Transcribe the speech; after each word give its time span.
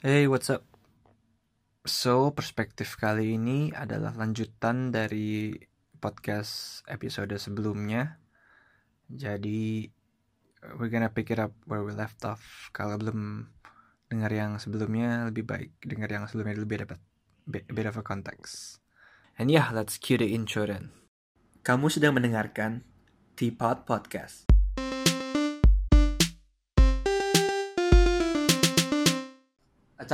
Hey, 0.00 0.24
what's 0.32 0.48
up? 0.48 0.64
So, 1.84 2.32
perspektif 2.32 2.96
kali 2.96 3.36
ini 3.36 3.68
adalah 3.76 4.16
lanjutan 4.16 4.88
dari 4.88 5.52
podcast 6.00 6.80
episode 6.88 7.36
sebelumnya. 7.36 8.16
Jadi, 9.12 9.84
we're 10.80 10.88
gonna 10.88 11.12
pick 11.12 11.28
it 11.28 11.36
up 11.36 11.52
where 11.68 11.84
we 11.84 11.92
left 11.92 12.24
off. 12.24 12.72
Kalau 12.72 12.96
belum 12.96 13.52
dengar 14.08 14.32
yang 14.32 14.56
sebelumnya, 14.56 15.28
lebih 15.28 15.44
baik 15.44 15.76
dengar 15.84 16.08
yang 16.08 16.24
sebelumnya 16.24 16.56
dulu 16.56 16.68
biar 16.72 16.88
dapat 16.88 17.00
bit, 17.68 17.84
of 17.84 18.00
a 18.00 18.04
context. 18.04 18.80
And 19.36 19.52
yeah, 19.52 19.68
let's 19.68 20.00
cue 20.00 20.16
the 20.16 20.32
intro 20.32 20.64
then. 20.64 20.96
Kamu 21.60 21.92
sedang 21.92 22.16
mendengarkan 22.16 22.88
Teapot 23.36 23.84
Podcast. 23.84 24.49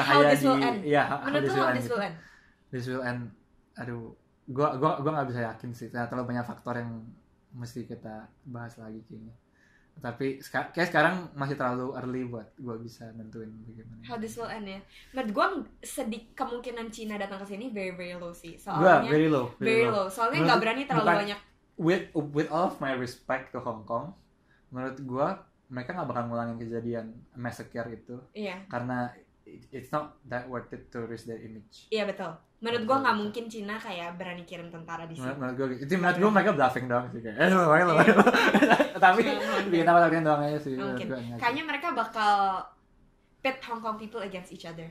How 0.03 0.21
this 0.23 0.43
will 0.43 0.59
end? 0.59 0.79
How 0.83 1.17
Menurut 1.25 1.43
this 1.43 1.51
lu 1.51 1.57
will 1.57 1.63
how 1.63 1.71
end 1.71 1.79
this 1.79 1.89
will 1.89 2.03
end? 2.03 2.17
This 2.69 2.85
will 2.87 3.05
end. 3.05 3.23
Aduh, 3.77 4.13
gua 4.47 4.77
gua 4.77 5.01
gua 5.01 5.11
nggak 5.15 5.29
bisa 5.31 5.41
yakin 5.45 5.71
sih. 5.71 5.89
Terlalu 5.89 6.35
banyak 6.35 6.45
faktor 6.45 6.75
yang 6.75 7.05
mesti 7.53 7.85
kita 7.85 8.29
bahas 8.45 8.77
lagi 8.77 9.01
kayaknya. 9.07 9.33
Tapi 9.97 10.45
kayak 10.45 10.93
sekarang 10.93 11.33
masih 11.33 11.57
terlalu 11.57 11.97
early 11.97 12.23
buat 12.29 12.53
gua 12.61 12.77
bisa 12.77 13.09
nentuin 13.17 13.49
bagaimana. 13.65 14.05
How 14.05 14.21
this 14.21 14.37
will 14.37 14.49
end 14.49 14.69
ya? 14.69 14.81
Menurut 15.13 15.31
gue 15.33 15.47
sedik 15.81 16.37
kemungkinan 16.37 16.93
Cina 16.93 17.17
datang 17.17 17.41
ke 17.41 17.49
sini 17.49 17.73
very 17.73 17.97
very 17.97 18.13
low 18.13 18.29
sih. 18.29 18.61
Gua 18.61 19.01
Soalnya 19.01 19.09
very 19.09 19.29
low, 19.33 19.49
very 19.57 19.89
low. 19.89 20.05
Soalnya 20.09 20.45
Menurut- 20.45 20.49
nggak 20.53 20.61
berani 20.61 20.83
terlalu 20.85 21.05
bukan- 21.07 21.23
banyak. 21.25 21.41
With 21.77 22.05
with 22.33 22.49
all 22.49 22.69
of 22.69 22.77
my 22.77 22.93
respect 22.93 23.53
to 23.53 23.61
Hong 23.61 23.85
Kong, 23.85 24.13
menurut 24.69 24.97
gua 25.05 25.45
mereka 25.69 25.93
nggak 25.93 26.09
bakal 26.09 26.23
ngulangin 26.31 26.57
kejadian 26.57 27.07
massacre 27.35 27.91
itu 27.91 28.17
Iya, 28.33 28.65
karena 28.71 29.11
it's 29.47 29.89
not 29.89 30.19
that 30.27 30.45
worth 30.47 30.69
it 30.71 30.91
to 30.91 31.07
risk 31.07 31.25
their 31.25 31.39
image. 31.39 31.87
iya 31.89 32.03
betul. 32.03 32.35
Menurut 32.59 32.83
gue 32.83 32.97
nggak 32.99 33.15
betul. 33.15 33.23
mungkin 33.23 33.45
Cina 33.47 33.77
kayak 33.77 34.17
berani 34.17 34.43
kirim 34.43 34.69
tentara 34.69 35.07
di 35.07 35.15
sini. 35.15 35.31
menurut 35.33 35.55
gue 35.55 35.67
itu 35.81 35.93
menurut 35.95 36.19
gue 36.19 36.31
mereka 36.33 36.51
bluffing 36.53 36.87
doang 36.87 37.07
sih 37.11 37.21
kayak 37.21 37.37
eh 37.39 37.49
lo 37.49 37.63
lo 37.69 37.93
lo 37.95 38.05
tapi 38.97 39.23
mungkin. 39.23 39.71
bikin 39.71 39.87
apa 39.87 39.99
latihan 40.03 40.25
doang 40.25 40.43
aja 40.43 40.59
sih 40.59 40.75
mungkin. 40.75 41.07
Kayaknya 41.39 41.63
mereka 41.63 41.89
bakal 41.93 42.33
pit 43.39 43.63
Hong 43.63 43.79
Kong 43.79 43.95
people 43.95 44.19
against 44.19 44.51
each 44.51 44.67
other. 44.67 44.91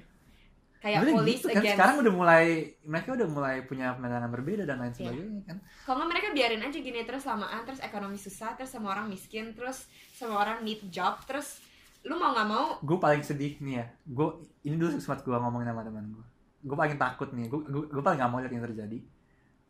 Kayak 0.77 1.01
police 1.09 1.41
gitu 1.41 1.49
kan, 1.49 1.65
against. 1.65 1.75
sekarang 1.81 1.95
udah 2.05 2.13
mulai 2.13 2.45
mereka 2.85 3.17
udah 3.17 3.25
mulai 3.25 3.55
punya 3.65 3.97
pandangan 3.97 4.29
berbeda 4.29 4.69
dan 4.69 4.77
lain 4.77 4.93
Iya. 4.93 4.97
sebagainya 5.01 5.41
kan 5.49 5.57
Kalau 5.81 5.95
nggak 5.97 6.09
mereka 6.13 6.27
biarin 6.29 6.61
aja 6.61 6.77
gini 6.77 6.99
terus 7.01 7.25
lamaan 7.25 7.61
terus 7.65 7.81
ekonomi 7.81 8.17
susah 8.21 8.53
terus 8.53 8.69
semua 8.69 8.93
orang 8.93 9.09
miskin 9.09 9.57
terus 9.57 9.89
semua 10.13 10.45
orang 10.45 10.61
need 10.61 10.85
job 10.93 11.17
terus 11.25 11.57
lu 12.05 12.15
mau 12.21 12.31
nggak 12.37 12.47
mau? 12.49 12.67
Gue 12.85 12.97
paling 13.01 13.25
sedih 13.25 13.57
nih 13.57 13.81
ya. 13.81 13.85
Gue 14.05 14.45
ini 14.61 14.77
dulu 14.77 14.93
sempat 15.01 15.25
gue 15.25 15.33
ngomongin 15.33 15.73
sama 15.73 15.81
teman 15.81 16.05
gue 16.13 16.25
gue 16.65 16.73
paling 16.73 16.97
takut 16.97 17.29
nih 17.29 17.45
gue 17.45 17.61
gue 17.69 18.03
paling 18.03 18.17
gak 18.17 18.31
mau 18.33 18.41
lihat 18.41 18.53
yang 18.53 18.65
terjadi. 18.65 18.97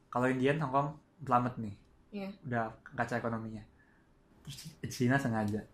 Kalau 0.07 0.31
Indian 0.31 0.63
Hong 0.63 0.71
Kong 0.71 0.87
selamat 1.27 1.59
nih. 1.59 1.75
Iya. 2.15 2.31
udah 2.47 2.71
kaca 2.95 3.19
ekonominya. 3.19 3.59
Terus 4.47 4.71
Cina 4.87 5.19
sengaja. 5.19 5.67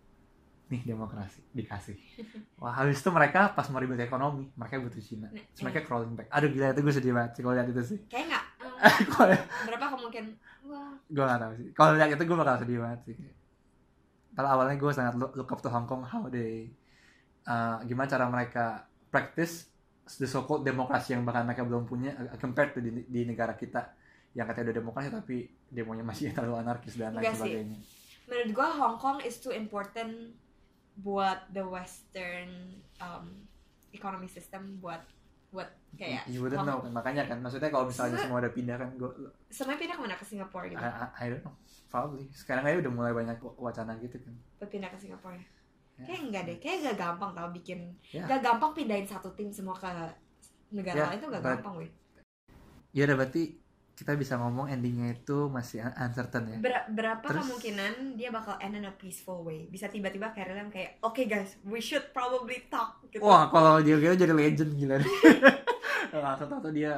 Nih 0.66 0.82
demokrasi 0.82 1.38
dikasih. 1.54 1.94
Wah 2.60 2.74
habis 2.74 2.98
itu 2.98 3.10
mereka 3.14 3.54
pas 3.54 3.70
mau 3.70 3.78
ribet 3.78 4.02
ekonomi 4.02 4.50
mereka 4.58 4.82
butuh 4.82 4.98
Cina. 4.98 5.30
Nah, 5.30 5.38
terus 5.54 5.62
mereka 5.62 5.86
crawling 5.86 6.18
back. 6.18 6.26
Aduh 6.34 6.50
gila 6.50 6.74
itu 6.74 6.82
gue 6.82 6.94
sedih 6.98 7.14
banget 7.14 7.38
sih 7.38 7.42
kalau 7.46 7.54
lihat 7.54 7.68
itu 7.70 7.82
sih. 7.86 7.98
Kayak 8.10 8.26
nggak 8.34 8.44
kalau 9.14 9.38
berapa 9.70 9.86
kemungkinan? 9.94 10.32
Gue 11.06 11.22
gak 11.22 11.38
tahu 11.38 11.52
sih. 11.54 11.66
Kalau 11.70 11.90
lihat 11.94 12.10
itu 12.10 12.24
gue 12.26 12.36
bakal 12.38 12.56
sedih 12.58 12.78
banget 12.82 13.00
sih 13.06 13.14
Padahal 14.32 14.60
awalnya 14.60 14.76
gue 14.80 14.92
sangat 14.92 15.14
look, 15.16 15.48
up 15.52 15.60
to 15.60 15.68
Hong 15.68 15.84
Kong 15.84 16.02
how 16.04 16.24
they 16.32 16.72
uh, 17.44 17.80
gimana 17.84 18.08
cara 18.08 18.24
mereka 18.28 18.88
practice 19.12 19.68
the 20.18 20.26
so 20.26 20.44
called 20.48 20.64
demokrasi 20.64 21.14
yang 21.14 21.22
bahkan 21.22 21.44
mereka 21.44 21.62
belum 21.62 21.84
punya 21.84 22.16
uh, 22.16 22.36
compared 22.40 22.72
to 22.72 22.80
di, 22.80 23.04
di 23.06 23.22
negara 23.28 23.54
kita 23.54 23.92
yang 24.32 24.48
katanya 24.48 24.72
udah 24.72 24.76
demokrasi 24.80 25.08
tapi 25.12 25.36
demonya 25.68 26.04
masih 26.04 26.30
terlalu 26.36 26.56
anarkis 26.60 26.96
dan 26.96 27.16
lain 27.16 27.28
sebagainya. 27.32 27.78
Menurut 28.28 28.50
gua 28.56 28.68
Hong 28.72 28.96
Kong 28.96 29.18
is 29.20 29.36
too 29.40 29.52
important 29.52 30.32
buat 30.96 31.48
the 31.52 31.64
Western 31.64 32.80
um, 33.00 33.48
economy 33.92 34.28
system 34.28 34.80
buat 34.80 35.00
buat 35.52 35.68
kayak 35.92 36.24
you 36.26 36.40
wouldn't 36.40 36.64
know. 36.64 36.80
kan 36.80 36.90
makanya 36.90 37.28
kan 37.28 37.38
maksudnya 37.38 37.68
kalau 37.68 37.84
misalnya 37.84 38.16
Se- 38.16 38.24
semua 38.24 38.40
udah 38.40 38.50
pindah 38.50 38.76
kan 38.80 38.88
gue 38.96 39.10
semuanya 39.52 39.78
pindah 39.78 39.94
ke 39.94 40.02
mana? 40.02 40.14
Ke 40.16 40.24
Singapura 40.24 40.64
gitu? 40.66 40.80
I, 40.80 40.88
I 41.14 41.26
don't 41.28 41.44
know. 41.44 41.54
Probably. 41.86 42.24
Sekarang 42.32 42.64
aja 42.64 42.80
udah 42.80 42.88
mulai 42.90 43.12
banyak 43.12 43.36
wacana 43.54 43.92
gitu 44.00 44.16
kan. 44.18 44.32
Pindah 44.64 44.88
ke 44.88 44.98
Singapura 44.98 45.36
Ya. 45.36 46.08
kayak 46.08 46.20
enggak 46.24 46.42
deh. 46.48 46.56
Kayak 46.56 46.76
gak 46.82 46.96
gampang 46.98 47.30
tau 47.30 47.48
bikin. 47.52 47.92
Ya. 48.10 48.24
gak 48.24 48.40
gampang 48.40 48.72
pindahin 48.72 49.04
satu 49.04 49.28
tim 49.36 49.52
semua 49.52 49.76
ke 49.76 49.86
negara 50.72 50.96
Ya, 50.96 51.04
lain 51.06 51.20
itu 51.20 51.28
gak 51.28 51.38
but- 51.38 51.52
gampang 51.54 51.74
weh. 51.78 51.90
Ya 52.90 53.04
udah 53.04 53.16
berarti 53.20 53.61
kita 53.92 54.14
bisa 54.14 54.34
ngomong 54.34 54.66
endingnya 54.66 55.12
itu 55.12 55.46
masih 55.46 55.80
un- 55.80 55.96
uncertain 56.00 56.44
ya 56.46 56.56
Ber- 56.58 56.88
berapa 56.90 57.22
Terus- 57.22 57.44
kemungkinan 57.44 57.92
dia 58.14 58.28
bakal 58.28 58.56
end 58.58 58.74
in 58.74 58.84
a 58.84 58.92
peaceful 58.92 59.40
way 59.40 59.66
bisa 59.66 59.86
tiba-tiba 59.86 60.30
kayak 60.30 60.48
Rilem 60.48 60.68
kayak 60.68 60.96
oke 61.00 61.22
guys 61.22 61.60
we 61.62 61.78
should 61.78 62.02
probably 62.10 62.64
talk 62.66 62.98
gitu 63.04 63.20
Wah, 63.20 63.46
kalau 63.46 63.78
dia 63.78 63.96
gitu 63.96 64.16
jadi 64.18 64.32
legend 64.32 64.72
gila 64.74 64.96
nih. 65.00 65.10
Langsung 66.10 66.48
tahu 66.48 66.70
dia 66.70 66.94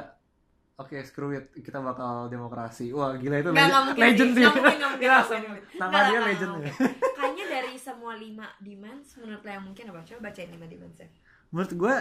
Oke, 0.75 0.99
screw 0.99 1.31
it. 1.31 1.55
Kita 1.55 1.79
bakal 1.79 2.27
demokrasi. 2.27 2.91
Wah, 2.91 3.15
gila 3.15 3.39
itu 3.39 3.47
Nggak, 3.47 3.55
legend, 3.55 3.71
nggak 3.71 3.83
mungkin 3.87 4.03
legend 4.03 4.29
sih. 4.29 4.41
Nggak 4.41 4.53
mungkin, 4.53 4.75
mungkin, 4.77 4.99
Iya, 4.99 5.11
langsung 5.15 5.39
mungkin. 5.41 5.63
nama 5.73 5.97
dia 6.03 6.19
legend 6.21 6.51
ya. 6.51 6.71
kayaknya 7.15 7.45
dari 7.49 7.73
semua 7.77 8.13
lima 8.13 8.45
demands 8.59 9.07
menurut 9.15 9.39
lo 9.39 9.49
yang 9.49 9.63
mungkin 9.63 9.83
apa 9.87 9.99
coba 10.03 10.19
bacain 10.25 10.49
lima 10.49 10.67
demands 10.67 10.99
ya 10.99 11.07
Menurut 11.47 11.71
gue 11.71 11.95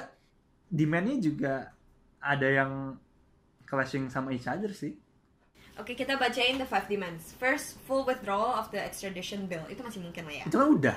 demandnya 0.66 1.16
juga 1.20 1.54
ada 2.18 2.48
yang 2.50 2.98
clashing 3.74 4.06
sama 4.06 4.30
each 4.30 4.46
other 4.46 4.70
sih. 4.70 4.94
Oke, 5.74 5.98
kita 5.98 6.14
bacain 6.14 6.54
the 6.54 6.66
five 6.66 6.86
demands. 6.86 7.34
First, 7.34 7.82
full 7.82 8.06
withdrawal 8.06 8.54
of 8.54 8.70
the 8.70 8.78
extradition 8.78 9.50
bill. 9.50 9.66
Itu 9.66 9.82
masih 9.82 10.06
mungkin 10.06 10.22
lah 10.30 10.34
ya. 10.38 10.44
Itu 10.46 10.56
kan 10.62 10.68
udah. 10.70 10.96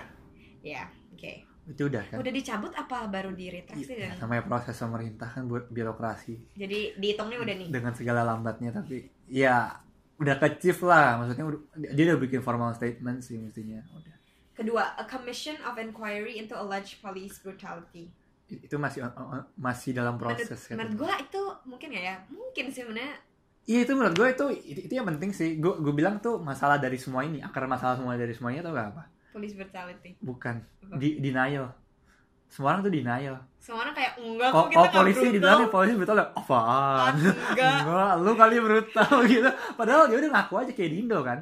Ya, 0.61 0.85
oke. 1.17 1.33
Itu 1.67 1.89
udah 1.89 2.03
kan. 2.07 2.21
Udah 2.21 2.31
dicabut 2.31 2.71
apa 2.77 3.09
baru 3.09 3.33
di 3.33 3.49
retraksi 3.51 3.91
Ya, 3.97 4.13
dan 4.13 4.21
namanya 4.23 4.45
proses 4.47 4.77
pemerintah 4.77 5.27
kan 5.27 5.49
buat 5.51 5.67
birokrasi 5.67 6.55
jadi 6.55 6.95
dihitungnya 6.95 7.43
udah 7.43 7.55
nih. 7.59 7.67
dengan 7.67 7.91
segala 7.91 8.23
lambatnya 8.23 8.71
tapi 8.71 9.11
ya 9.27 9.75
udah 10.15 10.35
kecif 10.39 10.79
lah 10.87 11.19
maksudnya 11.19 11.43
udah, 11.43 11.59
dia 11.91 12.03
udah 12.07 12.19
bikin 12.23 12.39
formal 12.39 12.71
statement 12.71 13.19
sih 13.19 13.35
mestinya 13.35 13.83
udah 13.91 14.15
Kedua, 14.57 14.97
a 14.97 15.05
commission 15.05 15.53
of 15.69 15.77
inquiry 15.77 16.41
into 16.41 16.57
alleged 16.57 16.97
police 16.97 17.37
brutality. 17.37 18.09
Itu 18.47 18.75
masih 18.79 19.03
masih 19.59 19.91
dalam 19.91 20.15
proses 20.15 20.47
menurut, 20.47 20.63
kan. 20.63 20.75
menurut 20.79 20.93
gua 20.95 21.13
itu 21.19 21.41
mungkin 21.67 21.89
ya, 21.91 22.01
ya. 22.01 22.15
Mungkin 22.31 22.65
sih 22.71 22.81
sebenarnya. 22.87 23.15
Iya 23.67 23.79
itu 23.83 23.91
menurut 23.99 24.15
gue 24.15 24.27
itu, 24.31 24.45
itu 24.63 24.79
itu 24.87 24.93
yang 24.95 25.03
penting 25.03 25.35
sih. 25.35 25.59
Gue 25.59 25.75
gue 25.83 25.91
bilang 25.91 26.23
tuh 26.23 26.39
masalah 26.39 26.79
dari 26.79 26.95
semua 26.95 27.27
ini, 27.27 27.43
akar 27.43 27.67
masalah 27.67 27.99
semua 27.99 28.15
dari 28.15 28.31
semuanya 28.31 28.63
tuh 28.63 28.71
gak 28.71 28.95
apa? 28.95 29.03
Police 29.35 29.59
brutality. 29.59 30.15
Bukan 30.23 30.63
Apa? 30.63 30.95
di 30.95 31.19
denial. 31.19 31.75
Semua 32.47 32.71
orang 32.71 32.87
tuh 32.87 32.93
denial. 32.95 33.35
Semua 33.59 33.83
orang 33.83 33.91
kayak 33.91 34.13
enggak 34.23 34.49
Kalau 34.55 34.63
kok 34.63 34.71
kita 34.71 34.79
nggak 34.79 34.95
polisi 34.95 35.19
brutal." 35.19 35.35
dibilang 35.35 35.61
polisi 35.67 35.93
brutal 35.99 36.15
ya, 36.15 36.25
apaan? 36.31 37.13
Enggak. 37.19 37.75
Enggak, 37.83 38.13
lu 38.23 38.31
kali 38.39 38.55
brutal 38.63 39.13
gitu. 39.35 39.49
Padahal 39.75 40.03
dia 40.07 40.17
udah 40.23 40.31
ngaku 40.31 40.53
aja 40.63 40.71
kayak 40.71 40.91
Dindo 40.95 41.19
kan. 41.27 41.39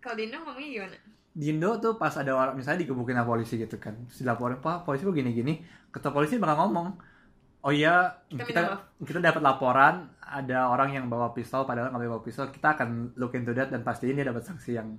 Kalau 0.00 0.14
Dino 0.16 0.36
ngomongnya 0.40 0.68
gimana? 0.72 0.96
Di 1.34 1.50
Indo 1.50 1.82
tuh 1.82 1.98
pas 1.98 2.14
ada 2.14 2.30
orang 2.30 2.54
misalnya 2.54 2.86
digebukin 2.86 3.18
sama 3.18 3.26
polisi 3.26 3.58
gitu 3.58 3.76
kan. 3.82 3.98
Terus 4.06 4.22
dilaporin, 4.22 4.62
"Pak, 4.62 4.86
polisi 4.86 5.02
kok 5.02 5.18
gini-gini?" 5.18 5.58
Ketua 5.90 6.14
polisi 6.14 6.38
bakal 6.38 6.70
ngomong, 6.70 6.94
"Oh 7.66 7.74
iya, 7.74 8.22
Kita 8.30 8.46
kita 8.46 8.62
kita, 9.02 9.18
dapat 9.18 9.42
laporan 9.42 10.14
ada 10.22 10.70
orang 10.70 10.94
yang 10.94 11.10
bawa 11.10 11.34
pistol 11.34 11.66
padahal 11.66 11.90
nggak 11.90 12.06
bawa 12.06 12.22
pistol. 12.22 12.54
Kita 12.54 12.78
akan 12.78 13.18
look 13.18 13.34
into 13.34 13.50
that 13.50 13.74
dan 13.74 13.82
pastiin 13.82 14.14
dia 14.14 14.30
dapat 14.30 14.46
sanksi 14.46 14.78
yang 14.78 14.94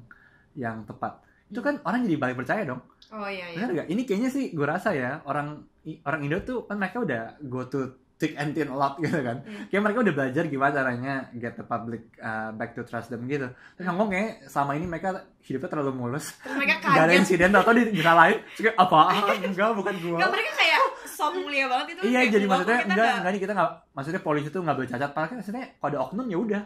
yang 0.59 0.84
tepat." 0.84 1.23
Itu 1.47 1.63
kan 1.63 1.79
orang 1.88 2.03
jadi 2.03 2.19
balik 2.19 2.44
percaya 2.44 2.67
dong. 2.67 2.84
Oh 3.16 3.29
iya 3.31 3.56
iya. 3.56 3.63
Benar 3.63 3.85
gak? 3.85 3.88
Ini 3.96 4.02
kayaknya 4.03 4.29
sih 4.34 4.52
gue 4.52 4.67
rasa 4.67 4.91
ya 4.91 5.23
orang 5.23 5.63
orang 6.03 6.22
Indo 6.25 6.41
tuh 6.41 6.67
kan 6.67 6.75
mereka 6.75 7.00
udah 7.06 7.40
go 7.47 7.64
to 7.70 8.04
thick 8.16 8.34
and 8.35 8.56
thin 8.56 8.67
a 8.67 8.76
lot 8.76 8.96
gitu 9.03 9.20
kan. 9.20 9.44
Hmm. 9.44 9.67
Kayak 9.67 9.84
mereka 9.84 10.00
udah 10.02 10.14
belajar 10.16 10.44
gimana 10.47 10.72
caranya 10.72 11.14
get 11.35 11.53
the 11.53 11.64
public 11.64 12.16
uh, 12.17 12.56
back 12.56 12.72
to 12.72 12.82
trust 12.82 13.12
them 13.12 13.28
gitu. 13.28 13.52
Terus 13.76 13.85
ngomong 13.85 14.08
kayak 14.08 14.47
selama 14.47 14.72
ini 14.73 14.85
mereka 14.85 15.09
hidupnya 15.44 15.70
terlalu 15.70 15.91
mulus. 15.94 16.32
Mereka 16.41 16.73
Gak 16.96 17.03
ada 17.06 17.14
insiden 17.14 17.52
atau 17.52 17.72
di. 17.72 17.91
Terus 17.91 18.32
kayak 18.58 18.78
apaan? 18.78 19.23
Enggak, 19.52 19.70
bukan 19.76 19.94
gua. 20.00 20.17
Enggak 20.17 20.32
mereka 20.32 20.52
kayak 20.56 20.79
sok 21.06 21.32
mulia 21.38 21.66
banget 21.67 21.88
itu. 21.96 22.02
Iya, 22.08 22.20
jadi 22.28 22.44
"Enggak, 22.44 22.50
maksudnya 22.52 22.79
enggak, 22.79 22.96
nggak- 22.96 23.16
enggak 23.20 23.32
nih 23.32 23.41
kita 23.44 23.53
enggak 23.56 23.72
maksudnya 23.91 24.22
polisi 24.22 24.47
tuh 24.47 24.62
enggak 24.64 24.78
boleh 24.79 24.90
cacat. 24.90 25.09
Padahal 25.12 25.29
kan 25.29 25.38
maksudnya 25.40 25.64
kalau 25.76 25.90
ada 25.91 26.00
oknum 26.03 26.28
ya 26.28 26.38
udah. 26.40 26.64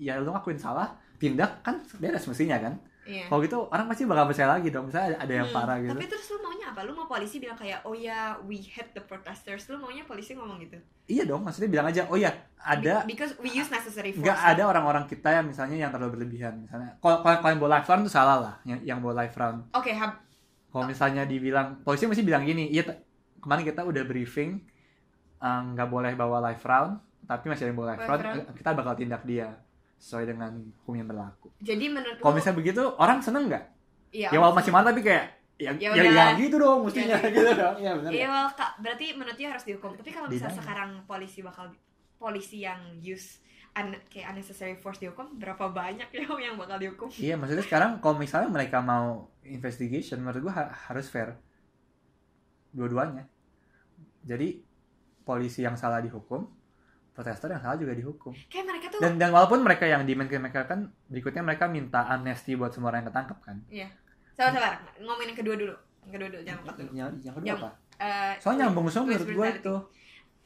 Ya 0.00 0.12
lu 0.18 0.30
ngakuin 0.32 0.58
salah, 0.58 0.98
tindak 1.20 1.62
kan 1.62 1.82
beres 1.98 2.24
mestinya 2.26 2.58
kan. 2.58 2.74
Iya. 3.02 3.26
Kalau 3.26 3.40
gitu 3.40 3.58
orang 3.66 3.86
pasti 3.86 4.02
bakal 4.04 4.24
percaya 4.26 4.48
lagi 4.52 4.68
dong. 4.68 4.86
Misalnya 4.86 5.18
ada, 5.18 5.32
yang 5.32 5.44
Hmm, 5.44 5.56
parah 5.56 5.76
gitu. 5.76 5.90
Tapi 5.90 6.06
terus 6.06 6.26
lu 6.28 6.38
maunya 6.40 6.66
apa? 6.70 6.80
Lu 6.82 6.92
mau 6.92 7.04
polisi 7.04 7.36
bilang 7.36 7.54
kayak, 7.54 7.82
oh 7.82 7.92
ya, 7.92 8.18
we 8.40 8.58
hate 8.58 8.90
the 8.92 9.02
protesters. 9.02 9.66
Lu 9.66 9.76
maunya 9.76 10.02
polisi 10.02 10.32
ngomong 10.32 10.62
gitu? 10.62 10.78
Iya 11.04 11.26
dong, 11.26 11.42
maksudnya 11.42 11.66
bilang 11.68 11.86
aja, 11.86 12.06
oh 12.06 12.14
ya 12.14 12.30
ada 12.56 13.02
Be- 13.02 13.10
because 13.10 13.34
we 13.36 13.50
use 13.50 13.66
necessary 13.68 14.14
force. 14.14 14.22
nggak 14.22 14.38
ada 14.38 14.62
orang-orang 14.64 15.04
kita 15.04 15.28
yang 15.32 15.42
misalnya 15.44 15.74
yang 15.76 15.90
terlalu 15.90 16.14
berlebihan 16.14 16.62
misalnya 16.62 16.94
kalau 16.96 17.18
yang 17.26 17.58
bawa 17.58 17.70
live 17.74 17.88
round 17.90 18.00
itu 18.00 18.12
salah 18.12 18.38
lah 18.38 18.54
yang 18.62 18.78
yang 18.86 18.98
bawa 19.02 19.18
live 19.18 19.34
round 19.34 19.66
Oke, 19.74 19.90
hab- 19.90 20.22
kalau 20.70 20.86
misalnya 20.86 21.26
dibilang 21.26 21.82
polisi 21.82 22.06
mesti 22.06 22.22
bilang 22.22 22.46
gini 22.46 22.70
iya 22.70 22.86
kemarin 23.36 23.66
kita 23.66 23.82
udah 23.82 24.06
briefing 24.06 24.62
eh, 25.36 25.60
nggak 25.68 25.88
boleh 25.88 26.14
bawa 26.14 26.38
live 26.44 26.62
round 26.62 26.92
tapi 27.24 27.50
masih 27.50 27.66
ada 27.66 27.68
yang 27.68 27.76
bawa 27.76 27.88
live 27.92 28.06
round. 28.06 28.22
eh, 28.40 28.54
kita 28.54 28.70
bakal 28.72 28.94
tindak 28.94 29.22
dia 29.24 29.48
sesuai 30.02 30.26
dengan 30.26 30.50
hukum 30.82 30.98
yang 30.98 31.06
berlaku. 31.06 31.54
Jadi 31.62 31.86
menurut 31.86 32.18
kalau 32.18 32.34
misalnya 32.34 32.58
begitu 32.58 32.82
orang 32.98 33.22
seneng 33.22 33.46
nggak? 33.46 33.64
Iya, 34.10 34.28
ya 34.28 34.38
walaupun 34.38 34.58
masih 34.58 34.72
mana 34.74 34.90
tapi 34.90 35.00
kayak 35.00 35.24
ya 35.56 35.70
Ya 35.78 35.94
ya, 35.94 36.02
ya 36.10 36.26
gitu 36.34 36.58
dong 36.58 36.82
mestinya 36.82 37.14
Ya, 37.14 37.30
gitu 37.30 37.50
dong. 37.54 37.76
Ya 37.78 37.92
benar 37.94 38.10
Iya, 38.10 38.26
nggak? 38.26 38.34
well, 38.34 38.48
Kak, 38.52 38.72
berarti 38.82 39.06
menurut 39.14 39.36
dia 39.36 39.48
harus 39.48 39.62
dihukum. 39.62 39.94
Tapi 39.94 40.10
kalau 40.10 40.26
misalnya 40.26 40.50
Dinaik. 40.50 40.66
sekarang 40.66 40.90
polisi 41.06 41.38
bakal 41.40 41.70
polisi 42.18 42.58
yang 42.60 42.80
use 42.98 43.38
un, 43.72 43.94
kayak 44.06 44.26
unnecessary 44.28 44.74
force 44.74 44.98
dihukum, 44.98 45.38
berapa 45.38 45.70
banyak 45.70 46.10
ya 46.18 46.26
yang 46.28 46.58
bakal 46.58 46.76
dihukum? 46.76 47.06
iya 47.14 47.38
maksudnya 47.38 47.62
sekarang 47.62 48.02
kalau 48.02 48.18
misalnya 48.18 48.50
mereka 48.50 48.82
mau 48.82 49.30
investigation 49.42 50.18
menurut 50.18 50.50
gua 50.50 50.54
ha- 50.56 50.72
harus 50.90 51.06
fair. 51.06 51.38
Dua-duanya. 52.70 53.30
Jadi 54.22 54.62
polisi 55.22 55.62
yang 55.62 55.78
salah 55.78 56.02
dihukum 56.02 56.42
protester 57.12 57.46
yang 57.46 57.60
salah 57.60 57.76
juga 57.76 57.92
dihukum. 57.92 58.32
Kayak 58.48 58.66
mereka 58.66 58.81
tuh 58.81 58.81
dan 59.02 59.12
dan 59.16 59.28
walaupun 59.30 59.60
mereka 59.60 59.84
yang 59.84 60.02
demand 60.02 60.26
ke 60.26 60.38
mereka 60.38 60.64
kan 60.64 60.80
berikutnya 61.06 61.42
mereka 61.42 61.66
minta 61.66 62.06
amnesti 62.06 62.54
buat 62.54 62.70
semua 62.70 62.88
orang 62.88 63.02
yang 63.02 63.10
ketangkep 63.10 63.38
kan 63.40 63.56
sabar 64.32 64.50
sabar 64.54 64.72
ngomongin 64.96 65.28
yang 65.28 65.38
kedua 65.38 65.56
dulu. 65.56 65.74
Yang 66.02 66.12
kedua 66.12 66.28
dulu, 66.30 66.42
jangan 66.42 66.60
lupa 66.60 66.72
dulu. 66.72 66.90
yang, 66.92 67.10
yang 67.18 67.34
kedua 67.34 67.48
Yang- 67.48 67.60
apa 67.60 67.70
Eh, 67.98 68.34
soalnya 68.36 68.66
nyambung 68.66 68.86
semua 68.88 69.06
menurut 69.08 69.28
gue 69.28 69.48
itu 69.54 69.74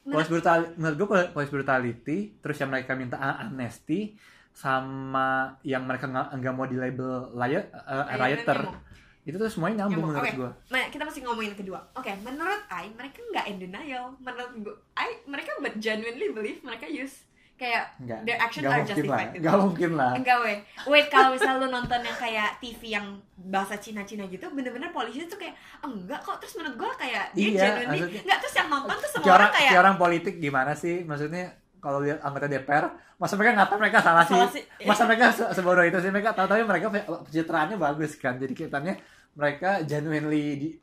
police 0.04 0.28
brutality 0.28 0.68
menurut 0.76 0.96
gue 0.98 1.06
police 1.32 1.48
brutality 1.50 2.18
terus 2.36 2.56
yang 2.58 2.68
mereka 2.68 2.92
minta 2.92 3.16
amnesti 3.16 4.12
sama 4.52 5.28
yang 5.62 5.84
mereka 5.84 6.04
nggak 6.04 6.36
nggak 6.36 6.52
mau 6.52 6.64
di 6.64 6.76
label 6.76 7.32
riot 7.32 7.68
uh, 7.72 8.04
Ayo, 8.04 8.16
rioter 8.18 8.58
nyambung. 8.58 8.76
itu 9.22 9.36
tuh 9.36 9.48
semuanya 9.48 9.76
nyambung 9.82 10.04
Nyambung, 10.04 10.12
menurut 10.12 10.28
oke. 10.28 10.36
gue 10.36 10.50
Nah, 10.68 10.84
kita 10.88 11.02
masih 11.02 11.20
ngomongin 11.24 11.48
yang 11.50 11.60
kedua. 11.60 11.78
Oke, 11.92 12.10
menurut 12.20 12.62
I, 12.68 12.86
mereka 12.90 13.18
nggak 13.22 13.46
in 13.46 13.56
denial. 13.58 14.04
Menurut 14.18 14.52
gue, 14.60 14.76
I, 14.94 15.10
mereka 15.24 15.50
but 15.58 15.74
genuinely 15.76 16.28
believe 16.30 16.60
mereka 16.60 16.84
use 16.84 17.24
kayak 17.56 17.84
nggak. 17.98 18.20
their 18.22 18.36
actions 18.36 18.62
nggak 18.62 18.70
are 18.70 18.78
mungkin 18.78 18.92
lah. 19.02 19.18
justified. 19.18 19.30
nggak 19.34 19.56
mungkin 19.58 19.90
lah. 19.92 20.12
Enggak 20.14 20.36
weh. 20.38 20.56
Wait 20.86 21.06
kalau 21.08 21.28
misal 21.32 21.54
lu 21.56 21.66
nonton 21.66 22.00
yang 22.00 22.16
kayak 22.16 22.48
TV 22.58 22.80
yang 22.92 23.06
bahasa 23.34 23.74
Cina-Cina 23.76 24.24
gitu, 24.26 24.44
bener-bener 24.50 24.88
polisi 24.90 25.24
tuh 25.24 25.36
kayak 25.36 25.56
enggak 25.80 26.20
kok. 26.20 26.36
Terus 26.38 26.52
menurut 26.54 26.76
gua 26.76 26.92
kayak 26.94 27.32
dia 27.32 27.48
Iya, 27.48 27.60
genuinely 27.62 27.88
maksudnya- 28.04 28.22
enggak 28.22 28.38
terus 28.38 28.54
yang 28.54 28.68
nonton 28.68 28.96
tuh 28.96 29.10
semua 29.10 29.24
orang 29.26 29.36
orang 29.38 29.50
kayak 29.52 29.72
orang 29.78 29.96
politik 29.96 30.34
gimana 30.36 30.72
sih? 30.72 30.96
Maksudnya 31.02 31.44
kalau 31.78 31.98
lihat 31.98 32.20
anggota 32.20 32.46
DPR 32.46 32.84
masa 33.16 33.34
mereka 33.34 33.52
nggak 33.54 33.68
tahu 33.68 33.78
mereka 33.78 33.98
salah 34.00 34.24
sih? 34.24 34.34
Salah 34.34 34.50
sih. 34.50 34.62
masa 34.82 35.02
mereka 35.04 35.24
se- 35.30 35.50
sebodoh 35.50 35.80
itu 35.82 35.98
sih? 35.98 36.10
Mereka 36.10 36.30
tahu 36.32 36.46
tapi 36.46 36.62
mereka 36.62 36.86
pe- 36.88 37.06
pencitraannya 37.24 37.76
bagus 37.76 38.12
kan? 38.14 38.36
Jadi 38.36 38.52
kelihatannya 38.52 38.94
mereka 39.32 39.80
genuinely 39.82 40.76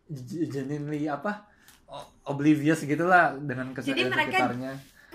genuinely 0.48 1.06
apa? 1.06 1.46
Oblivious 2.24 2.81
gitulah 2.81 3.36
dengan 3.36 3.70
kes- 3.70 3.86
Jadi 3.86 4.08
mereka- 4.08 4.42
sekitarnya 4.42 4.74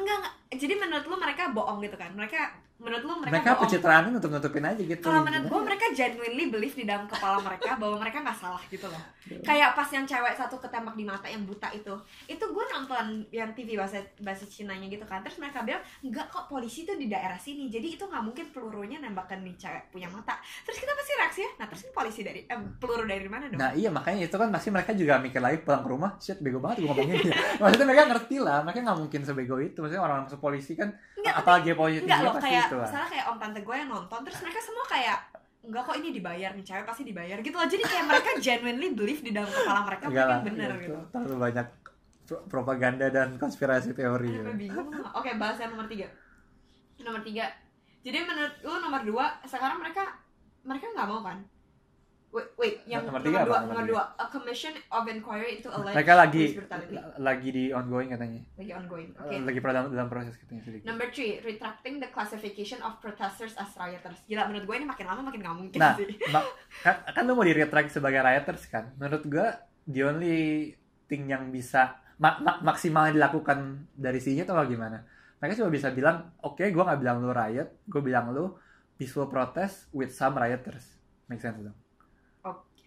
enggak 0.09 0.19
enggak. 0.25 0.35
Jadi 0.57 0.75
menurut 0.81 1.05
lu 1.05 1.17
mereka 1.21 1.53
bohong 1.53 1.85
gitu 1.85 1.97
kan? 2.01 2.11
Mereka 2.17 2.41
menurut 2.79 3.03
lu 3.03 3.15
mereka, 3.19 3.35
mereka 3.35 3.51
bohong. 3.51 3.63
pencitraannya 3.67 4.11
nutup 4.15 4.31
nutupin 4.31 4.65
aja 4.65 4.83
gitu 4.83 5.03
Kalau 5.03 5.23
menurut 5.27 5.43
Gimana 5.43 5.51
gue 5.51 5.59
ya? 5.59 5.67
mereka 5.67 5.87
genuinely 5.93 6.45
believe 6.47 6.77
di 6.79 6.85
dalam 6.87 7.05
kepala 7.11 7.37
mereka 7.43 7.71
bahwa 7.75 7.97
mereka 7.99 8.19
nggak 8.23 8.39
salah 8.39 8.63
gitu 8.71 8.87
loh. 8.87 9.03
Iya. 9.29 9.43
Kayak 9.45 9.71
pas 9.75 9.89
yang 9.91 10.05
cewek 10.07 10.35
satu 10.39 10.57
ketembak 10.63 10.95
di 10.95 11.05
mata 11.05 11.27
yang 11.27 11.43
buta 11.43 11.69
itu, 11.75 11.95
itu 12.31 12.45
gue 12.47 12.65
nonton 12.71 13.27
yang 13.35 13.51
TV 13.53 13.75
bahasa 13.75 13.99
bahasa 14.23 14.47
Cinanya 14.47 14.87
gitu 14.87 15.03
kan. 15.05 15.21
Terus 15.27 15.43
mereka 15.43 15.67
bilang 15.67 15.83
enggak 16.01 16.31
kok 16.31 16.47
polisi 16.47 16.87
tuh 16.87 16.95
di 16.95 17.11
daerah 17.11 17.37
sini, 17.37 17.67
jadi 17.67 17.99
itu 17.99 18.05
nggak 18.07 18.23
mungkin 18.25 18.47
pelurunya 18.55 19.03
nembakkan 19.03 19.43
di 19.43 19.53
cewek 19.59 19.91
punya 19.91 20.07
mata. 20.09 20.39
Terus 20.63 20.79
kita 20.79 20.93
pasti 20.95 21.13
reaksi 21.19 21.41
ya, 21.43 21.51
nah 21.59 21.67
terus 21.67 21.83
ini 21.85 21.93
polisi 21.93 22.21
dari 22.23 22.41
eh, 22.47 22.61
peluru 22.79 23.05
dari 23.05 23.29
mana 23.29 23.51
dong? 23.51 23.59
Nah 23.59 23.71
iya 23.75 23.91
makanya 23.91 24.31
itu 24.31 24.37
kan 24.39 24.49
pasti 24.55 24.69
mereka 24.71 24.95
juga 24.95 25.19
mikir 25.19 25.43
lagi 25.43 25.59
pulang 25.67 25.83
ke 25.83 25.89
rumah 25.91 26.11
Shit 26.23 26.39
bego 26.39 26.63
banget 26.63 26.83
gue 26.83 26.89
ngomongin 26.91 27.19
Maksudnya 27.61 27.87
mereka 27.87 28.05
ngerti 28.11 28.37
lah 28.39 28.59
Mereka 28.63 28.79
nggak 28.87 28.99
mungkin 28.99 29.21
sebego 29.27 29.57
itu 29.59 29.79
Maksudnya 29.83 30.03
orang-orang 30.03 30.31
polisi 30.39 30.73
kan 30.79 30.89
Enggak, 31.29 31.43
Apalagi 31.45 31.71
polisi 31.77 32.01
Enggak 32.03 32.21
loh 32.21 32.33
pasti 32.33 32.45
kayak 32.49 32.65
itu 32.65 32.77
lah 32.77 32.89
misalnya 32.89 33.09
kayak 33.13 33.25
om 33.29 33.37
tante 33.37 33.61
gue 33.61 33.75
yang 33.77 33.91
nonton 33.93 34.21
terus 34.25 34.39
mereka 34.41 34.61
semua 34.65 34.85
kayak 34.89 35.19
enggak 35.59 35.83
kok 35.85 35.97
ini 36.01 36.09
dibayar 36.11 36.51
nih 36.57 36.65
cewek 36.65 36.85
pasti 36.89 37.03
dibayar 37.05 37.37
gitu 37.39 37.57
loh 37.57 37.69
jadi 37.69 37.85
kayak 37.85 38.05
mereka 38.09 38.31
genuinely 38.45 38.89
believe 38.97 39.21
di 39.21 39.33
dalam 39.37 39.51
kepala 39.51 39.81
mereka 39.85 40.05
Enggak 40.09 40.27
lah 40.27 40.41
bener 40.41 40.71
itu 40.73 40.83
gitu 40.89 40.99
Terlalu 41.13 41.37
banyak 41.37 41.67
pro- 42.29 42.45
propaganda 42.45 43.07
dan 43.09 43.41
konspirasi 43.41 43.97
teori 43.97 44.29
ya. 44.29 44.45
Oke, 45.17 45.33
bahas 45.41 45.57
yang 45.57 45.73
nomor 45.73 45.89
tiga. 45.89 46.05
Nomor 47.01 47.25
tiga. 47.25 47.49
Jadi 48.05 48.19
menurut 48.21 48.55
lu 48.61 48.75
nomor 48.85 49.03
dua, 49.03 49.27
sekarang 49.49 49.81
mereka 49.81 50.21
mereka 50.63 50.93
nggak 50.93 51.09
mau 51.09 51.25
kan? 51.25 51.41
Wait, 52.29 52.45
wait, 52.55 52.77
yang 52.85 53.03
Nomor 53.03 53.19
nomor, 53.19 53.25
tiga 53.25 53.39
apa? 53.39 53.47
dua, 53.47 53.59
Nomor 53.59 53.73
nomor 53.73 53.85
dua, 53.89 54.03
a 54.15 54.27
commission 54.29 54.77
of 54.93 55.09
inquiry 55.09 55.57
into 55.57 55.69
alleged 55.69 55.97
Mereka 55.97 56.13
lagi 56.13 56.45
lagi 57.19 57.49
di 57.49 57.65
ongoing 57.71 58.09
katanya 58.11 58.41
lagi 58.55 58.73
ongoing. 58.75 59.09
Oke. 59.17 59.35
Lagi 59.43 59.59
dalam, 59.59 59.85
dalam 59.89 60.09
proses 60.09 60.37
katanya 60.37 60.61
sedikit 60.63 60.85
Number 60.85 61.09
three, 61.09 61.41
retracting 61.41 61.97
the 61.97 62.09
classification 62.09 62.85
of 62.85 63.01
protesters 63.01 63.57
as 63.57 63.73
rioters. 63.75 64.21
Gila, 64.25 64.45
menurut 64.45 64.69
gue 64.69 64.77
ini 64.77 64.85
makin 64.85 65.05
lama 65.09 65.21
makin 65.25 65.41
nggak 65.41 65.57
mungkin 65.57 65.79
Nah, 65.81 65.97
sih. 65.97 66.05
ma- 66.29 66.45
kan, 66.85 66.95
kan 67.07 67.23
lu 67.25 67.33
mau 67.33 67.43
di 67.43 67.57
retract 67.57 67.89
sebagai 67.91 68.21
rioters 68.21 68.65
kan 68.67 68.93
Menurut 68.95 69.25
gua 69.25 69.49
the 69.85 70.05
only 70.05 70.39
thing 71.09 71.25
yang 71.27 71.49
bisa 71.49 71.97
ma- 72.17 72.37
ma- 72.39 72.61
maksimal 72.61 73.09
dilakukan 73.09 73.89
dari 73.91 74.21
sini 74.21 74.45
atau 74.45 74.53
gimana 74.63 75.01
Mereka 75.41 75.57
cuma 75.57 75.73
bisa 75.73 75.89
bilang 75.91 76.37
Oke 76.45 76.69
gua 76.69 76.93
nggak 76.93 77.01
bilang 77.01 77.17
lu 77.19 77.33
riot 77.33 77.73
Gue 77.85 78.05
bilang 78.05 78.37
lu 78.37 78.53
peaceful 78.95 79.33
protest 79.33 79.89
with 79.91 80.13
some 80.13 80.37
rioters 80.37 81.01
Make 81.25 81.41
sense 81.41 81.57
dong 81.57 81.88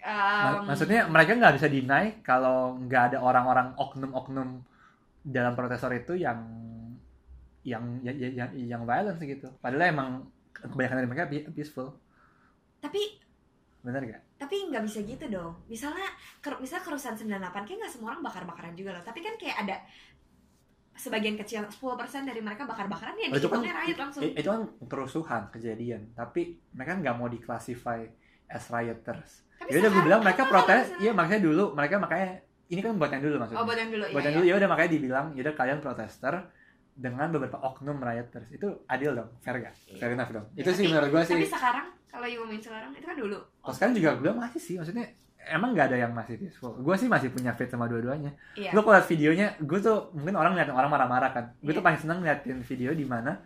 Um, 0.01 0.65
maksudnya 0.65 1.06
mereka 1.06 1.38
nggak 1.38 1.62
bisa 1.62 1.68
deny 1.69 2.25
kalau 2.25 2.74
nggak 2.81 3.13
ada 3.13 3.18
orang-orang 3.21 3.77
oknum-oknum 3.77 4.65
dalam 5.21 5.53
protesor 5.53 5.94
itu 5.94 6.18
yang 6.18 6.42
yang 7.62 8.01
yang 8.01 8.18
yang, 8.18 8.50
yang 8.57 8.81
violence 8.81 9.21
gitu. 9.21 9.53
Padahal 9.62 9.94
emang 9.94 10.09
kebanyakan 10.51 10.98
dari 10.98 11.09
mereka 11.09 11.25
pe- 11.30 11.50
peaceful, 11.53 11.94
tapi 12.81 13.21
bener 13.81 14.01
gak? 14.06 14.21
tapi 14.38 14.69
nggak 14.69 14.83
bisa 14.86 15.06
gitu 15.06 15.25
dong. 15.30 15.53
Misalnya, 15.69 16.06
ker, 16.38 16.57
misalnya 16.57 16.86
kerusuhan 16.86 17.13
98 17.13 17.65
kayak 17.65 17.77
nggak 17.86 17.94
semua 17.94 18.13
orang 18.13 18.25
bakar-bakaran 18.25 18.74
juga 18.74 18.98
loh. 18.98 19.06
Tapi 19.06 19.21
kan 19.21 19.38
kayak 19.38 19.57
ada 19.65 19.75
sebagian 20.92 21.38
kecil 21.38 21.65
10% 21.65 21.77
dari 22.25 22.42
mereka 22.42 22.65
bakar-bakaran 22.65 23.18
ya 23.18 23.30
Oh, 23.31 23.38
itu 23.38 23.50
kan 23.50 23.62
riot 23.63 23.98
langsung. 23.98 24.21
itu 24.21 24.50
kan 24.50 24.62
kerusuhan 24.86 25.44
kejadian, 25.50 26.13
tapi 26.13 26.57
mereka 26.74 26.98
nggak 26.98 27.15
mau 27.15 27.25
diklasifikasi 27.25 28.09
as 28.50 28.65
rioters. 28.69 29.31
Tapi 29.62 29.69
Ya 29.69 29.78
udah 29.78 29.90
gue 29.90 30.04
bilang 30.04 30.22
mereka 30.22 30.44
protes, 30.46 30.86
iya 30.98 31.12
makanya 31.12 31.42
dulu 31.44 31.63
mereka 31.72 31.96
makanya 31.96 32.28
ini 32.68 32.80
kan 32.80 32.96
buat 32.96 33.08
yang 33.08 33.22
dulu 33.22 33.36
maksudnya. 33.38 33.60
Oh, 33.60 33.66
buat 33.66 33.78
yang 33.78 33.90
dulu 33.90 34.04
buat 34.06 34.16
ya. 34.16 34.24
yang 34.24 34.25
ya. 34.25 34.38
dulu 34.38 34.46
ya 34.46 34.56
udah 34.58 34.69
makanya 34.69 34.90
dibilang 34.92 35.25
ya 35.31 35.42
udah 35.44 35.54
kalian 35.54 35.80
protester 35.80 36.34
dengan 36.94 37.27
beberapa 37.30 37.58
oknum 37.58 37.98
rioters 37.98 38.50
itu 38.50 38.68
adil 38.86 39.12
dong 39.13 39.30
fair 39.39 39.56
gak 39.58 39.74
fair 39.96 40.12
enough 40.12 40.27
dong 40.30 40.46
itu 40.53 40.65
Ya, 40.65 40.74
sih 40.74 40.86
menurut 40.86 41.10
gue 41.10 41.22
sih 41.24 41.36
Tapi 41.36 41.48
sekarang 41.48 41.88
kalau 42.06 42.25
you 42.25 42.38
ngomongin 42.38 42.60
sekarang 42.62 42.91
itu 42.91 43.06
kan 43.06 43.15
dulu. 43.15 43.38
kalau 43.58 43.74
sekarang 43.74 43.94
juga 43.94 44.10
gue 44.12 44.22
bilang 44.22 44.39
masih 44.39 44.60
sih 44.60 44.75
maksudnya 44.75 45.06
emang 45.48 45.72
nggak 45.72 45.88
ada 45.88 45.98
yang 45.98 46.12
masih 46.12 46.36
peaceful 46.38 46.75
gue 46.75 46.96
sih 46.96 47.08
masih 47.08 47.30
punya 47.30 47.51
fit 47.51 47.65
sama 47.65 47.88
dua-duanya 47.88 48.36
Iya. 48.53 48.72
lu 48.72 48.82
kalau 48.82 48.94
liat 48.94 49.08
videonya 49.08 49.48
gue 49.58 49.80
tuh 49.80 49.98
mungkin 50.12 50.36
orang 50.36 50.51
ngeliatin 50.53 50.75
orang 50.75 50.89
marah-marah 50.89 51.32
kan 51.32 51.46
gue 51.58 51.70
tuh 51.70 51.80
Iya. 51.80 51.88
paling 51.88 52.00
seneng 52.00 52.18
ngeliatin 52.20 52.60
video 52.62 52.91
di 52.91 53.06
mana 53.06 53.39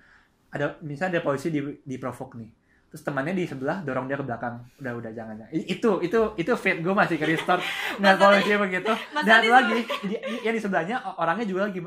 ada 0.50 0.66
misalnya 0.82 1.12
ada 1.14 1.24
polisi 1.24 1.48
di 1.48 1.62
di 1.80 1.96
provok 1.96 2.36
nih 2.36 2.50
terus 2.96 3.04
temannya 3.04 3.36
di 3.36 3.44
sebelah 3.44 3.84
dorong 3.84 4.08
dia 4.08 4.16
ke 4.16 4.24
belakang. 4.24 4.56
Udah 4.80 4.96
udah 4.96 5.12
jangan 5.12 5.36
jangan. 5.36 5.52
I- 5.52 5.68
itu 5.68 5.92
itu 6.00 6.20
itu 6.40 6.52
fit 6.56 6.80
gue 6.80 6.96
masih 6.96 7.20
ke 7.20 7.28
restore 7.28 7.60
nggak 8.00 8.16
polisi 8.16 8.56
begitu. 8.56 8.92
dan 9.28 9.44
lagi 9.44 9.84
di, 9.84 9.84
di- 10.16 10.22
yang 10.48 10.56
di 10.56 10.62
sebelahnya 10.64 11.04
orangnya 11.20 11.44
juga 11.44 11.68
lagi 11.68 11.84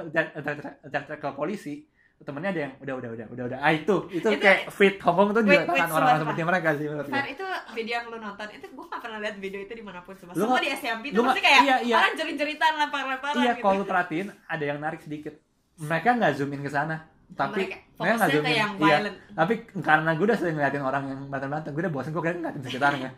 ke 1.16 1.28
polisi. 1.32 1.88
Temennya 2.18 2.50
ada 2.50 2.60
yang 2.66 2.72
udah 2.82 2.94
udah 2.98 3.10
udah 3.14 3.26
udah 3.30 3.44
udah. 3.46 3.58
Ah 3.62 3.70
itu 3.70 3.94
itu, 4.10 4.26
Itu- 4.26 4.42
kayak 4.42 4.74
fit 4.74 4.98
Hongkong 4.98 5.38
tuh 5.38 5.42
juga 5.46 5.64
tangan 5.64 5.86
orang-orang 5.86 6.20
seperti 6.26 6.42
mereka 6.42 6.68
sih 6.74 6.86
menurut 6.90 7.06
gue 7.08 7.22
itu 7.30 7.46
video 7.78 7.94
yang 7.94 8.06
lu 8.10 8.18
nonton 8.18 8.46
itu 8.50 8.66
gue 8.68 8.86
gak 8.90 9.00
pernah 9.00 9.18
lihat 9.22 9.36
video 9.38 9.60
itu 9.62 9.72
di 9.72 9.84
mana 9.86 10.02
pun 10.02 10.18
semua. 10.18 10.34
Lu 10.34 10.44
Semua 10.44 10.58
di 10.58 10.68
SMP 10.74 11.04
itu 11.14 11.22
pasti 11.22 11.40
kayak 11.40 11.60
iya, 11.62 11.76
iya. 11.78 11.96
orang 12.02 12.12
jerit-jeritan 12.18 12.72
lempar-lemparan 12.74 13.38
Iya, 13.38 13.52
gitu. 13.54 13.62
kalau 13.62 13.80
lu 13.80 13.86
perhatiin 13.86 14.28
ada 14.50 14.64
yang 14.66 14.78
narik 14.82 15.00
sedikit. 15.00 15.38
Mereka 15.78 16.18
nggak 16.18 16.32
zoom 16.34 16.50
in 16.52 16.66
ke 16.66 16.70
sana, 16.74 17.06
tapi 17.28 17.60
mereka 17.60 17.76
nggak 17.98 18.08
fokusnya 18.18 18.28
zoom 18.30 18.40
ke 18.40 18.48
in. 18.48 18.56
yang 18.56 18.72
Iya, 18.78 18.98
tapi 19.32 19.52
karena 19.78 20.10
gue 20.14 20.24
udah 20.24 20.38
sering 20.38 20.54
ngeliatin 20.54 20.80
orang 20.80 21.04
yang 21.06 21.20
banten-banten, 21.26 21.70
gue 21.70 21.82
udah 21.82 21.92
bosan 21.92 22.10
gue 22.10 22.20
kayaknya 22.20 22.40
ngeliatin 22.40 22.62
sekitarnya. 22.64 23.10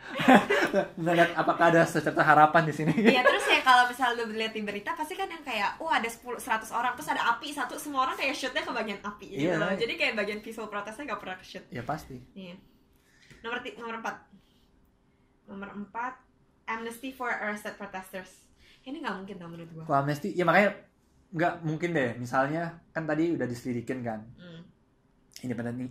Ngeliat 1.00 1.30
apakah 1.34 1.64
ada 1.68 1.82
secerca 1.84 2.20
harapan 2.20 2.62
di 2.62 2.74
sini. 2.74 2.92
Iya 2.92 3.22
terus 3.22 3.44
ya 3.44 3.60
kalau 3.60 3.84
misal 3.86 4.12
lu 4.14 4.28
lihat 4.30 4.50
di 4.50 4.60
berita 4.60 4.92
pasti 4.92 5.14
kan 5.14 5.26
yang 5.26 5.40
kayak 5.40 5.78
oh 5.78 5.88
ada 5.88 6.04
10 6.04 6.20
100 6.36 6.42
orang 6.70 6.92
terus 6.94 7.08
ada 7.08 7.22
api 7.28 7.48
satu 7.50 7.74
semua 7.76 8.04
orang 8.04 8.16
kayak 8.16 8.32
shootnya 8.32 8.60
ke 8.60 8.70
bagian 8.70 9.00
api 9.00 9.26
gitu 9.30 9.46
Iya, 9.46 9.56
loh. 9.56 9.68
iya. 9.68 9.78
Jadi 9.78 9.92
kayak 9.94 10.14
bagian 10.16 10.40
visual 10.40 10.66
protesnya 10.66 11.04
gak 11.06 11.20
pernah 11.20 11.36
ke 11.36 11.44
shoot. 11.44 11.64
ya 11.68 11.82
pasti. 11.82 12.16
Iya. 12.32 12.54
Nomor 13.40 13.58
nomor 13.76 13.94
4. 14.00 15.48
Nomor 15.48 15.68
4 15.88 16.28
amnesty 16.68 17.10
for 17.10 17.28
arrested 17.28 17.74
protesters. 17.74 18.30
Ini 18.80 18.96
nggak 18.96 19.14
mungkin 19.16 19.36
dong 19.36 19.50
menurut. 19.52 19.84
Kalau 19.84 19.98
amnesty, 19.98 20.32
ya 20.32 20.44
makanya 20.44 20.72
nggak 21.30 21.62
mungkin 21.62 21.90
deh. 21.90 22.10
Misalnya 22.16 22.62
kan 22.90 23.04
tadi 23.04 23.30
udah 23.30 23.44
diselidikin 23.44 24.00
kan, 24.00 24.20
Hmm. 24.34 24.62
independent 25.40 25.90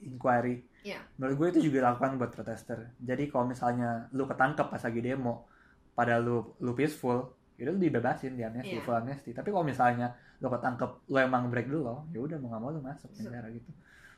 inquiry. 0.00 0.62
Iya. 0.82 1.02
Menurut 1.16 1.34
gue 1.36 1.48
itu 1.50 1.60
juga 1.66 1.82
dilakukan 1.82 2.14
buat 2.16 2.30
protester. 2.30 2.94
Jadi 2.96 3.26
kalau 3.26 3.46
misalnya 3.46 4.06
lu 4.10 4.24
ketangkep 4.24 4.66
pas 4.66 4.78
lagi 4.78 5.00
demo, 5.00 5.50
pada 5.92 6.16
lu 6.16 6.54
lu 6.56 6.72
peaceful, 6.72 7.18
ya 7.54 7.66
udah 7.66 7.72
lu 7.72 7.80
dibebasin 7.82 8.32
di 8.32 8.44
amnesty 8.44 8.76
Iya. 8.76 8.84
full 8.84 8.94
amnesty 8.94 9.32
tapi 9.32 9.48
kalau 9.48 9.64
misalnya 9.64 10.12
lu 10.36 10.46
ketangkep 10.46 11.08
lu 11.08 11.16
emang 11.16 11.48
break 11.48 11.66
dulu 11.66 11.80
lo 11.82 11.96
ya 12.06 12.20
udah 12.20 12.36
mau 12.36 12.52
nggak 12.52 12.60
mau 12.60 12.68
lu 12.68 12.80
masuk 12.80 13.08
So- 13.10 13.24
penjara 13.24 13.48
gitu 13.48 13.72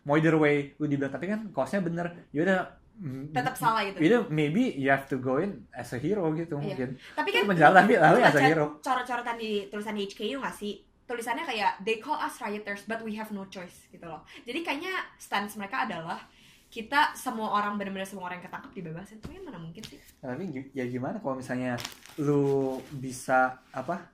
mau 0.08 0.16
either 0.16 0.32
way 0.34 0.72
lu 0.80 0.88
dibilang 0.88 1.12
tapi 1.12 1.28
kan 1.28 1.52
costnya 1.52 1.84
bener. 1.84 2.06
Ya 2.32 2.40
udah 2.42 2.60
mm, 2.96 3.36
tetap 3.36 3.52
salah 3.54 3.84
gitu. 3.84 4.00
ya 4.00 4.06
udah 4.08 4.22
maybe 4.32 4.72
you 4.72 4.88
have 4.88 5.04
to 5.04 5.20
go 5.20 5.36
in 5.36 5.68
as 5.70 5.92
a 5.92 6.00
hero 6.00 6.24
gitu 6.32 6.56
Iya. 6.56 6.64
mungkin. 6.64 6.88
Tapi 7.12 7.28
kan 7.28 7.42
penjara 7.44 7.72
tapi 7.76 7.94
lalu 7.94 8.18
as 8.24 8.32
a 8.32 8.40
hero. 8.40 8.80
coret-coretan 8.80 9.36
di 9.36 9.68
tulisan 9.68 9.92
HKU 9.94 10.40
nggak 10.40 10.56
sih? 10.56 10.80
Tulisannya 11.04 11.44
kayak 11.44 11.84
they 11.84 12.00
call 12.00 12.16
us 12.16 12.40
rioters 12.40 12.88
but 12.88 13.04
we 13.04 13.12
have 13.12 13.28
no 13.30 13.44
choice 13.46 13.84
gitu 13.88 14.08
loh. 14.08 14.24
Jadi 14.42 14.64
kayaknya 14.64 14.96
stance 15.16 15.56
mereka 15.56 15.84
adalah 15.84 16.20
kita 16.68 17.16
semua 17.16 17.56
orang 17.56 17.80
benar-benar 17.80 18.04
semua 18.04 18.28
orang 18.28 18.40
yang 18.40 18.48
ketangkep 18.48 18.72
dibebasin. 18.76 19.16
Tuh 19.20 19.32
ya 19.32 19.40
mana 19.40 19.56
mungkin 19.56 19.80
sih? 19.84 19.96
Nah, 20.20 20.36
tapi 20.36 20.52
ya 20.72 20.84
gimana 20.84 21.16
kalau 21.16 21.40
misalnya 21.40 21.80
lu 22.20 22.76
bisa 22.92 23.60
apa 23.72 24.04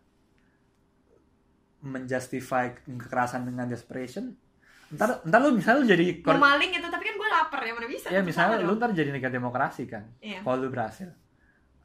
menjustify 1.82 2.72
kekerasan 2.86 3.44
dengan 3.44 3.68
desperation 3.68 4.32
ntar 4.94 5.22
ntar 5.22 5.40
lu 5.40 5.50
misalnya 5.52 5.78
lu 5.78 5.88
jadi 5.88 6.04
mau 6.16 6.24
kor- 6.28 6.40
maling 6.40 6.70
gitu 6.72 6.86
tapi 6.86 7.04
kan 7.04 7.14
gue 7.14 7.28
lapar 7.30 7.60
ya 7.60 7.72
mana 7.72 7.86
bisa 7.86 8.06
ya 8.08 8.20
misalnya 8.20 8.56
lu 8.58 8.66
dong. 8.68 8.76
ntar 8.76 8.90
jadi 8.92 9.10
negara 9.10 9.32
demokrasi 9.32 9.82
kan 9.84 10.04
Iya. 10.18 10.40
kalau 10.40 10.56
lu 10.56 10.68
berhasil 10.68 11.08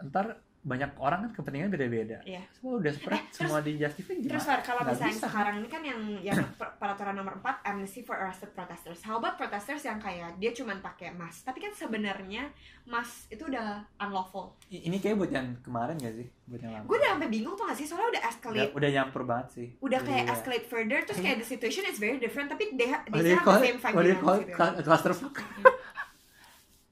ntar 0.01 0.39
banyak 0.59 0.91
orang 0.95 1.19
kan 1.23 1.31
kepentingan 1.33 1.69
beda-beda 1.69 2.19
Iya. 2.21 2.43
semua 2.51 2.77
udah 2.77 2.83
desperate 2.85 3.15
Eh, 3.21 3.31
semua 3.31 3.59
di 3.59 3.71
justify 3.73 4.11
gimana 4.13 4.27
Terus 4.29 4.45
kalau 4.61 4.81
Nggak 4.81 4.91
misalnya 4.91 5.15
bisa. 5.15 5.25
sekarang 5.25 5.55
ini 5.55 5.67
kan 5.67 5.81
yang 5.81 6.01
yang 6.21 6.39
per- 6.59 6.75
peraturan 6.75 7.15
nomor 7.15 7.33
4 7.37 7.63
amnesty 7.65 8.01
for 8.01 8.13
arrested 8.13 8.51
protesters. 8.51 8.99
How 8.99 9.15
about 9.15 9.35
protesters 9.35 9.81
yang 9.81 9.97
kayak 9.97 10.35
dia 10.35 10.51
cuman 10.51 10.79
pakai 10.79 11.11
mask, 11.11 11.43
tapi 11.43 11.59
kan 11.59 11.71
sebenarnya 11.71 12.51
mask 12.83 13.29
itu 13.29 13.45
udah 13.45 13.79
unlawful. 13.97 14.59
Ini 14.67 14.97
kayak 14.97 15.15
buat 15.15 15.31
yang 15.31 15.47
kemarin 15.59 15.95
gak 15.95 16.13
sih 16.13 16.27
buat 16.45 16.59
yang 16.59 16.73
lama 16.73 16.83
Gue 16.83 16.97
udah 16.97 17.09
sampai 17.13 17.29
bingung 17.29 17.53
tuh 17.53 17.63
gak 17.63 17.77
sih 17.77 17.85
soalnya 17.85 18.09
udah 18.09 18.17
udah, 18.19 18.23
escalate, 18.27 18.71
udah 18.73 18.89
nyampur 18.91 19.21
banget 19.23 19.47
sih 19.51 19.67
udah 19.79 19.99
kayak 20.01 20.23
ya. 20.23 20.33
escalate 20.33 20.65
further 20.65 20.99
terus 20.99 21.19
kayak 21.19 21.37
the 21.37 21.47
situation 21.47 21.83
is 21.83 21.97
very 21.97 22.17
different 22.17 22.49
tapi 22.49 22.73
they, 22.73 22.89
they 23.07 23.21
you 23.21 23.31
still 23.31 23.39
have 23.39 23.53
the 23.53 23.63
same 23.63 23.77
five 23.77 23.93
what 23.93 24.01
do 24.01 24.09
you 24.09 24.17
demands 24.17 24.43
call 24.51 24.73
it. 24.73 24.75
Cl- 24.75 24.83
clusterfuck 24.83 25.35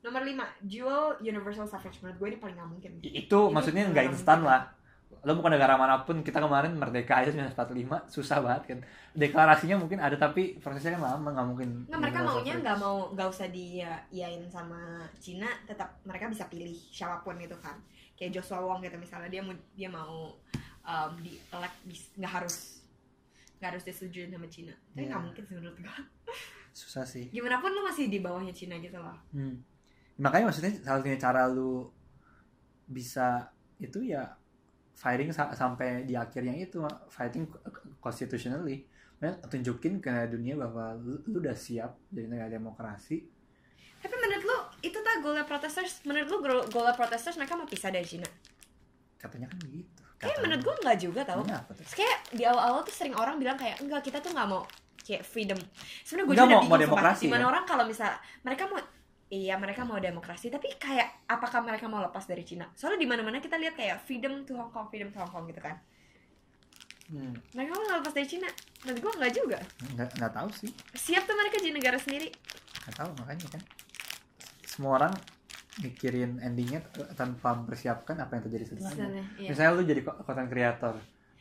Nomor 0.08 0.24
5, 0.24 0.64
dual 0.64 1.20
universal 1.20 1.68
suffrage. 1.68 2.00
Menurut 2.00 2.16
gue 2.16 2.28
ini 2.32 2.38
paling 2.40 2.56
gak 2.56 2.70
mungkin. 2.72 2.92
itu 3.04 3.28
Itu 3.28 3.52
maksudnya 3.52 3.84
nggak 3.92 4.16
instan 4.16 4.40
mungkin. 4.40 4.56
lah. 4.56 4.62
Lo 5.28 5.36
bukan 5.36 5.52
negara 5.52 5.76
mana 5.76 6.08
pun 6.08 6.24
kita 6.24 6.40
kemarin 6.40 6.72
merdeka 6.80 7.20
aja 7.20 7.36
1945 7.36 8.08
susah 8.08 8.40
banget 8.40 8.64
kan. 8.72 8.80
Deklarasinya 9.12 9.76
mungkin 9.76 10.00
ada 10.00 10.16
tapi 10.16 10.56
prosesnya 10.64 10.96
kan 10.96 11.04
lama 11.04 11.36
nggak 11.36 11.48
mungkin 11.52 11.70
Nggak, 11.92 12.00
mereka 12.00 12.20
maunya 12.24 12.54
nggak 12.64 12.78
mau 12.80 13.12
nggak 13.12 13.28
usah 13.28 13.48
diiyain 13.52 14.48
sama 14.48 15.04
Cina 15.20 15.52
tetap 15.68 16.00
mereka 16.08 16.32
bisa 16.32 16.48
pilih 16.48 16.72
siapa 16.72 17.20
pun 17.28 17.36
gitu 17.44 17.56
kan. 17.60 17.76
Kayak 18.16 18.40
Joshua 18.40 18.64
Wong 18.64 18.80
gitu 18.80 18.96
misalnya 18.96 19.28
dia 19.28 19.44
mau 19.44 19.56
dia 19.76 19.90
mau 19.92 20.32
um, 20.88 21.12
di 21.20 21.36
elect 21.52 21.76
nggak 22.16 22.32
harus 22.32 22.56
nggak 23.60 23.70
harus 23.76 23.84
disetujuin 23.84 24.32
sama 24.32 24.48
Cina. 24.48 24.72
Tapi 24.96 25.12
nggak 25.12 25.24
mungkin 25.24 25.44
sih 25.44 25.56
menurut 25.60 25.78
gua. 25.84 25.98
Susah 26.72 27.04
sih. 27.04 27.28
Gimana 27.34 27.60
pun 27.60 27.74
lu 27.74 27.82
masih 27.84 28.08
di 28.08 28.24
bawahnya 28.24 28.54
Cina 28.56 28.78
gitu 28.80 28.96
loh. 28.96 29.18
Hmm. 29.36 29.60
Makanya 30.18 30.46
maksudnya 30.46 30.74
salah 30.76 31.00
satunya 31.00 31.18
cara 31.18 31.46
lu 31.46 31.86
bisa 32.86 33.48
itu 33.78 34.02
ya 34.04 34.26
fighting 34.94 35.30
sa- 35.30 35.54
sampai 35.54 36.04
di 36.04 36.14
akhirnya 36.14 36.54
itu 36.54 36.82
fighting 37.08 37.46
constitutionally. 37.98 38.86
Dan 39.18 39.34
tunjukin 39.42 39.98
ke 39.98 40.14
dunia 40.28 40.54
bahwa 40.54 40.94
lu, 40.96 41.18
lu 41.26 41.38
udah 41.38 41.54
siap 41.54 41.98
jadi 42.08 42.30
negara 42.30 42.50
demokrasi. 42.52 43.26
Tapi 43.98 44.14
menurut 44.14 44.44
lu 44.44 44.58
itu 44.84 44.94
tak 44.96 45.16
goalnya 45.20 45.42
protesters 45.42 46.02
menurut 46.04 46.28
lu 46.28 46.38
goal- 46.40 46.68
goalnya 46.68 46.94
protesters 46.94 47.34
mereka 47.34 47.58
mau 47.58 47.66
pisah 47.66 47.90
dari 47.90 48.06
Cina? 48.06 48.30
Katanya 49.18 49.50
kan 49.50 49.58
begitu 49.60 49.90
kayak 50.18 50.38
menurut 50.42 50.62
gua 50.62 50.76
nggak 50.80 50.98
juga 50.98 51.22
tau. 51.24 51.42
Kayak 51.94 52.18
di 52.32 52.42
awal-awal 52.42 52.82
tuh 52.82 52.90
sering 52.92 53.14
orang 53.14 53.38
bilang 53.38 53.54
kayak 53.54 53.78
enggak 53.80 54.02
kita 54.02 54.18
tuh 54.18 54.30
nggak 54.30 54.50
mau 54.50 54.66
kayak 55.00 55.22
freedom. 55.22 55.58
Sebenarnya 56.02 56.26
gue 56.26 56.34
juga 56.34 56.42
mau- 56.44 56.50
bingung 56.52 56.68
mau 56.68 56.78
demokrasi, 56.80 57.24
Di 57.26 57.30
mana 57.30 57.38
kan? 57.40 57.52
orang 57.54 57.64
kalau 57.66 57.84
misal 57.86 58.10
mereka 58.42 58.66
mau 58.66 58.82
iya 59.30 59.56
mereka 59.56 59.84
mau 59.84 59.98
demokrasi 59.98 60.48
tapi 60.48 60.72
kayak 60.74 61.28
apakah 61.28 61.60
mereka 61.60 61.86
mau 61.86 62.00
lepas 62.00 62.24
dari 62.24 62.42
Cina? 62.42 62.68
Soalnya 62.74 62.98
di 62.98 63.08
mana-mana 63.08 63.38
kita 63.38 63.56
lihat 63.56 63.76
kayak 63.76 64.00
freedom 64.00 64.44
to 64.44 64.54
Hong 64.54 64.70
Kong, 64.70 64.88
freedom 64.88 65.10
to 65.10 65.20
Hong 65.20 65.28
Kong 65.30 65.44
gitu 65.46 65.60
kan. 65.60 65.76
Hmm, 67.08 67.32
Mereka 67.52 67.72
mau 67.72 67.98
lepas 67.98 68.12
dari 68.12 68.24
Cina? 68.26 68.48
Menurut 68.84 69.00
gue 69.00 69.12
nggak 69.18 69.34
juga. 69.34 69.60
nggak 69.94 70.10
nggak 70.18 70.34
tahu 70.34 70.50
sih 70.54 70.72
Siap 70.94 71.24
tuh 71.24 71.36
mereka 71.36 71.56
jadi 71.58 71.72
negara 71.72 71.98
sendiri. 71.98 72.30
nggak 72.84 72.96
tahu 72.96 73.10
makanya 73.18 73.48
kan 73.50 73.62
semua 74.64 74.92
orang 74.96 75.14
mikirin 75.78 76.40
endingnya 76.40 76.80
tanpa 77.14 77.52
mempersiapkan 77.54 78.16
apa 78.18 78.32
yang 78.34 78.44
terjadi 78.44 78.64
setelahnya 78.66 78.96
Misalnya, 78.98 79.24
iya. 79.38 79.50
misalnya 79.52 79.72
lu 79.74 79.84
jadi 79.84 80.02
ko- 80.02 80.20
content 80.22 80.48
creator 80.48 80.96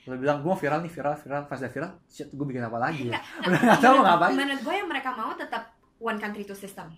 lu 0.07 0.15
bilang 0.17 0.39
gue 0.39 0.55
viral 0.55 0.81
nih 0.81 0.93
viral 0.93 1.15
viral 1.17 1.43
pas 1.45 1.57
udah 1.57 1.67
viral 1.69 1.91
shit 2.05 2.29
gue 2.29 2.47
bikin 2.47 2.63
apa 2.63 2.79
lagi 2.79 3.09
ya 3.09 3.19
Nggak, 3.19 3.23
udah 3.49 3.61
nggak 3.61 3.81
tahu 3.81 3.95
mau 3.95 4.05
ngapain 4.05 4.35
Menurut 4.37 4.61
gue 4.61 4.75
yang 4.77 4.89
mereka 4.89 5.11
mau 5.13 5.31
tetap 5.35 5.63
one 5.99 6.19
country 6.19 6.43
two 6.43 6.55
system. 6.55 6.91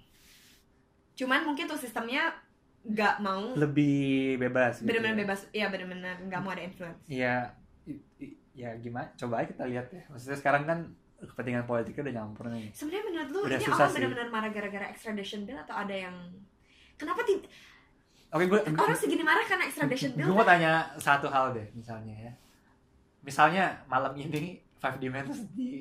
Cuman 1.18 1.42
mungkin 1.42 1.66
tuh 1.66 1.75
sistemnya 1.75 2.30
nggak 2.80 3.18
mau 3.18 3.52
lebih 3.52 4.38
bebas 4.38 4.78
gitu 4.78 4.87
benar-benar 4.87 5.12
ya. 5.12 5.20
bebas, 5.20 5.40
ya 5.52 5.66
benar-benar 5.66 6.14
nggak 6.22 6.40
mau 6.40 6.50
ada 6.50 6.62
influence. 6.62 7.00
Iya, 7.04 7.34
i- 8.16 8.38
ya 8.54 8.70
gimana? 8.76 9.10
Coba 9.12 9.42
aja 9.42 9.50
kita 9.50 9.66
lihat 9.66 9.90
ya. 9.90 10.06
Maksudnya 10.08 10.38
sekarang 10.38 10.62
kan 10.64 10.78
kepentingan 11.20 11.66
politiknya 11.66 12.02
udah 12.04 12.14
nyampur 12.16 12.46
nih. 12.48 12.70
Sebenarnya 12.70 13.04
menurut 13.04 13.28
lu 13.28 13.38
Udah 13.44 13.58
ini 13.58 13.66
orang 13.66 13.90
benar-benar 13.92 14.28
marah 14.28 14.50
gara-gara 14.52 14.87
extradition 14.87 15.42
bill 15.42 15.58
atau 15.58 15.75
ada 15.76 15.90
yang 15.90 16.14
kenapa 16.94 17.20
ti- 17.22 17.42
oke 18.28 18.44
gue 18.44 18.60
orang 18.70 18.94
segini 18.94 19.22
marah 19.22 19.42
karena 19.42 19.64
extradition 19.64 20.10
gue 20.12 20.22
bill? 20.22 20.30
mau 20.32 20.46
tanya 20.46 20.72
satu 20.96 21.26
hal 21.26 21.50
deh 21.50 21.66
misalnya 21.72 22.14
ya. 22.14 22.32
Misalnya 23.20 23.64
malam 23.84 24.14
ini 24.14 24.62
Five 24.76 24.96
Dimensions 24.96 25.42
di 25.52 25.75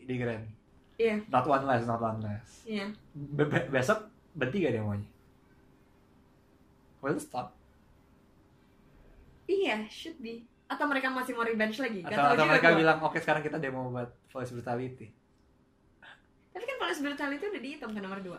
di 0.00 0.14
Grand 0.14 0.46
Iya, 0.94 1.18
not 1.26 1.42
one 1.42 1.66
less 1.66 1.82
not 1.82 1.98
one 1.98 2.22
less. 2.22 2.62
Iya. 2.64 2.86
Be- 3.12 3.44
be- 3.44 3.66
besok 3.68 4.13
berhenti 4.34 4.66
gak 4.66 4.74
demonya 4.74 5.08
will 7.00 7.18
stop 7.18 7.54
Iya, 9.44 9.84
should 9.92 10.16
be. 10.24 10.48
Atau 10.72 10.88
mereka 10.88 11.12
masih 11.12 11.36
mau 11.36 11.44
revenge 11.44 11.76
lagi? 11.76 12.00
Gak 12.00 12.16
atau, 12.16 12.32
tahu 12.32 12.32
atau 12.32 12.46
mereka 12.48 12.68
gua. 12.72 12.78
bilang 12.80 12.98
oke 13.04 13.18
sekarang 13.20 13.44
kita 13.44 13.60
demo 13.60 13.92
buat 13.92 14.08
police 14.32 14.52
brutality 14.56 15.12
Tapi 16.48 16.64
kan 16.64 16.76
police 16.80 17.04
brutality 17.04 17.44
udah 17.44 17.60
dihitung 17.60 17.92
ke 17.92 18.00
nomor 18.00 18.24
2 18.24 18.32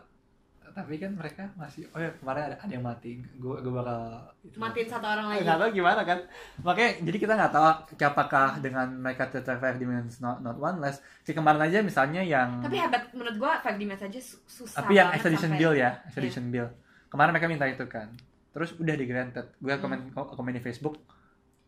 tapi 0.72 0.95
kan 0.95 1.12
mereka 1.12 1.43
masih 1.53 1.86
oh 1.89 1.98
ya 1.98 2.10
kemarin 2.13 2.41
ada, 2.45 2.55
ada 2.57 2.69
yang 2.69 2.81
mati. 2.81 3.19
Gue 3.36 3.57
gue 3.57 3.69
bakal 3.69 4.00
itu. 4.41 4.55
Matiin 4.55 4.88
satu 4.88 5.05
orang 5.05 5.27
lagi. 5.27 5.43
nggak 5.43 5.57
tahu 5.57 5.69
gimana 5.72 6.01
kan. 6.01 6.19
Makanya 6.60 6.91
jadi 7.03 7.17
kita 7.19 7.34
nggak 7.34 7.51
tahu 7.51 7.65
apakah 8.01 8.50
dengan 8.57 8.88
mereka 8.95 9.27
tetap 9.27 9.57
five 9.57 9.75
dimensions 9.75 10.17
not, 10.19 10.39
not 10.39 10.55
one 10.55 10.79
less. 10.79 10.98
Kayak 11.22 11.39
kemarin 11.39 11.62
aja 11.62 11.77
misalnya 11.81 12.22
yang 12.22 12.60
Tapi 12.60 12.77
hebat 12.77 13.12
menurut 13.12 13.36
gua 13.36 13.60
Five 13.60 13.75
Dimensions 13.75 14.10
aja 14.10 14.19
su- 14.19 14.41
susah 14.45 14.81
tapi 14.81 14.95
yang 14.95 15.12
extradition 15.12 15.51
sampai- 15.51 15.62
bill 15.62 15.74
ya 15.75 15.91
extradition 16.03 16.45
bill 16.48 16.67
kemarin 17.07 17.31
mereka 17.31 17.48
minta 17.48 17.65
itu 17.65 17.86
kan. 17.86 18.07
Terus 18.50 18.72
udah 18.74 18.95
di 18.95 19.05
granted 19.05 19.45
gue 19.53 19.67
Hmm. 19.69 19.81
komen 19.81 20.00
komen 20.13 20.53
di 20.53 20.62
Facebook 20.62 20.95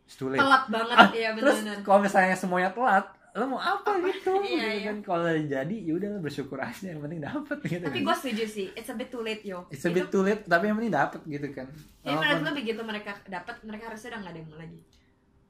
Telat 0.08 0.72
banget, 0.72 0.96
Ah, 0.96 1.12
iya 1.12 1.36
terus 1.36 1.60
benar-benar. 1.60 1.84
kalau 1.84 2.00
misalnya 2.00 2.32
semuanya 2.34 2.72
telat 2.72 3.12
lo 3.38 3.46
mau 3.46 3.62
apa, 3.62 4.02
gitu 4.02 4.34
Iya, 4.42 4.50
gitu 4.50 4.66
iya. 4.82 4.86
kan 4.90 4.98
kalau 5.06 5.30
jadi 5.30 5.76
ya 5.78 5.94
udah 5.94 6.10
bersyukur 6.18 6.58
aja 6.58 6.90
yang 6.90 7.06
penting 7.06 7.22
dapet 7.22 7.58
gitu 7.64 7.86
Tapi 7.86 8.00
kan. 8.02 8.08
gua 8.10 8.16
setuju 8.18 8.44
sih, 8.50 8.68
it's 8.74 8.90
a 8.90 8.98
bit 8.98 9.14
too 9.14 9.22
late 9.22 9.46
yo. 9.46 9.70
It's 9.70 9.86
a 9.86 9.94
bit 9.94 10.10
too 10.10 10.26
late, 10.26 10.42
tapi 10.50 10.68
yang 10.68 10.78
penting 10.82 10.96
dapet 10.98 11.22
gitu 11.30 11.48
kan. 11.54 11.70
Ya 12.02 12.18
menurut 12.18 12.42
lu 12.42 12.52
begitu 12.58 12.82
mereka 12.82 13.14
dapat, 13.30 13.62
mereka 13.62 13.94
harusnya 13.94 14.18
udah 14.18 14.22
nggak 14.26 14.36
demo 14.36 14.56
lagi. 14.58 14.80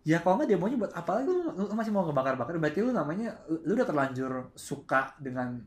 ya 0.08 0.24
kalau 0.24 0.40
nggak 0.40 0.56
demonya 0.56 0.78
buat 0.80 0.94
apa 0.96 1.20
lagi 1.20 1.28
lu, 1.28 1.52
lu 1.52 1.64
masih 1.76 1.92
mau 1.92 2.08
ngebakar-bakar 2.08 2.56
berarti 2.56 2.80
lu 2.80 2.96
namanya 2.96 3.36
lu, 3.52 3.60
lu 3.68 3.72
udah 3.76 3.84
terlanjur 3.84 4.32
suka 4.56 5.12
dengan 5.20 5.60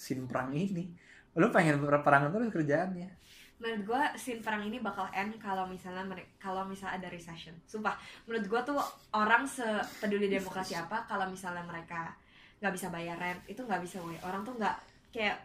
scene 0.00 0.24
perang 0.24 0.48
ini 0.56 0.88
lu 1.36 1.52
pengen 1.52 1.76
perang 2.00 2.32
terus 2.32 2.48
kerjaannya 2.52 3.08
menurut 3.62 3.82
gua 3.86 4.02
scene 4.18 4.42
perang 4.42 4.66
ini 4.66 4.82
bakal 4.82 5.06
end 5.14 5.38
kalau 5.38 5.70
misalnya 5.70 6.02
mereka 6.02 6.42
kalau 6.42 6.66
misalnya 6.66 6.98
ada 6.98 7.08
recession. 7.14 7.54
Sumpah 7.62 7.94
menurut 8.26 8.44
gua 8.50 8.60
tuh 8.66 8.82
orang 9.14 9.46
sepeduli 9.46 10.26
demokrasi 10.26 10.74
apa 10.74 11.06
kalau 11.06 11.30
misalnya 11.30 11.62
mereka 11.62 12.10
nggak 12.58 12.74
bisa 12.74 12.90
bayar 12.90 13.14
rent 13.22 13.40
itu 13.46 13.62
nggak 13.62 13.80
bisa 13.86 14.02
woy. 14.02 14.18
Orang 14.26 14.42
tuh 14.42 14.58
nggak 14.58 14.76
kayak 15.14 15.38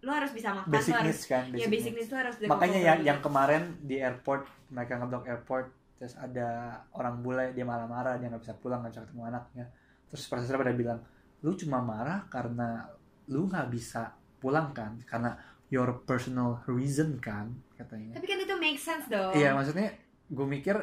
lu 0.00 0.10
harus 0.14 0.30
bisa 0.30 0.54
makan 0.54 0.70
basic 0.70 0.94
lu 0.94 0.98
harus 1.02 1.10
needs 1.10 1.24
kan 1.26 1.44
ya 1.58 1.66
basic 1.66 1.90
needs 1.98 2.06
tuh 2.06 2.22
harus 2.22 2.38
makanya 2.46 2.78
yang 2.78 2.98
dulu. 3.02 3.08
yang 3.10 3.18
kemarin 3.18 3.62
di 3.82 3.98
airport 3.98 4.46
mereka 4.70 4.94
ngeblok 4.94 5.26
airport 5.26 5.66
terus 5.98 6.14
ada 6.14 6.78
orang 6.94 7.18
bule 7.18 7.50
dia 7.50 7.66
marah-marah 7.66 8.22
dia 8.22 8.30
nggak 8.30 8.46
bisa 8.46 8.54
pulang 8.62 8.86
nggak 8.86 8.94
bisa 8.94 9.02
ketemu 9.04 9.22
anaknya. 9.26 9.64
Terus 10.08 10.24
prosesnya 10.30 10.56
pada 10.56 10.72
bilang 10.72 10.98
lu 11.42 11.50
cuma 11.58 11.82
marah 11.82 12.22
karena 12.30 12.86
lu 13.28 13.50
nggak 13.50 13.68
bisa 13.68 14.14
pulang 14.38 14.70
kan? 14.70 14.94
Karena 15.02 15.34
your 15.68 16.00
personal 16.08 16.64
reason 16.64 17.20
kan 17.20 17.52
katanya. 17.76 18.16
Tapi 18.16 18.26
kan 18.26 18.38
itu 18.40 18.54
make 18.56 18.80
sense 18.80 19.06
dong. 19.06 19.32
Iya 19.36 19.52
maksudnya 19.52 19.92
gue 20.28 20.46
mikir 20.48 20.76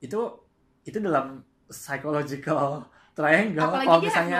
itu 0.00 0.20
itu 0.84 0.98
dalam 1.00 1.44
psychological 1.68 2.88
triangle. 3.18 3.68
Kalau 3.74 4.00
misalnya 4.00 4.38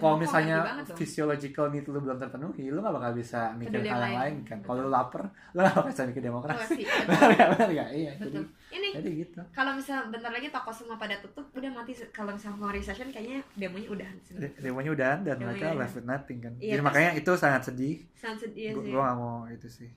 kalau 0.00 0.16
misalnya 0.16 0.58
physiological 0.96 1.68
need 1.68 1.86
lu 1.86 2.00
belum 2.00 2.16
terpenuhi 2.16 2.72
lu 2.72 2.80
gak 2.80 2.94
bakal 2.96 3.12
bisa 3.12 3.52
mikir 3.54 3.84
hal 3.84 3.86
yang 3.86 4.00
lain 4.00 4.16
lain. 4.16 4.34
kan. 4.48 4.58
kalau 4.64 4.88
lu 4.88 4.90
lapar 4.90 5.28
lu 5.52 5.60
gak 5.60 5.76
bakal 5.76 5.90
bisa 5.92 6.02
mikir 6.08 6.22
demokrasi. 6.24 6.82
Benar 7.08 7.30
gak 7.36 7.48
benar 7.54 7.70
gak 7.70 7.88
iya 7.92 8.12
jadi 8.16 8.40
betul 8.40 8.57
ini 8.70 8.88
jadi 8.92 9.10
gitu. 9.18 9.40
kalau 9.50 9.72
misalnya 9.72 10.08
bentar 10.08 10.28
lagi 10.28 10.48
toko 10.48 10.68
semua 10.68 10.94
pada 10.94 11.16
tutup 11.18 11.48
udah 11.50 11.70
mati 11.70 11.96
kalau 12.10 12.30
misalnya 12.30 12.58
Kong 12.58 12.70
recession 12.70 13.08
kayaknya 13.08 13.40
demonya 13.54 13.88
udah. 13.88 14.08
Sih 14.20 14.34
De- 14.34 14.56
demonya 14.58 14.90
udah 14.92 15.12
dan 15.20 15.36
Demonya 15.36 15.46
mereka 15.48 15.66
left 15.74 15.94
with 15.94 16.04
nothing 16.04 16.38
kan. 16.38 16.52
Iya, 16.56 16.76
jadi 16.76 16.82
makanya 16.82 17.10
itu 17.14 17.32
sangat 17.34 17.62
sedih. 17.64 17.96
Sangat 18.14 18.38
sedih 18.44 18.72
gue 18.72 18.84
sih. 18.84 18.92
gak 18.92 19.14
mau 19.14 19.46
itu 19.46 19.68
sih 19.68 19.90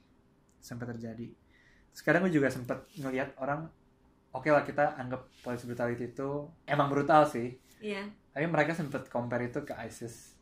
sampai 0.57 0.85
terjadi. 0.87 1.27
Sekarang 1.91 2.23
gue 2.23 2.31
juga 2.31 2.47
sempet 2.47 2.79
ngelihat 2.95 3.35
orang 3.35 3.67
oke 4.31 4.47
lah 4.47 4.63
kita 4.63 4.95
anggap 4.95 5.27
police 5.41 5.63
brutality 5.63 6.07
itu 6.07 6.29
emang 6.63 6.87
brutal 6.87 7.23
sih. 7.23 7.59
Iya. 7.77 8.07
Tapi 8.31 8.47
mereka 8.47 8.71
sempet 8.71 9.07
compare 9.07 9.45
itu 9.45 9.59
ke 9.61 9.75
ISIS. 9.75 10.39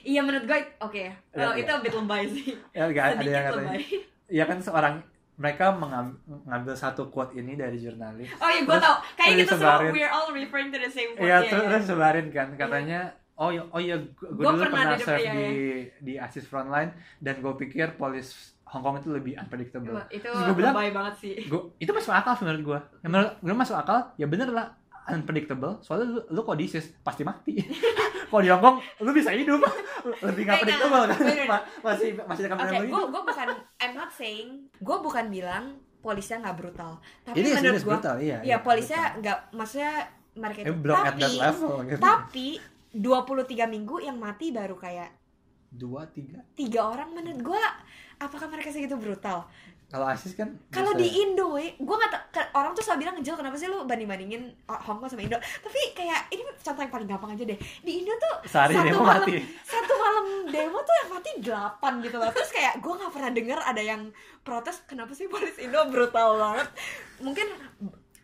Iya 0.00 0.20
menurut 0.20 0.44
gue 0.44 0.58
oke. 0.78 0.92
Ya 0.94 1.16
Iya, 1.32 1.42
Oh, 1.42 1.54
iya. 1.54 1.64
itu 1.64 1.70
a 1.70 1.80
bit 1.80 1.94
lebay 1.94 2.22
sih. 2.26 2.52
Ya 2.70 2.84
gak 2.86 3.06
ada 3.10 3.24
yang 3.24 3.44
katanya. 3.46 3.72
lebay. 3.72 3.82
Ya 4.28 4.44
kan 4.44 4.58
seorang 4.60 4.94
mereka 5.40 5.72
mengam- 5.72 6.20
mengambil 6.28 6.76
satu 6.76 7.08
quote 7.08 7.32
ini 7.32 7.56
dari 7.56 7.80
jurnalis. 7.80 8.28
Oh 8.36 8.46
iya 8.46 8.60
gue 8.60 8.76
tau. 8.76 9.00
Kayak 9.16 9.24
terus 9.24 9.40
kita 9.40 9.52
semua 9.56 9.64
disebarin. 9.72 9.92
we're 9.96 10.12
all 10.12 10.28
referring 10.30 10.68
to 10.68 10.76
the 10.76 10.92
same 10.92 11.16
quote. 11.16 11.24
Iya 11.24 11.32
ya, 11.32 11.48
terus 11.48 11.64
ya. 11.64 11.70
terus 11.72 11.84
sebarin 11.88 12.26
kan 12.28 12.48
katanya 12.60 13.00
oh 13.40 13.48
ya 13.48 13.62
oh 13.72 13.80
ya 13.80 13.96
gue 13.96 14.36
Gua 14.36 14.52
dulu 14.52 14.68
pernah 14.68 14.92
pernah 14.92 14.98
di- 15.00 15.06
serve 15.08 15.24
iya, 15.24 15.32
di 15.32 15.48
di 15.96 16.12
ISIS 16.20 16.44
frontline 16.44 16.92
dan 17.24 17.40
gue 17.40 17.52
pikir 17.56 17.96
polis 17.96 18.52
Hong 18.68 18.84
Kong 18.84 19.00
itu 19.00 19.10
lebih 19.10 19.34
unpredictable. 19.34 19.96
Itu 20.12 20.28
gua 20.28 20.52
bilang- 20.52 20.76
banget 20.76 21.14
sih. 21.16 21.34
Gue 21.48 21.72
itu 21.80 21.88
masuk 21.88 22.12
akal 22.12 22.36
menurut 22.38 22.62
gue. 22.62 22.78
Menurut 23.02 23.32
gue 23.40 23.56
masuk 23.56 23.74
akal 23.74 24.12
ya 24.14 24.28
bener 24.28 24.52
lah 24.52 24.76
unpredictable. 25.08 25.80
Soalnya 25.80 26.06
lu, 26.06 26.20
lu 26.28 26.40
kok 26.44 26.54
disis 26.54 26.92
pasti 27.00 27.24
mati 27.24 27.56
kalau 28.30 28.42
di 28.46 28.50
Hongkong 28.54 28.76
lu 29.02 29.10
bisa 29.10 29.30
hidup. 29.34 29.60
Lebih 30.30 30.42
nggak 30.46 30.58
predictable 30.62 31.04
kan? 31.04 31.18
bener. 31.18 31.46
Ma- 31.50 31.64
masih 31.82 32.08
masih 32.24 32.44
Oke, 32.46 32.50
kamera 32.54 32.78
gue 32.86 33.02
gue 33.10 33.22
bukan 33.26 33.48
I'm 33.82 33.94
not 33.98 34.10
saying 34.14 34.70
gue 34.78 34.96
bukan 35.02 35.24
bilang 35.28 35.64
polisnya 36.00 36.40
nggak 36.40 36.56
brutal. 36.56 37.02
Tapi 37.26 37.36
ini 37.42 37.48
menurut 37.52 37.82
gue 37.82 37.98
iya 38.24 38.38
ya 38.40 38.56
polisnya 38.62 39.18
nggak 39.20 39.38
maksudnya 39.52 40.08
mereka 40.38 40.58
itu 40.62 40.74
belum 40.74 40.96
at 40.96 41.04
that 41.04 41.14
tapi 41.18 41.36
level 41.36 41.74
gitu. 41.86 42.00
tapi 42.00 42.48
23 42.94 43.74
minggu 43.74 43.96
yang 44.02 44.16
mati 44.18 44.50
baru 44.50 44.74
kayak 44.78 45.10
dua 45.70 46.06
tiga? 46.10 46.42
tiga 46.58 46.80
orang 46.90 47.14
menurut 47.14 47.40
gue 47.54 47.62
apakah 48.18 48.46
mereka 48.50 48.74
segitu 48.74 48.98
brutal 48.98 49.46
kalau 49.90 50.06
ISIS 50.06 50.32
kan 50.32 50.54
kalau 50.68 50.94
di 50.94 51.02
Indo 51.04 51.50
we 51.50 51.74
gue 51.74 51.96
nggak 51.98 52.10
tau- 52.30 52.50
orang 52.54 52.70
tuh 52.72 52.80
selalu 52.80 52.98
bilang 53.02 53.14
Jel 53.20 53.34
kenapa 53.34 53.54
sih 53.54 53.66
lu 53.66 53.82
banding 53.82 54.06
bandingin 54.06 54.42
Hong 54.64 54.96
Kong 54.96 55.06
sama 55.06 55.20
Indo? 55.20 55.34
Tapi 55.36 55.80
kayak 55.92 56.30
ini 56.30 56.42
contoh 56.56 56.78
yang 56.78 56.90
paling 56.90 57.08
gampang 57.08 57.30
aja 57.32 57.44
deh. 57.44 57.58
Di 57.58 57.92
Indo 57.96 58.14
tuh 58.14 58.34
sehari 58.46 58.72
satu 58.72 58.96
malam- 58.96 59.26
mati. 59.26 59.42
satu 59.60 59.92
malam 59.92 60.24
demo 60.46 60.78
tuh 60.78 60.94
yang 60.96 61.08
mati 61.10 61.30
delapan 61.40 61.92
gitu 62.00 62.16
loh. 62.16 62.30
Terus 62.30 62.50
kayak 62.50 62.74
gue 62.78 62.92
nggak 62.94 63.10
pernah 63.10 63.30
denger 63.30 63.58
ada 63.60 63.82
yang 63.82 64.02
protes 64.40 64.76
kenapa 64.84 65.10
sih 65.10 65.26
polis 65.26 65.58
Indo 65.58 65.82
brutal 65.86 66.38
banget? 66.38 66.68
Mungkin 67.18 67.46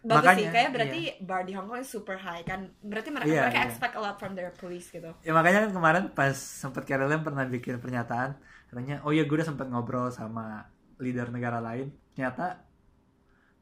bagus 0.02 0.22
sih 0.38 0.46
Makanya, 0.46 0.54
kayak 0.54 0.70
berarti 0.70 1.00
bar 1.20 1.42
di 1.42 1.52
Hong 1.52 1.66
Kong 1.66 1.82
super 1.82 2.14
high 2.14 2.40
kan. 2.40 2.70
Berarti 2.78 3.10
mereka 3.10 3.26
Iya, 3.28 3.42
mereka 3.42 3.58
iya. 3.58 3.66
expect 3.66 3.94
a 3.94 4.00
lot 4.00 4.14
from 4.14 4.32
their 4.32 4.54
police 4.54 4.86
gitu. 4.88 5.10
Ya 5.20 5.34
makanya 5.34 5.66
kan 5.66 5.74
kemarin 5.74 6.04
pas 6.10 6.30
sempet 6.32 6.86
Carolyn 6.86 7.20
pernah 7.20 7.42
bikin 7.44 7.76
pernyataan 7.76 8.38
katanya 8.66 9.02
oh 9.02 9.10
ya 9.10 9.22
gue 9.22 9.34
udah 9.34 9.46
sempet 9.46 9.66
ngobrol 9.66 10.06
sama 10.08 10.62
leader 10.98 11.28
negara 11.28 11.58
lain 11.58 11.88
ternyata 12.12 12.64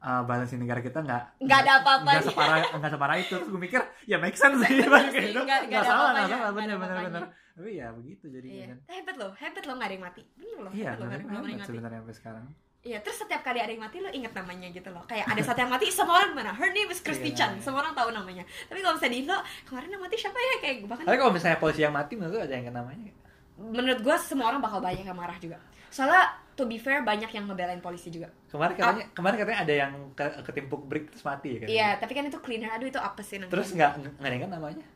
uh, 0.00 0.22
balance 0.22 0.50
di 0.50 0.58
negara 0.58 0.78
kita 0.78 1.00
nggak 1.00 1.40
Nggak 1.40 1.58
ada 1.60 1.72
apa-apanya. 1.80 2.14
nggak 2.14 2.26
separah 2.26 2.56
nggak 2.74 2.92
separah 2.92 3.16
itu 3.16 3.34
terus 3.34 3.48
gue 3.48 3.60
mikir 3.60 3.80
ya 4.04 4.16
make 4.16 4.36
sense 4.36 4.58
sih 4.60 4.74
Bang, 4.84 5.08
gitu. 5.10 5.40
nggak- 5.40 5.66
ada 5.66 5.82
salah 5.82 6.10
nggak 6.12 6.28
salah 6.30 6.50
bener 6.52 6.76
bener 6.76 6.96
bener 7.04 7.22
tapi 7.54 7.70
ya 7.74 7.88
begitu 7.90 8.24
jadinya 8.28 8.54
iya 8.54 8.66
kan 8.68 8.78
hebat 8.88 9.16
loh 9.16 9.32
hebat 9.34 9.62
loh 9.64 9.74
nggak 9.74 9.88
ada 9.88 9.94
yang 9.94 10.04
mati 10.04 10.22
bener 10.34 10.58
loh 10.60 10.72
iya 10.72 10.90
loh 10.94 11.06
mati 11.06 11.52
sebenarnya 11.62 12.00
sampai 12.02 12.16
sekarang 12.16 12.46
Iya, 12.84 13.00
terus 13.00 13.16
setiap 13.16 13.40
kali 13.40 13.64
ada 13.64 13.72
yang 13.72 13.80
mati 13.80 13.96
lo 13.96 14.12
inget 14.12 14.36
namanya 14.36 14.68
gitu 14.68 14.92
loh. 14.92 15.00
Kayak 15.08 15.24
ada 15.24 15.40
satu 15.40 15.56
yang 15.56 15.72
mati, 15.72 15.88
semua 15.88 16.20
orang 16.20 16.36
mana? 16.36 16.52
Her 16.52 16.68
name 16.68 16.92
is 16.92 17.00
Christy 17.00 17.32
Iya, 17.32 17.36
Chan. 17.40 17.50
iya. 17.56 17.64
Semua 17.64 17.80
orang 17.80 17.96
tahu 17.96 18.12
namanya. 18.12 18.44
Tapi 18.68 18.84
kalau 18.84 19.00
misalnya 19.00 19.14
di 19.16 19.20
Indo, 19.24 19.36
kemarin 19.64 19.88
yang 19.88 20.02
mati 20.04 20.16
siapa 20.20 20.36
ya? 20.36 20.54
Kayak 20.60 20.76
bahkan 20.84 21.04
tapi 21.08 21.16
kalau 21.16 21.32
misalnya 21.32 21.56
polisi 21.56 21.80
yang 21.80 21.96
mati 21.96 22.12
menurut 22.12 22.36
lu 22.36 22.40
ada 22.44 22.52
yang 22.52 22.68
namanya 22.68 23.08
menurut 23.56 24.00
gue 24.04 24.16
semua 24.20 24.52
orang 24.52 24.60
bakal 24.60 24.84
banyak 24.84 25.00
yang 25.00 25.16
marah 25.16 25.38
juga. 25.40 25.56
Soalnya 25.88 26.28
to 26.54 26.64
be 26.64 26.76
fair 26.76 27.02
banyak 27.02 27.28
yang 27.28 27.44
ngebelain 27.44 27.78
polisi 27.78 28.08
juga. 28.08 28.30
kemarin 28.46 28.74
katanya 28.74 29.04
kemarin 29.10 29.36
katanya 29.36 29.58
ada 29.60 29.74
yang 29.76 29.92
ke, 30.12 30.24
ketimpuk 30.46 30.82
brick 30.84 31.10
terus 31.10 31.22
mati 31.22 31.48
ya 31.50 31.58
kan 31.58 31.68
Iya, 31.68 31.88
tapi 31.98 32.12
kan 32.12 32.24
itu 32.24 32.38
cleaner. 32.38 32.70
Aduh 32.70 32.86
itu 32.86 32.96
apa 32.96 33.20
sih 33.20 33.36
namanya? 33.36 33.52
terus 33.52 33.68
nggak 33.70 33.90
nggak 33.98 34.22
ada 34.22 34.30
yang 34.30 34.42
kan 34.42 34.52
namanya 34.52 34.86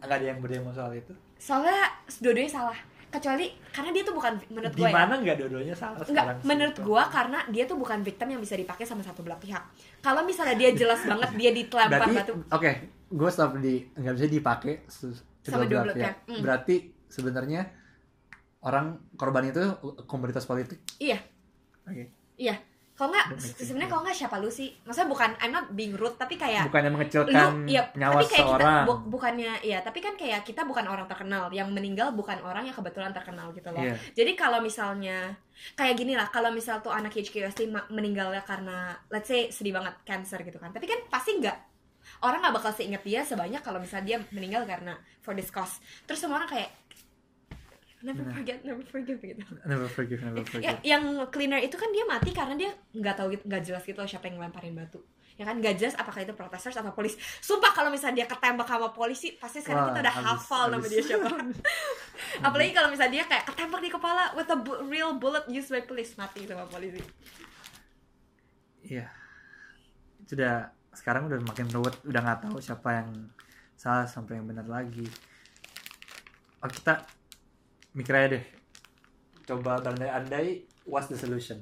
nggak 0.00 0.16
ada 0.16 0.26
yang 0.26 0.38
berdemo 0.38 0.70
soal 0.70 0.90
itu 0.92 1.12
Soalnya 1.36 1.86
dua-duanya 2.18 2.52
salah. 2.52 2.78
Kecuali 3.10 3.42
karena 3.70 3.90
dia 3.90 4.02
tuh 4.02 4.14
bukan 4.14 4.32
menurut 4.48 4.70
di 4.70 4.78
gue 4.78 4.86
ya. 4.86 4.94
mana 4.94 5.14
nggak 5.18 5.36
dua-duanya 5.36 5.74
salah 5.74 5.98
Enggak, 5.98 6.14
sekarang 6.14 6.36
sih? 6.38 6.46
menurut 6.46 6.76
gua 6.78 7.02
karena 7.10 7.38
dia 7.48 7.64
tuh 7.66 7.74
bukan 7.74 7.98
victim 8.00 8.28
yang 8.28 8.38
bisa 8.38 8.54
dipakai 8.54 8.86
sama 8.86 9.02
satu 9.02 9.26
belah 9.26 9.34
pihak. 9.36 9.58
Kalau 9.98 10.22
misalnya 10.22 10.54
dia 10.54 10.70
jelas 10.70 11.02
banget 11.02 11.30
dia 11.34 11.50
berarti 11.90 12.14
batu, 12.14 12.32
oke 12.48 12.70
gue 13.10 13.30
stop 13.34 13.58
di 13.58 13.82
nggak 13.90 14.14
bisa 14.14 14.26
dipakai 14.26 14.74
Sama 15.42 15.66
dua 15.66 15.82
belah 15.82 15.96
pihak. 15.98 16.14
pihak. 16.14 16.16
Hmm. 16.30 16.40
berarti 16.40 16.76
sebenarnya 17.10 17.60
orang 18.60 19.00
korban 19.16 19.48
itu 19.48 19.62
komoditas 20.04 20.44
politik 20.44 20.80
iya, 21.00 21.20
oke 21.88 22.04
iya. 22.36 22.56
Kalau 23.00 23.16
nggak, 23.16 23.32
sebenarnya 23.40 23.80
yeah. 23.80 23.88
kalau 23.88 24.02
nggak 24.04 24.18
siapa 24.20 24.36
lu 24.44 24.52
sih? 24.52 24.76
Maksudnya 24.84 25.08
bukan, 25.08 25.32
I'm 25.40 25.56
not 25.56 25.72
being 25.72 25.96
rude, 25.96 26.20
tapi 26.20 26.36
kayak 26.36 26.68
bukannya 26.68 26.92
lu, 26.92 27.00
mengecilkan 27.00 27.64
iya, 27.64 27.88
nyawa 27.96 28.20
tapi 28.20 28.26
kayak 28.28 28.44
kita 28.44 28.60
seorang 28.60 28.84
bu- 28.84 29.04
bukannya, 29.08 29.52
iya, 29.64 29.78
tapi 29.80 29.98
kan 30.04 30.20
kayak 30.20 30.44
kita 30.44 30.68
bukan 30.68 30.84
orang 30.84 31.08
terkenal, 31.08 31.48
yang 31.48 31.72
meninggal 31.72 32.12
bukan 32.12 32.36
orang 32.44 32.68
yang 32.68 32.76
kebetulan 32.76 33.16
terkenal 33.16 33.56
gitu 33.56 33.72
loh. 33.72 33.80
Iya. 33.80 33.96
Jadi 34.12 34.36
kalau 34.36 34.60
misalnya 34.60 35.32
kayak 35.80 35.96
gini 35.96 36.12
lah, 36.12 36.28
kalau 36.28 36.52
misal 36.52 36.84
tuh 36.84 36.92
anak 36.92 37.16
HQST 37.16 37.72
meninggalnya 37.88 38.44
karena 38.44 38.92
let's 39.08 39.32
say 39.32 39.48
sedih 39.48 39.80
banget 39.80 39.96
cancer 40.04 40.36
gitu 40.44 40.60
kan. 40.60 40.68
Tapi 40.68 40.84
kan 40.84 41.00
pasti 41.08 41.40
nggak 41.40 41.56
orang 42.20 42.44
nggak 42.44 42.52
bakal 42.60 42.72
seinget 42.76 43.00
dia 43.00 43.24
sebanyak 43.24 43.64
kalau 43.64 43.80
misalnya 43.80 44.04
dia 44.04 44.18
meninggal 44.28 44.68
karena 44.68 44.92
for 45.24 45.32
this 45.32 45.48
cause. 45.48 45.80
Terus 46.04 46.20
semua 46.20 46.36
orang 46.36 46.52
kayak 46.52 46.68
never 48.00 48.22
Benar. 48.22 48.34
forget, 48.34 48.58
never 48.62 48.80
forgive 48.82 49.20
gitu. 49.20 49.44
never 49.62 49.84
forgive 49.86 50.20
never 50.20 50.40
Ya, 50.56 50.72
forgive 50.72 50.80
yang 50.82 51.02
cleaner 51.28 51.58
itu 51.58 51.74
kan 51.74 51.88
dia 51.88 52.04
mati 52.04 52.30
karena 52.30 52.54
dia 52.54 52.70
nggak 52.90 53.14
tahu 53.14 53.26
gitu, 53.30 53.42
nggak 53.44 53.62
jelas 53.62 53.82
gitu 53.82 53.96
loh 53.96 54.06
siapa 54.06 54.24
yang 54.24 54.38
ngelemparin 54.38 54.72
batu. 54.72 55.00
Ya 55.34 55.44
kan 55.44 55.56
nggak 55.56 55.72
jelas 55.74 55.92
apakah 55.94 56.20
itu 56.20 56.32
protesters 56.32 56.74
atau 56.74 56.92
polis. 56.92 57.16
Sumpah 57.40 57.72
kalau 57.72 57.88
misalnya 57.88 58.20
dia 58.20 58.28
ketembak 58.28 58.64
sama 58.64 58.88
polisi, 58.90 59.32
pasti 59.34 59.58
sekarang 59.58 59.82
Wah, 59.82 59.88
kita 59.90 60.00
udah 60.02 60.14
abis- 60.14 60.26
hafal 60.26 60.64
nama 60.68 60.78
abis. 60.78 60.90
dia 60.90 61.02
siapa. 61.06 61.28
Apalagi 62.46 62.72
kalau 62.72 62.88
misalnya 62.88 63.12
dia 63.14 63.24
kayak 63.26 63.44
ketembak 63.46 63.80
di 63.80 63.88
kepala 63.88 64.32
with 64.34 64.48
a 64.48 64.56
bu- 64.56 64.84
real 64.84 65.16
bullet 65.16 65.44
used 65.46 65.68
by 65.68 65.80
police 65.80 66.12
mati 66.14 66.44
sama 66.44 66.64
polisi. 66.66 67.00
iya 68.80 69.06
itu 70.18 70.32
udah 70.34 70.66
sekarang 70.90 71.28
udah 71.28 71.38
makin 71.42 71.68
ruwet 71.68 71.94
udah 72.02 72.16
nggak 72.18 72.40
tahu 72.44 72.58
siapa 72.58 72.88
yang 72.96 73.10
salah 73.74 74.04
sampai 74.04 74.36
yang 74.36 74.48
benar 74.48 74.64
lagi 74.64 75.04
oh 76.58 76.66
kita 76.66 77.04
mikir 77.96 78.12
aja 78.14 78.28
deh. 78.38 78.44
Coba 79.46 79.82
berandai-andai 79.82 80.66
what's 80.86 81.10
the 81.10 81.18
solution? 81.18 81.58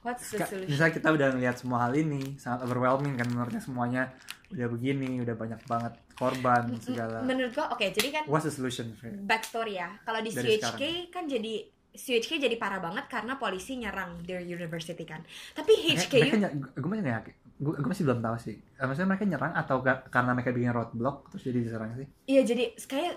What's 0.00 0.30
the 0.32 0.46
solution? 0.46 0.70
misalnya 0.70 0.94
kita 0.94 1.08
udah 1.10 1.28
ngeliat 1.34 1.56
semua 1.58 1.78
hal 1.88 1.92
ini 1.98 2.38
sangat 2.38 2.62
overwhelming 2.64 3.18
kan 3.18 3.26
menurutnya 3.28 3.62
semuanya. 3.62 4.02
Udah 4.46 4.70
begini 4.70 5.18
udah 5.26 5.34
banyak 5.34 5.60
banget 5.66 5.92
korban 6.14 6.70
segala. 6.78 7.26
Menurut 7.26 7.50
gua 7.52 7.74
oke, 7.74 7.82
jadi 7.82 8.08
kan 8.14 8.22
what's 8.30 8.46
the 8.46 8.54
solution 8.54 8.94
backstory 9.26 9.82
ya. 9.82 9.98
Kalau 10.06 10.22
di 10.22 10.30
Dari 10.30 10.62
CHK 10.62 10.82
kan 11.10 11.26
jadi 11.26 11.66
CHK 11.96 12.38
jadi 12.38 12.56
parah 12.60 12.78
banget 12.78 13.08
karena 13.08 13.40
polisi 13.40 13.80
nyerang 13.80 14.20
their 14.22 14.44
university 14.44 15.02
kan. 15.02 15.24
Tapi 15.56 15.96
HKU 15.96 16.36
gue 16.76 16.88
masih 16.92 17.02
nggak 17.02 17.24
gue 17.56 17.72
masih 17.80 18.04
belum 18.04 18.20
tahu 18.20 18.36
sih 18.36 18.56
Eh, 18.76 18.84
maksudnya 18.84 19.08
mereka 19.08 19.24
nyerang 19.24 19.52
atau 19.52 19.80
ga- 19.80 20.04
karena 20.06 20.30
mereka 20.30 20.50
bikin 20.50 20.70
roadblock 20.70 21.30
terus 21.30 21.42
jadi 21.42 21.58
diserang 21.58 21.90
sih 21.94 22.06
Iya 22.26 22.42
jadi 22.44 22.64
kayak 22.78 23.12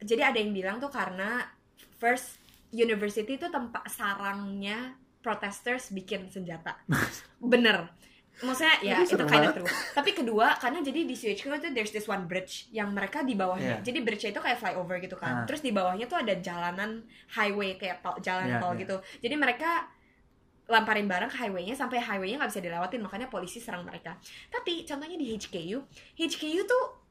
jadi 0.00 0.22
ada 0.24 0.38
yang 0.38 0.50
bilang 0.50 0.76
tuh 0.78 0.88
karena 0.88 1.44
first 1.96 2.40
university 2.70 3.36
itu 3.36 3.46
tempat 3.46 3.84
sarangnya 3.86 4.96
protesters 5.20 5.92
bikin 5.92 6.26
senjata. 6.26 6.74
Bener. 7.38 7.92
Maksudnya 8.40 8.80
ya 8.82 8.96
Itu 8.98 9.14
itu 9.14 9.24
kind 9.24 9.44
of 9.44 9.54
true. 9.54 9.68
Tapi 9.92 10.10
kedua 10.12 10.56
karena 10.56 10.80
jadi 10.80 11.04
di 11.04 11.12
CHQ 11.12 11.52
itu 11.52 11.68
there's 11.70 11.92
this 11.92 12.08
one 12.08 12.24
bridge 12.24 12.66
yang 12.72 12.90
mereka 12.90 13.20
di 13.20 13.36
bawahnya. 13.36 13.78
Iya. 13.78 13.86
Jadi 13.86 13.98
bridge 14.00 14.24
itu 14.26 14.40
kayak 14.40 14.58
flyover 14.58 14.98
gitu 14.98 15.14
kan. 15.14 15.44
Ah. 15.44 15.46
Terus 15.46 15.60
di 15.60 15.70
bawahnya 15.70 16.08
tuh 16.08 16.18
ada 16.18 16.34
jalanan 16.34 17.04
highway 17.30 17.76
kayak 17.76 18.00
tol, 18.00 18.16
jalan 18.18 18.50
Iya, 18.50 18.58
tol 18.58 18.72
iya. 18.72 18.80
gitu. 18.82 18.96
Jadi 19.20 19.34
mereka 19.36 19.86
lamparin 20.72 21.04
barang 21.04 21.28
ke 21.28 21.36
highway-nya 21.36 21.76
sampai 21.76 22.00
highway-nya 22.00 22.40
nggak 22.40 22.50
bisa 22.50 22.64
dilewatin 22.64 23.04
makanya 23.04 23.28
polisi 23.28 23.60
serang 23.60 23.84
mereka. 23.84 24.16
Tapi 24.48 24.88
contohnya 24.88 25.20
di 25.20 25.36
HKU, 25.36 25.78
HKU 26.16 26.60
tuh 26.64 27.01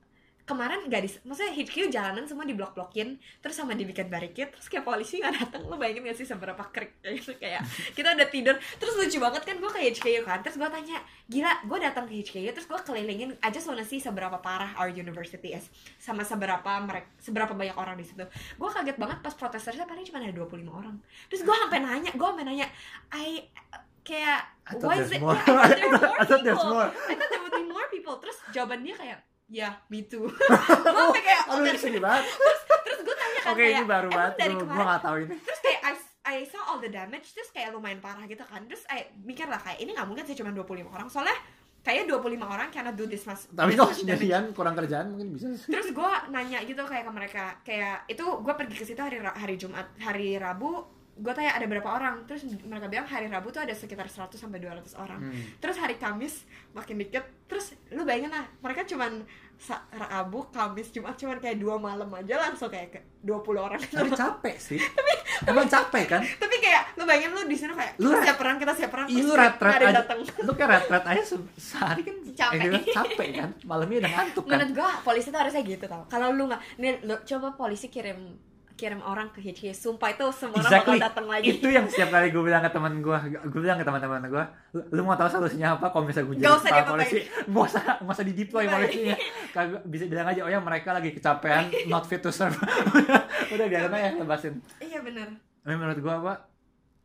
kemarin 0.44 0.84
nggak 0.90 1.02
di 1.06 1.10
maksudnya 1.24 1.54
HQ 1.54 1.76
jalanan 1.94 2.26
semua 2.26 2.44
diblok-blokin 2.44 3.18
terus 3.40 3.56
sama 3.56 3.78
dibikin 3.78 4.10
barricade 4.10 4.52
terus 4.52 4.68
kayak 4.68 4.84
polisi 4.84 5.22
nggak 5.22 5.34
datang 5.38 5.62
lo 5.70 5.78
bayangin 5.78 6.10
gak 6.10 6.18
sih 6.18 6.28
seberapa 6.28 6.64
krik 6.74 7.00
kayak 7.00 7.14
gitu 7.22 7.34
kayak 7.38 7.62
kita 7.94 8.14
udah 8.18 8.28
tidur 8.28 8.56
terus 8.82 8.94
lucu 8.98 9.18
banget 9.22 9.42
kan 9.46 9.56
gue 9.62 9.72
ke 9.72 9.80
HQ 9.94 10.06
kan 10.26 10.40
terus 10.42 10.58
gue 10.58 10.70
tanya 10.70 10.98
gila 11.30 11.54
gue 11.66 11.78
datang 11.80 12.06
ke 12.10 12.14
HQ 12.26 12.34
terus 12.52 12.68
gue 12.68 12.80
kelilingin 12.82 13.30
aja 13.40 13.58
wanna 13.66 13.86
see 13.86 14.02
seberapa 14.02 14.38
parah 14.42 14.76
our 14.82 14.92
university 14.92 15.54
is 15.56 15.70
sama 16.02 16.26
seberapa 16.28 16.72
mereka 16.84 17.08
seberapa 17.22 17.54
banyak 17.56 17.78
orang 17.78 17.96
di 17.96 18.04
situ 18.04 18.26
gue 18.28 18.70
kaget 18.70 18.98
banget 19.00 19.18
pas 19.24 19.34
protesternya 19.38 19.86
paling 19.88 20.04
cuma 20.04 20.20
ada 20.20 20.36
25 20.36 20.68
orang 20.68 20.96
terus 21.32 21.42
gue 21.46 21.56
sampai 21.56 21.80
nanya 21.80 22.12
gue 22.12 22.28
sampai 22.28 22.46
nanya 22.46 22.68
I 23.14 23.48
kayak 24.02 24.42
why 24.82 24.98
is 24.98 25.14
it 25.14 25.22
more. 25.22 25.38
yeah, 25.38 26.18
I 26.18 26.26
thought 26.26 26.42
there 26.42 26.58
were 26.58 26.66
people. 26.66 26.74
more. 26.74 26.90
I 26.90 27.14
thought 27.14 27.30
there 27.30 27.42
would 27.46 27.54
be 27.54 27.66
more 27.70 27.88
people 27.94 28.18
terus 28.18 28.38
jawabannya 28.50 28.98
kayak 28.98 29.20
ya 29.52 29.70
me 29.86 30.02
too 30.04 30.26
gue 30.32 30.32
sampai 30.96 31.22
kayak 31.22 31.42
Aduh, 31.46 31.64
ini 31.66 31.76
sedih 31.76 32.00
banget. 32.00 32.24
terus 32.82 33.00
gue 33.02 33.12
tanya 33.14 33.40
kan 33.42 33.52
Oke, 33.52 33.62
ini 33.62 33.74
kayak 33.74 33.84
baru 33.86 34.08
"Emang 34.08 34.18
banget. 34.18 34.34
dari 34.38 34.54
Gue 34.56 34.66
gak 34.82 35.02
tahu 35.02 35.16
ini. 35.20 35.36
terus 35.38 35.60
kayak 35.60 35.80
I, 35.84 35.94
I 36.24 36.46
saw 36.46 36.62
all 36.66 36.80
the 36.80 36.88
damage 36.88 37.28
terus 37.30 37.50
kayak 37.50 37.70
lumayan 37.70 38.00
parah 38.00 38.24
gitu 38.24 38.42
kan 38.42 38.64
terus 38.64 38.88
I 38.88 39.00
mikir 39.20 39.46
lah 39.46 39.60
kayak 39.60 39.78
ini 39.78 39.92
nggak 39.92 40.08
mungkin 40.08 40.24
sih 40.24 40.34
cuma 40.34 40.50
25 40.50 40.64
orang 40.88 41.08
soalnya 41.08 41.36
kayak 41.80 42.06
25 42.06 42.22
orang 42.40 42.68
cannot 42.70 42.94
do 42.94 43.04
this 43.04 43.26
mas 43.26 43.50
Tapi 43.50 43.74
kalau 43.74 43.90
sendirian 43.92 44.44
kurang 44.52 44.72
kerjaan 44.74 45.12
mungkin 45.12 45.34
bisa 45.34 45.52
sih. 45.52 45.68
terus 45.68 45.90
gue 45.90 46.12
nanya 46.30 46.62
gitu 46.62 46.80
kayak 46.82 47.04
ke 47.04 47.12
mereka 47.12 47.44
kayak 47.62 48.06
itu 48.06 48.22
gue 48.24 48.54
pergi 48.54 48.76
ke 48.76 48.86
situ 48.86 49.00
hari 49.00 49.18
hari 49.20 49.56
Jumat 49.56 49.90
hari 49.98 50.38
Rabu 50.38 51.01
gue 51.22 51.30
tanya 51.32 51.54
ada 51.54 51.64
berapa 51.64 51.86
orang 51.88 52.26
terus 52.26 52.42
mereka 52.60 52.86
bilang 52.88 53.06
hari 53.06 53.26
Rabu 53.26 53.48
tuh 53.48 53.62
ada 53.62 53.72
sekitar 53.72 54.06
100 54.06 54.34
sampai 54.34 54.58
200 54.58 54.82
orang 54.96 55.22
Hmm. 55.22 55.38
terus 55.58 55.78
hari 55.78 55.96
Kamis 55.96 56.44
makin 56.72 56.98
dikit 56.98 57.22
terus 57.46 57.72
lu 57.88 58.02
bayangin 58.02 58.28
lah 58.28 58.42
mereka 58.58 58.82
cuman 58.84 59.22
Rabu 59.92 60.50
Kamis 60.50 60.90
Jumat 60.90 61.14
cuman 61.14 61.38
kayak 61.38 61.56
dua 61.56 61.78
malam 61.78 62.10
aja 62.10 62.34
langsung 62.40 62.68
kayak 62.68 62.90
ke 62.92 63.00
20 63.22 63.38
orang 63.60 63.78
Tapi 63.78 64.10
capek 64.12 64.56
sih. 64.58 64.82
Emang 65.44 65.66
capek 65.66 66.06
kan? 66.08 66.22
tapi 66.36 66.58
kayak 66.58 66.94
lu 66.94 67.04
bayangin 67.04 67.30
lu 67.32 67.42
di 67.44 67.54
sana 67.54 67.74
kayak 67.74 67.94
Lu 67.96 68.10
siap 68.16 68.36
perang 68.36 68.58
kita 68.58 68.74
siap 68.74 68.90
perang 68.90 69.06
Iya 69.06 69.22
lu 69.22 69.34
ada 69.34 69.54
yang 69.56 69.86
aja. 69.88 70.02
datang 70.02 70.18
Lu 70.40 70.52
kayak 70.52 70.70
ret-ret 70.72 71.06
aja 71.08 71.22
se- 71.24 71.54
sehari 71.56 72.02
kan 72.02 72.16
Capek. 72.42 72.62
eh, 72.68 72.84
capek 72.88 73.30
kan? 73.36 73.50
Malamnya 73.64 73.98
udah 74.00 74.12
ngantuk 74.12 74.44
kan? 74.44 74.58
menurut 74.58 74.72
gua 74.76 74.90
polisi 75.02 75.28
tuh 75.28 75.40
harusnya 75.40 75.62
gitu 75.62 75.86
tau 75.86 76.04
kalau 76.08 76.30
lu 76.32 76.46
nggak 76.46 76.62
nih 76.78 76.92
lu 77.04 77.14
coba 77.24 77.48
polisi 77.54 77.88
kirim 77.88 78.34
kirim 78.76 79.02
orang 79.04 79.30
ke 79.32 79.40
HQ 79.42 79.72
sumpah 79.76 80.14
itu 80.14 80.26
semua 80.34 80.60
orang 80.60 80.72
Exactly. 80.72 80.98
bakal 80.98 81.06
datang 81.10 81.26
lagi 81.30 81.46
Itu 81.58 81.68
yang 81.70 81.86
setiap 81.88 82.10
kali 82.12 82.28
gue 82.30 82.44
bilang 82.44 82.62
ke 82.64 82.72
teman 82.72 82.94
gue, 83.00 83.18
gue 83.50 83.62
bilang 83.62 83.78
ke 83.78 83.86
teman-teman 83.86 84.22
gue, 84.28 84.44
lu, 84.94 85.02
mau 85.02 85.16
tahu 85.16 85.30
solusinya 85.30 85.78
apa? 85.78 85.92
Kalau 85.94 86.04
misalnya 86.06 86.28
gue 86.28 86.36
jadi 86.40 86.48
kepala 86.48 86.86
polisi, 86.88 87.20
nggak 87.48 87.66
usah 87.68 87.84
nggak 88.02 88.16
usah 88.16 88.26
di 88.26 88.34
deploy 88.34 88.66
polisinya. 88.68 89.16
Kagak 89.52 89.82
bisa 89.88 90.04
bilang 90.08 90.28
aja, 90.30 90.42
oh 90.46 90.52
ya 90.52 90.60
mereka 90.60 90.90
lagi 90.96 91.10
kecapean, 91.14 91.70
not 91.92 92.04
fit 92.08 92.22
to 92.24 92.32
serve. 92.32 92.56
udah, 93.54 93.66
biarin 93.68 93.94
aja 93.94 94.10
lepasin. 94.18 94.64
iya 94.80 95.00
bener 95.04 95.28
Tapi 95.62 95.76
menurut 95.78 96.00
gue 96.00 96.14
apa? 96.14 96.34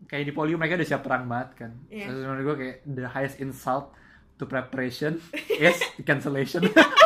Kayak 0.07 0.25
di 0.29 0.33
polio 0.33 0.57
mereka 0.61 0.77
udah 0.77 0.89
siap 0.89 1.03
perang 1.03 1.25
banget 1.25 1.51
kan. 1.67 1.71
Iya. 1.89 2.13
Terus 2.13 2.21
menurut 2.25 2.43
gue 2.45 2.57
kayak 2.61 2.77
the 2.85 3.07
highest 3.09 3.37
insult 3.41 3.97
to 4.37 4.45
preparation 4.45 5.21
is 5.63 5.77
cancellation. 6.05 6.69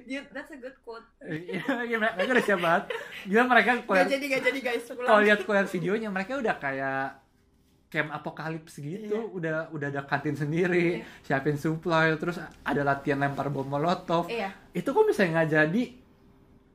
Dude, 0.00 0.28
that's 0.30 0.48
a 0.48 0.56
good 0.56 0.76
quote 0.80 1.02
Iya, 1.20 1.62
iya, 1.84 1.96
mereka 1.96 2.30
udah 2.30 2.44
siap 2.44 2.58
banget. 2.58 2.84
Gila 3.24 3.42
mereka 3.44 3.70
gak 3.76 3.84
kalau 3.84 4.06
jadi 4.06 4.24
gak 4.28 4.42
jadi 4.44 4.58
guys 4.60 4.84
kalau 4.86 5.20
lihat 5.20 5.40
lihat 5.42 5.68
videonya 5.68 6.08
mereka 6.08 6.32
udah 6.36 6.54
kayak 6.56 7.18
camp 7.88 8.10
apokalips 8.12 8.78
gitu, 8.78 9.10
Iya. 9.10 9.26
udah 9.28 9.54
udah 9.70 9.86
ada 9.88 10.02
kantin 10.04 10.32
sendiri, 10.32 11.02
siapin 11.20 11.54
supply, 11.54 12.14
terus 12.14 12.38
ada 12.38 12.82
latihan 12.82 13.18
lempar 13.18 13.48
bom 13.48 13.64
molotov. 13.64 14.26
iya 14.26 14.54
Itu 14.70 14.90
kok 14.90 15.02
bisa 15.04 15.24
nggak 15.24 15.48
jadi? 15.48 15.84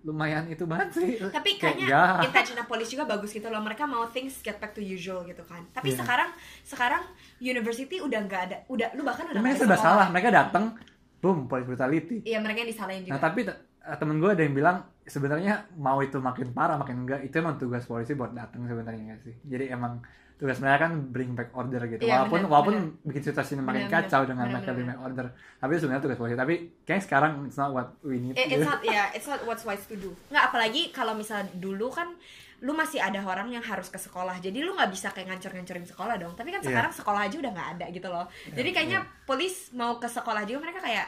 Lumayan 0.04 0.46
itu 0.46 0.68
banget 0.68 0.94
sih. 0.94 1.18
tapi 1.32 1.58
Kayak, 1.58 1.82
kayaknya 1.82 1.88
ya. 1.90 2.04
intentional 2.22 2.66
police 2.66 2.92
juga 2.92 3.08
bagus 3.08 3.32
gitu 3.32 3.48
loh 3.48 3.58
mereka 3.58 3.84
mau 3.86 4.06
things 4.06 4.38
get 4.40 4.60
back 4.60 4.70
to 4.70 4.80
usual 4.80 5.24
gitu 5.24 5.42
kan 5.42 5.66
tapi 5.72 5.90
Iya. 5.90 5.98
sekarang 5.98 6.30
sekarang 6.62 7.02
university 7.40 7.98
udah 7.98 8.20
nggak 8.22 8.42
ada 8.44 8.58
udah 8.68 8.94
lu 8.94 9.02
bahkan 9.02 9.26
udah 9.26 9.42
mereka 9.42 9.64
serba 9.64 9.74
sekolah. 9.74 9.90
salah, 9.98 10.08
mereka 10.12 10.30
datang, 10.30 10.78
boom, 11.18 11.46
police 11.46 11.66
brutality. 11.66 12.22
iya 12.22 12.38
mereka 12.38 12.60
yang 12.60 12.70
disalahin 12.70 13.02
juga 13.02 13.12
Nah 13.12 13.22
tapi 13.22 13.40
te- 13.42 13.60
temen 13.96 14.18
gue 14.18 14.30
ada 14.30 14.42
yang 14.42 14.54
bilang 14.54 14.78
sebenarnya 15.04 15.54
mau 15.76 16.00
itu 16.00 16.18
makin 16.20 16.50
parah 16.52 16.76
makin 16.76 17.04
enggak 17.04 17.22
itu 17.22 17.36
emang 17.36 17.56
tugas 17.56 17.86
polisi 17.86 18.14
buat 18.14 18.32
datang 18.32 18.66
sebenarnya 18.66 19.02
nggak 19.08 19.22
sih 19.22 19.34
jadi 19.44 19.72
emang 19.72 20.02
tugas 20.36 20.58
mereka 20.58 20.86
kan 20.86 21.00
bring 21.08 21.32
back 21.32 21.54
order 21.54 21.80
gitu 21.86 22.02
Iya, 22.02 22.26
walaupun 22.26 22.40
bener, 22.40 22.50
walaupun 22.50 22.74
bener. 22.76 23.06
bikin 23.06 23.22
situasi 23.24 23.56
makin 23.56 23.86
Bener, 23.86 23.94
kacau 23.96 24.20
bener, 24.20 24.28
dengan 24.28 24.44
bener, 24.44 24.56
mereka 24.58 24.70
bring 24.74 24.90
back 24.90 25.02
order 25.02 25.26
tapi 25.56 25.72
sebenarnya 25.78 26.04
tugas 26.04 26.18
polisi 26.18 26.36
tapi 26.36 26.54
kayaknya 26.82 27.04
sekarang 27.04 27.32
it's 27.46 27.56
not 27.56 27.72
what 27.72 27.88
we 28.02 28.18
need 28.18 28.34
Eh, 28.34 28.44
gitu. 28.44 28.58
it's 28.58 28.66
not 28.66 28.82
yeah, 28.82 29.08
it's 29.12 29.26
not 29.26 29.40
what's 29.44 29.64
wise 29.64 29.86
to 29.86 29.96
do. 29.96 30.12
Nggak 30.28 30.44
apalagi 30.50 30.92
kalau 30.92 31.14
misal 31.14 31.46
dulu 31.54 31.88
kan 31.88 32.18
lu 32.66 32.74
masih 32.74 32.98
ada 32.98 33.22
orang 33.22 33.54
yang 33.54 33.62
harus 33.62 33.94
ke 33.94 34.00
sekolah. 34.02 34.42
Jadi 34.42 34.58
lu 34.66 34.74
nggak 34.74 34.90
bisa 34.90 35.14
kayak 35.14 35.30
ngancur-ngancurin 35.30 35.86
sekolah 35.86 36.18
dong. 36.18 36.34
Tapi 36.34 36.50
kan 36.50 36.66
Iya. 36.66 36.74
sekarang 36.74 36.92
sekolah 36.98 37.22
aja 37.30 37.36
udah 37.38 37.52
nggak 37.54 37.70
ada 37.78 37.86
gitu 37.94 38.08
loh. 38.10 38.26
Jadi 38.50 38.70
kayaknya 38.74 39.00
polis 39.24 39.70
mau 39.72 40.02
ke 40.02 40.10
sekolah 40.10 40.50
juga 40.50 40.66
mereka 40.66 40.82
kayak 40.82 41.08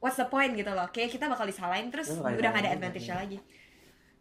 what's 0.00 0.16
the 0.16 0.24
point 0.24 0.56
gitu 0.56 0.72
loh. 0.72 0.88
Kayak 0.88 1.12
kita 1.12 1.28
bakal 1.28 1.44
disalahin 1.44 1.92
terus 1.92 2.08
Iya, 2.08 2.24
bakal 2.24 2.40
udah 2.40 2.50
nggak 2.50 2.64
ada 2.64 2.72
advantage-nya 2.72 3.12
iya. 3.12 3.20
lagi. 3.20 3.38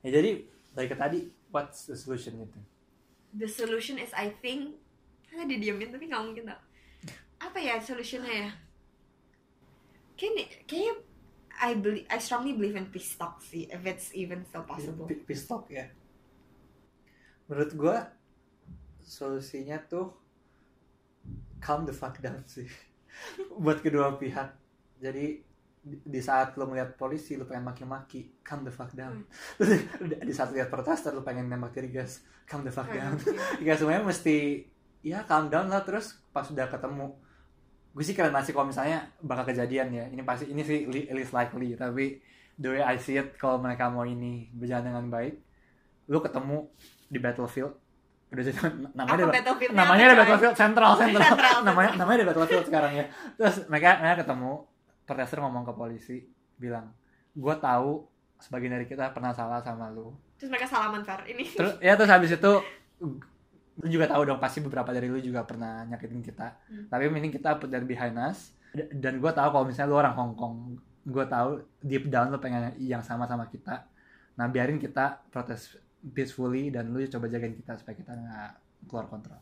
ya 0.04 0.10
jadi 0.14 0.30
dari 0.76 0.86
ke 0.86 0.98
tadi 1.00 1.20
what's 1.50 1.88
the 1.88 1.96
solution 1.96 2.38
gitu 2.38 2.60
The 3.34 3.48
solution 3.48 3.96
is 3.98 4.12
I 4.12 4.36
think 4.38 4.76
Karena 5.26 5.48
didiemin 5.52 5.90
tapi 5.90 6.06
nggak 6.06 6.24
mungkin 6.24 6.44
tau 6.46 6.60
Apa 7.40 7.58
ya 7.58 7.80
solutionnya 7.80 8.30
ya 8.46 8.50
Kayaknya, 10.16 10.46
kayaknya 10.64 10.94
I 11.56 11.72
believe, 11.76 12.08
I 12.08 12.20
strongly 12.20 12.52
believe 12.54 12.76
in 12.76 12.88
peace 12.88 13.16
talk 13.16 13.40
sih 13.42 13.68
If 13.68 13.84
it's 13.84 14.12
even 14.14 14.44
still 14.44 14.64
possible 14.64 15.08
peace 15.08 15.48
talk 15.48 15.68
ya 15.68 15.88
menurut 17.46 17.72
gue 17.78 17.98
solusinya 19.06 19.78
tuh 19.86 20.10
calm 21.62 21.86
the 21.86 21.94
fuck 21.94 22.18
down 22.22 22.42
sih. 22.46 22.70
Buat 23.64 23.86
kedua 23.86 24.18
pihak. 24.18 24.54
Jadi 25.02 25.42
di, 25.86 26.20
saat 26.22 26.58
lo 26.58 26.66
melihat 26.66 26.98
polisi 26.98 27.38
lo 27.38 27.46
pengen 27.46 27.70
maki-maki 27.70 28.42
calm 28.42 28.66
the 28.66 28.74
fuck 28.74 28.90
down. 28.98 29.26
Terus 29.58 29.86
di, 30.02 30.34
saat 30.34 30.50
lihat 30.54 30.74
protester 30.74 31.14
lo 31.14 31.22
pengen 31.22 31.46
nembak 31.46 31.78
diri 31.78 31.94
gas 31.94 32.26
calm 32.50 32.66
the 32.66 32.74
fuck 32.74 32.90
down. 32.90 33.18
ya 33.62 33.74
semuanya 33.80 34.06
mesti 34.06 34.66
ya 35.06 35.22
calm 35.30 35.54
down 35.54 35.70
lah. 35.70 35.86
Terus 35.86 36.18
pas 36.34 36.46
udah 36.50 36.66
ketemu 36.70 37.14
gue 37.96 38.04
sih 38.04 38.12
keren 38.12 38.36
banget 38.36 38.52
sih 38.52 38.54
kalau 38.58 38.68
misalnya 38.68 39.06
bakal 39.22 39.46
kejadian 39.46 39.94
ya. 39.94 40.06
Ini 40.10 40.22
pasti 40.26 40.50
ini 40.50 40.66
sih 40.66 40.90
least 40.90 41.32
likely 41.34 41.78
tapi 41.78 42.18
the 42.58 42.70
way 42.72 42.82
I 42.82 42.98
see 42.98 43.20
it 43.20 43.38
kalau 43.38 43.62
mereka 43.62 43.92
mau 43.92 44.08
ini 44.08 44.50
berjalan 44.56 44.90
dengan 44.90 45.08
baik 45.12 45.36
lu 46.06 46.22
ketemu 46.22 46.70
di 47.10 47.20
battlefield. 47.22 47.74
Udah 48.34 48.44
jadi 48.44 48.58
namanya 48.98 49.24
Apa 49.30 49.40
ada 49.40 49.54
namanya 49.72 50.04
ada 50.12 50.18
battlefield 50.18 50.56
central 50.64 50.92
central, 50.98 51.22
Central, 51.24 51.58
namanya 51.62 51.92
namanya 51.96 52.18
ada 52.24 52.28
battlefield 52.34 52.66
sekarang 52.66 52.92
ya. 52.98 53.06
Terus 53.38 53.56
mereka 53.70 54.02
mereka 54.02 54.16
ketemu 54.26 54.52
protester 55.06 55.38
ngomong 55.40 55.64
ke 55.64 55.74
polisi 55.78 56.18
bilang 56.58 56.90
gue 57.36 57.56
tahu 57.60 58.08
sebagian 58.40 58.76
dari 58.76 58.88
kita 58.90 59.12
pernah 59.12 59.32
salah 59.32 59.62
sama 59.62 59.92
lu. 59.92 60.12
Terus 60.40 60.50
mereka 60.52 60.68
salaman 60.68 61.04
Far 61.06 61.24
ini. 61.28 61.46
Terus 61.48 61.80
ya 61.80 61.94
terus 61.96 62.12
habis 62.12 62.32
itu 62.36 62.52
lu 63.76 63.88
juga 63.92 64.08
tahu 64.08 64.24
dong 64.24 64.40
pasti 64.40 64.64
beberapa 64.64 64.88
dari 64.96 65.12
lu 65.12 65.20
juga 65.20 65.44
pernah 65.44 65.84
nyakitin 65.88 66.24
kita. 66.24 66.48
Hmm. 66.72 66.86
tapi 66.88 67.12
mending 67.12 67.36
kita 67.36 67.60
put 67.60 67.70
that 67.72 67.84
behind 67.84 68.16
us. 68.20 68.56
Dan 68.76 69.24
gue 69.24 69.32
tahu 69.32 69.48
kalau 69.56 69.66
misalnya 69.68 69.92
lu 69.92 69.98
orang 70.00 70.16
Hong 70.16 70.34
Kong 70.36 70.56
gue 71.06 71.26
tahu 71.30 71.62
deep 71.86 72.10
down 72.10 72.34
lu 72.34 72.40
pengen 72.42 72.74
yang 72.82 73.04
sama 73.04 73.30
sama 73.30 73.48
kita. 73.48 73.88
Nah 74.36 74.52
biarin 74.52 74.82
kita 74.82 75.24
protes 75.32 75.80
peacefully 76.14 76.70
dan 76.70 76.94
lu 76.94 77.02
coba 77.10 77.26
jagain 77.32 77.56
kita 77.58 77.80
supaya 77.80 77.96
kita 77.98 78.14
nggak 78.14 78.52
keluar 78.86 79.10
kontrol 79.10 79.42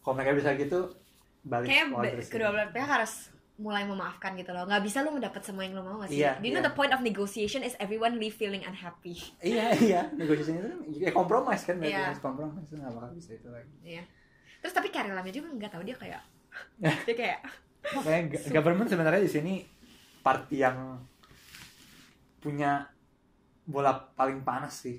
kalau 0.00 0.14
mereka 0.16 0.38
bisa 0.38 0.54
gitu 0.54 0.94
balik 1.42 1.68
sih. 1.68 2.30
kedua 2.30 2.54
belah 2.54 2.70
pihak 2.70 2.86
harus 2.86 3.34
mulai 3.56 3.88
memaafkan 3.88 4.36
gitu 4.36 4.52
loh. 4.52 4.68
Nggak 4.68 4.84
bisa 4.84 5.00
lu 5.00 5.16
mendapat 5.16 5.40
semua 5.40 5.64
yang 5.64 5.80
lu 5.80 5.82
mau 5.82 5.96
gak 6.04 6.12
sih? 6.12 6.20
Do 6.20 6.44
you 6.44 6.52
know 6.52 6.60
iya. 6.60 6.68
the 6.68 6.76
point 6.76 6.92
of 6.92 7.00
negotiation 7.00 7.64
is 7.64 7.72
everyone 7.80 8.20
leave 8.20 8.36
feeling 8.36 8.60
unhappy? 8.62 9.16
Iya 9.40 9.72
iya. 9.80 10.00
Negosiasi 10.12 10.52
itu 10.52 10.68
kan 10.68 10.80
ya 10.92 11.10
kompromis 11.16 11.64
kan 11.64 11.80
berarti. 11.80 11.96
Harus 11.96 12.20
kompromis 12.20 12.68
itu 12.68 12.76
nggak 12.76 12.92
bakal 12.92 13.10
bisa 13.16 13.30
itu 13.32 13.48
lagi. 13.48 13.74
Iya. 13.80 14.04
Terus 14.60 14.72
tapi 14.76 14.88
Karilanya 14.92 15.32
juga 15.32 15.48
nggak 15.56 15.72
tahu 15.72 15.82
dia 15.88 15.96
kayak 15.96 16.22
Dia 17.08 17.16
kayak 17.16 17.40
makanya 17.86 18.22
government 18.50 18.88
sebenarnya 18.90 19.22
di 19.22 19.30
sini 19.30 19.54
party 20.20 20.56
yang 20.58 21.00
punya 22.42 22.82
bola 23.66 23.94
paling 24.14 24.42
panas 24.42 24.86
sih 24.86 24.98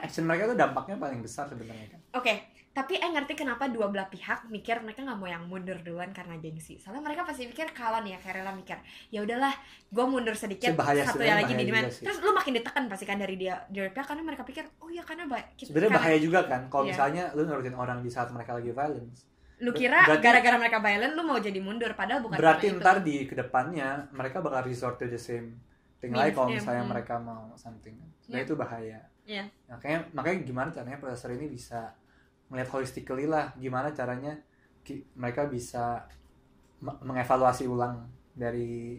action 0.00 0.24
mereka 0.24 0.46
tuh 0.46 0.56
dampaknya 0.56 0.96
paling 0.96 1.20
besar 1.20 1.44
sebenarnya 1.46 1.88
kan 1.88 2.00
Oke, 2.14 2.34
tapi 2.70 2.96
eh 2.96 3.04
ngerti 3.06 3.34
kenapa 3.34 3.66
dua 3.66 3.86
belah 3.86 4.06
pihak 4.06 4.48
mikir 4.48 4.80
mereka 4.80 5.02
nggak 5.02 5.14
mau 5.14 5.26
yang 5.26 5.44
mundur 5.44 5.76
duluan 5.78 6.08
karena 6.08 6.34
gengsi. 6.36 6.78
Soalnya 6.78 7.02
mereka 7.02 7.22
pasti 7.22 7.44
mikir 7.44 7.68
kalau 7.70 8.00
nih 8.00 8.14
ya 8.14 8.18
Karela 8.18 8.48
mikir, 8.50 8.80
ya 9.08 9.20
udahlah, 9.20 9.52
gue 9.88 10.04
mundur 10.04 10.32
sedikit, 10.32 10.72
Sebahaya- 10.72 11.04
satu 11.04 11.20
yang 11.20 11.36
lagi 11.36 11.52
bahaya 11.52 11.84
di 11.84 11.92
sih. 11.92 12.04
Terus 12.06 12.18
lu 12.18 12.32
makin 12.32 12.52
ditekan 12.54 12.86
pasti 12.86 13.04
kan 13.04 13.16
dari 13.16 13.34
dia 13.34 13.60
dari 13.68 13.90
pihak 13.90 14.06
karena 14.06 14.22
mereka 14.22 14.42
pikir, 14.42 14.64
oh 14.78 14.88
ya 14.88 15.02
karena 15.02 15.26
baik. 15.26 15.58
sebenarnya 15.58 15.92
bahaya 15.92 16.18
juga 16.18 16.40
kan 16.44 16.60
kalau 16.66 16.84
Iya. 16.84 16.90
misalnya 16.94 17.24
lu 17.34 17.42
nurutin 17.44 17.74
orang 17.74 17.98
di 18.00 18.08
saat 18.08 18.30
mereka 18.30 18.54
lagi 18.54 18.70
violence 18.70 19.28
lu 19.58 19.74
kira 19.74 20.06
gara-gara 20.16 20.54
mereka 20.56 20.78
violent 20.78 21.12
lu 21.12 21.22
mau 21.24 21.34
jadi 21.36 21.58
mundur 21.58 21.90
padahal 21.92 22.22
bukan 22.22 22.38
berarti 22.38 22.62
karena 22.64 22.72
itu. 22.72 22.80
ntar 22.80 22.96
di 23.02 23.16
ke 23.26 23.34
depannya 23.34 24.06
mereka 24.12 24.38
bakal 24.38 24.62
resort 24.62 24.96
to 24.96 25.10
the 25.10 25.18
same 25.18 25.58
Means, 26.06 26.14
lagi 26.14 26.32
kalau 26.34 26.48
iya, 26.48 26.56
misalnya 26.62 26.84
hmm. 26.86 26.92
mereka 26.94 27.14
mau 27.18 27.42
something 27.58 27.96
nah 28.30 28.38
Iya. 28.38 28.44
itu 28.46 28.54
bahaya 28.54 28.98
Iya. 29.28 29.44
makanya 29.68 29.98
makanya 30.14 30.36
gimana 30.46 30.68
caranya 30.70 30.98
profesor 31.02 31.34
ini 31.34 31.50
bisa 31.50 31.90
melihat 32.48 32.70
holistically 32.78 33.26
lah 33.28 33.52
gimana 33.60 33.92
caranya 33.92 34.38
mereka 35.20 35.44
bisa 35.44 36.08
me- 36.80 36.96
mengevaluasi 37.04 37.68
ulang 37.68 38.08
dari 38.32 38.96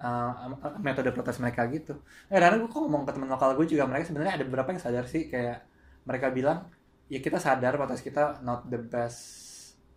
uh, 0.00 0.48
metode 0.80 1.12
protes 1.12 1.36
mereka 1.42 1.66
gitu. 1.68 1.98
Eh, 2.32 2.40
karena 2.40 2.56
gue 2.56 2.68
kok 2.70 2.80
ngomong 2.80 3.04
ke 3.04 3.12
teman 3.12 3.28
lokal 3.28 3.52
gue 3.52 3.66
juga 3.68 3.84
mereka 3.84 4.08
sebenarnya 4.08 4.40
ada 4.40 4.44
beberapa 4.48 4.72
yang 4.72 4.80
sadar 4.80 5.04
sih 5.04 5.28
kayak 5.28 5.60
mereka 6.08 6.30
bilang 6.32 6.70
ya 7.10 7.18
kita 7.20 7.36
sadar 7.36 7.76
protes 7.76 8.00
kita 8.00 8.40
not 8.40 8.64
the 8.70 8.80
best. 8.80 9.44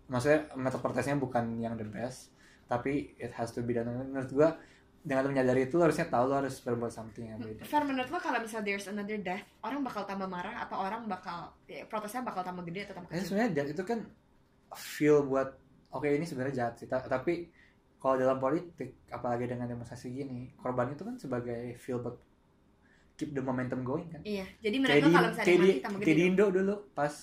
Maksudnya 0.10 0.50
metode 0.58 0.82
protesnya 0.82 1.16
bukan 1.22 1.56
yang 1.62 1.78
the 1.78 1.86
best, 1.86 2.34
tapi 2.66 3.14
it 3.22 3.30
has 3.38 3.54
to 3.54 3.62
be 3.62 3.78
done. 3.78 3.88
Menurut 3.88 4.32
gue 4.34 4.50
dengan 5.00 5.24
lu 5.24 5.30
menyadari 5.30 5.64
itu 5.64 5.76
lu 5.76 5.84
harusnya 5.84 6.06
tahu 6.06 6.24
lu 6.26 6.36
harus 6.36 6.56
berbuat 6.60 6.90
something 6.90 7.26
yang 7.26 7.40
beda. 7.40 7.64
Fair 7.64 7.84
menurut 7.84 8.08
lo 8.08 8.18
kalau 8.18 8.38
misal 8.38 8.60
there's 8.60 8.86
another 8.86 9.16
death, 9.16 9.42
orang 9.62 9.80
bakal 9.80 10.04
tambah 10.04 10.26
marah 10.26 10.60
atau 10.60 10.78
orang 10.78 11.06
bakal 11.06 11.56
ya, 11.66 11.86
protesnya 11.86 12.22
bakal 12.22 12.42
tambah 12.42 12.64
gede 12.64 12.86
atau 12.86 12.96
tambah 12.96 13.10
kecil? 13.10 13.26
sebenarnya 13.26 13.52
jahat 13.54 13.70
itu 13.72 13.84
kan 13.84 14.00
feel 14.72 15.24
buat 15.24 15.50
oke 15.90 16.06
ini 16.06 16.24
sebenarnya 16.24 16.56
jahat 16.58 16.74
sih 16.78 16.86
ta- 16.86 17.02
tapi 17.02 17.50
kalau 17.96 18.16
dalam 18.16 18.38
politik 18.38 19.00
apalagi 19.08 19.48
dengan 19.48 19.66
demonstrasi 19.66 20.08
gini 20.10 20.54
korban 20.56 20.90
itu 20.90 21.02
kan 21.02 21.16
sebagai 21.16 21.74
feel 21.76 22.00
buat 22.00 22.16
keep 23.16 23.32
the 23.32 23.42
momentum 23.42 23.82
going 23.82 24.08
kan 24.08 24.22
Iya, 24.22 24.46
jadi 24.60 24.76
menurut 24.78 24.94
kayak 24.94 25.02
lo 25.02 25.08
di, 25.08 25.16
kalau 25.16 25.28
misalnya 25.28 25.48
kayak 25.48 25.58
di, 25.58 25.66
mati 25.66 25.80
tambah 25.80 25.98
kayak 25.98 26.06
gede 26.06 26.14
di 26.14 26.22
dong? 26.22 26.30
Indo 26.30 26.46
dulu 26.54 26.76
pas 26.94 27.14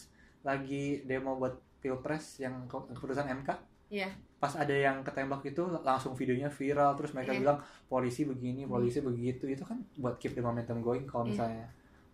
lagi 0.43 0.85
demo 1.03 1.33
buat 1.35 1.55
pilpres 1.79 2.25
yang 2.39 2.55
ke- 2.65 2.89
keputusan 2.91 3.27
MK 3.37 3.51
Iya. 3.89 4.11
Pas 4.37 4.53
ada 4.53 4.73
yang 4.73 5.01
ketembak 5.01 5.41
itu 5.49 5.65
langsung 5.81 6.13
videonya 6.13 6.53
viral 6.53 6.93
terus 6.93 7.17
mereka 7.17 7.33
Iya. 7.33 7.41
bilang 7.41 7.59
polisi 7.89 8.29
begini 8.29 8.69
polisi 8.69 9.01
begitu. 9.01 9.49
Itu 9.49 9.65
kan 9.65 9.81
buat 9.97 10.21
keep 10.21 10.37
the 10.37 10.45
momentum 10.45 10.85
going 10.85 11.09
kalau 11.09 11.25
Iya. 11.25 11.31
misalnya 11.33 11.67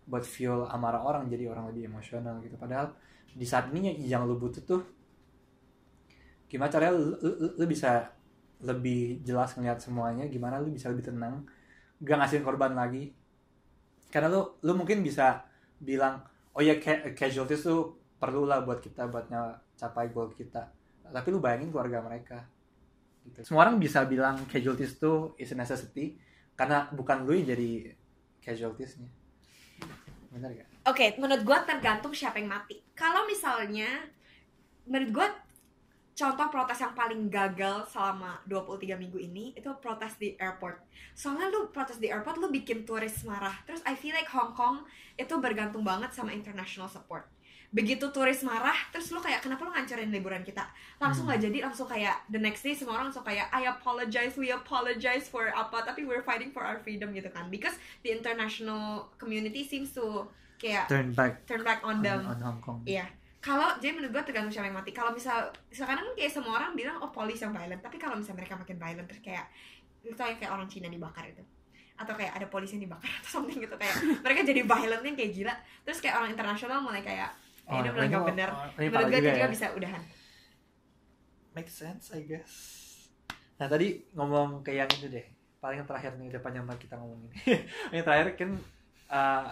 buat 0.07 0.23
fuel 0.23 0.67
amarah 0.67 1.03
orang 1.03 1.27
jadi 1.27 1.51
orang 1.51 1.71
lebih 1.71 1.87
emosional 1.91 2.39
gitu. 2.39 2.55
Padahal 2.55 2.91
di 3.33 3.43
saat 3.43 3.71
ini 3.71 3.91
yang 4.03 4.23
lu 4.23 4.39
butuh 4.39 4.63
tuh 4.63 4.81
gimana 6.47 6.69
caranya 6.69 6.93
lu, 6.93 7.17
lu- 7.17 7.37
lu- 7.41 7.55
lu 7.59 7.65
bisa 7.65 8.05
lebih 8.63 9.19
jelas 9.25 9.57
ngeliat 9.57 9.81
semuanya 9.81 10.23
gimana 10.29 10.61
lu 10.61 10.71
bisa 10.71 10.87
lebih 10.87 11.03
tenang 11.11 11.43
gak 11.99 12.17
ngasihin 12.19 12.43
korban 12.45 12.71
lagi. 12.71 13.11
Karena 14.07 14.29
lu 14.31 14.41
lu 14.61 14.71
mungkin 14.77 15.01
bisa 15.03 15.43
bilang 15.81 16.23
oh 16.53 16.61
ya 16.61 16.77
ca- 16.79 17.11
casualties 17.11 17.65
tuh 17.65 17.97
perlu 18.15 18.47
lah 18.47 18.63
buat 18.63 18.79
kita 18.79 19.09
buat 19.09 19.27
nya- 19.27 19.59
capai 19.75 20.13
goal 20.13 20.31
kita 20.31 20.69
tapi 21.13 21.29
lu 21.29 21.37
bayangin 21.37 21.69
keluarga 21.69 22.01
mereka 22.01 22.41
gitu. 23.29 23.45
semua 23.45 23.69
orang 23.69 23.77
bisa 23.77 24.01
bilang 24.09 24.41
casualties 24.49 24.97
tuh 24.97 25.37
is 25.37 25.53
a 25.53 25.57
necessity 25.57 26.17
karena 26.57 26.89
bukan 26.89 27.23
lu 27.23 27.37
yang 27.37 27.53
jadi 27.53 27.93
casualtiesnya 28.41 29.07
benar 30.33 30.49
gak? 30.49 30.67
Oke, 30.89 31.15
menurut 31.21 31.45
gua 31.45 31.61
tergantung 31.63 32.11
siapa 32.11 32.41
yang 32.41 32.49
mati. 32.49 32.81
Kalau 32.97 33.29
misalnya, 33.29 34.09
menurut 34.89 35.09
gua 35.13 35.27
contoh 36.13 36.47
protes 36.53 36.77
yang 36.77 36.93
paling 36.93 37.25
gagal 37.29 37.89
selama 37.89 38.37
23 38.45 39.01
minggu 39.01 39.17
ini 39.17 39.53
itu 39.57 39.69
protes 39.81 40.17
di 40.21 40.37
airport. 40.37 40.77
Soalnya 41.17 41.49
lu 41.49 41.73
protes 41.73 41.97
di 41.97 42.09
airport 42.09 42.37
lu 42.37 42.53
bikin 42.53 42.85
turis 42.85 43.25
marah. 43.25 43.53
Terus 43.65 43.81
I 43.85 43.97
feel 43.97 44.13
like 44.13 44.29
Hong 44.29 44.53
Kong 44.53 44.85
itu 45.17 45.33
bergantung 45.41 45.81
banget 45.81 46.13
sama 46.13 46.33
international 46.33 46.89
support. 46.89 47.25
Begitu 47.73 48.05
turis 48.13 48.45
marah, 48.45 48.77
terus 48.93 49.09
lu 49.09 49.17
kayak 49.17 49.41
kenapa 49.41 49.65
lu 49.65 49.73
ngancurin 49.73 50.13
liburan 50.13 50.45
kita? 50.45 50.61
Langsung 51.01 51.25
Hmm. 51.25 51.33
nggak 51.33 51.41
jadi, 51.49 51.57
langsung 51.65 51.89
kayak 51.89 52.21
the 52.29 52.37
next 52.37 52.61
day 52.61 52.77
semua 52.77 53.01
orang 53.01 53.09
langsung 53.09 53.25
kayak 53.25 53.49
I 53.49 53.65
apologize, 53.65 54.37
we 54.37 54.53
apologize 54.53 55.25
for 55.25 55.49
apa, 55.49 55.81
tapi 55.81 56.05
we're 56.05 56.21
fighting 56.21 56.53
for 56.53 56.61
our 56.61 56.77
freedom 56.77 57.09
gitu 57.17 57.33
kan. 57.33 57.49
Because 57.49 57.73
the 58.05 58.13
international 58.13 59.09
community 59.17 59.65
seems 59.65 59.89
to 59.97 60.29
kayak 60.61 60.85
turn 60.85 61.11
back 61.17 61.43
turn 61.49 61.65
back 61.65 61.81
on 61.81 62.05
them. 62.05 62.21
on, 62.23 62.37
on 62.37 62.39
Hong 62.45 62.59
Kong 62.61 62.79
Iya. 62.85 63.09
Kalau 63.43 63.75
jadi 63.81 63.91
menurut 63.91 64.15
gue 64.15 64.23
tergantung 64.31 64.53
siapa 64.53 64.69
yang 64.71 64.77
mati. 64.77 64.95
Kalau 64.95 65.11
misal 65.11 65.51
sekarang 65.67 66.05
kan 66.07 66.15
kayak 66.15 66.31
semua 66.31 66.63
orang 66.63 66.77
bilang 66.77 66.95
oh 67.01 67.11
polisi 67.11 67.43
yang 67.43 67.51
violent, 67.51 67.81
tapi 67.81 67.99
kalau 67.99 68.15
misal 68.15 68.37
mereka 68.37 68.55
makin 68.55 68.79
violent 68.79 69.09
terus 69.09 69.19
kayak 69.19 69.49
itu 69.99 70.13
kayak 70.13 70.39
kayak 70.39 70.53
orang 70.53 70.69
Cina 70.69 70.87
dibakar 70.87 71.25
itu 71.25 71.41
atau 71.93 72.13
kayak 72.17 72.33
ada 72.35 72.47
polisi 72.49 72.75
yang 72.75 72.89
dibakar 72.89 73.07
atau 73.21 73.29
something 73.39 73.59
gitu 73.61 73.75
kayak 73.77 73.95
mereka 74.25 74.41
jadi 74.41 74.61
violentnya 74.65 75.13
kayak 75.13 75.31
gila 75.31 75.53
terus 75.85 76.01
kayak 76.01 76.15
orang 76.17 76.29
internasional 76.33 76.81
mulai 76.81 77.05
kayak 77.05 77.29
Oh, 77.63 77.73
eh, 77.73 77.79
ini 77.79 77.89
mulai 77.89 78.03
ini 78.03 78.11
gak 78.11 78.19
mau- 78.19 78.27
bener. 78.27 78.49
oh, 78.49 78.67
ini 78.75 78.87
menurut 78.87 79.07
gue 79.07 79.21
juga 79.21 79.39
ya. 79.39 79.47
bisa 79.47 79.65
udahan. 79.71 80.01
Make 81.53 81.69
sense 81.69 82.11
I 82.11 82.21
guess. 82.21 82.53
Nah 83.55 83.67
tadi 83.67 83.87
ngomong 84.11 84.61
ke 84.61 84.73
yang 84.73 84.89
itu 84.89 85.07
deh. 85.07 85.23
Paling 85.57 85.79
yang 85.79 85.87
terakhir 85.87 86.17
nih 86.17 86.27
depan 86.29 86.51
yang 86.51 86.65
kita 86.73 86.99
ngomongin. 86.99 87.31
Yang 87.95 88.03
terakhir 88.03 88.27
kan 88.35 88.49
uh, 89.07 89.47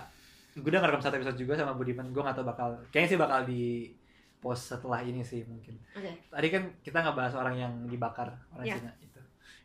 gue 0.52 0.68
udah 0.68 0.84
ngerekam 0.84 1.00
satu 1.00 1.16
episode 1.16 1.40
juga 1.40 1.56
sama 1.56 1.72
Budiman. 1.72 2.12
Gue 2.12 2.20
gak 2.20 2.36
tau 2.36 2.44
bakal 2.44 2.76
kayaknya 2.92 3.10
sih 3.10 3.20
bakal 3.20 3.48
di 3.48 3.96
post 4.38 4.68
setelah 4.68 5.00
ini 5.00 5.24
sih 5.24 5.48
mungkin. 5.48 5.80
Oke. 5.96 6.12
Tadi 6.28 6.48
kan 6.50 6.64
kita 6.82 6.98
nggak 7.00 7.16
bahas 7.16 7.32
orang 7.32 7.56
yang 7.56 7.74
dibakar 7.86 8.28
orang 8.52 8.66
Iya. 8.66 8.76
Cina 8.76 8.92
itu 9.00 9.20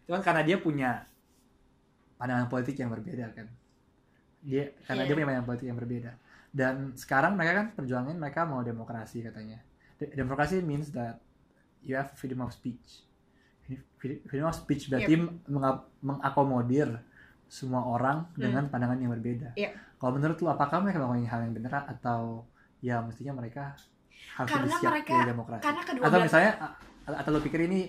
itu 0.06 0.10
kan 0.12 0.22
karena 0.22 0.42
dia 0.44 0.56
punya 0.60 0.90
pandangan 2.14 2.46
politik 2.46 2.78
yang 2.78 2.94
berbeda 2.94 3.26
kan? 3.34 3.48
Dia 4.38 4.70
karena 4.86 5.02
Iya. 5.02 5.08
dia 5.08 5.14
punya 5.16 5.26
pandangan 5.26 5.48
politik 5.48 5.66
yang 5.66 5.78
berbeda 5.80 6.10
dan 6.56 6.96
sekarang 6.96 7.36
mereka 7.36 7.52
kan 7.54 7.68
perjuangin 7.74 8.16
mereka 8.16 8.42
mau 8.42 8.60
demokrasi 8.60 9.20
katanya. 9.20 9.60
De- 9.94 10.08
demokrasi 10.10 10.60
means 10.60 10.88
that 10.90 11.20
you 11.80 11.92
have 11.92 12.08
freedom 12.14 12.40
of 12.40 12.50
speech. 12.50 13.04
Freedom 13.98 14.46
of 14.46 14.54
speech 14.54 14.86
berarti 14.86 15.18
menga- 15.44 15.84
mengakomodir 16.00 16.96
semua 17.46 17.82
orang 17.84 18.24
Hmm. 18.28 18.40
dengan 18.40 18.64
pandangan 18.66 18.96
yang 18.96 19.12
berbeda. 19.12 19.52
Iya. 19.54 19.70
kalau 19.96 20.12
menurut 20.12 20.36
lu 20.36 20.46
apakah 20.46 20.76
mereka 20.78 21.00
melakukan 21.00 21.24
hal 21.26 21.40
yang 21.40 21.54
benar 21.54 21.88
atau 21.88 22.44
ya 22.78 23.00
mestinya 23.00 23.32
mereka 23.34 23.72
harus 24.34 24.44
Karena 24.46 24.68
lebih 24.68 24.76
siap 24.76 24.92
mereka- 24.92 25.08
dari 25.10 25.24
demokrasi? 25.26 25.62
karena 25.62 25.82
kedua 25.82 26.04
atau 26.04 26.18
misalnya 26.20 26.52
atau 27.06 27.30
lo 27.30 27.40
pikir 27.40 27.60
ini 27.62 27.80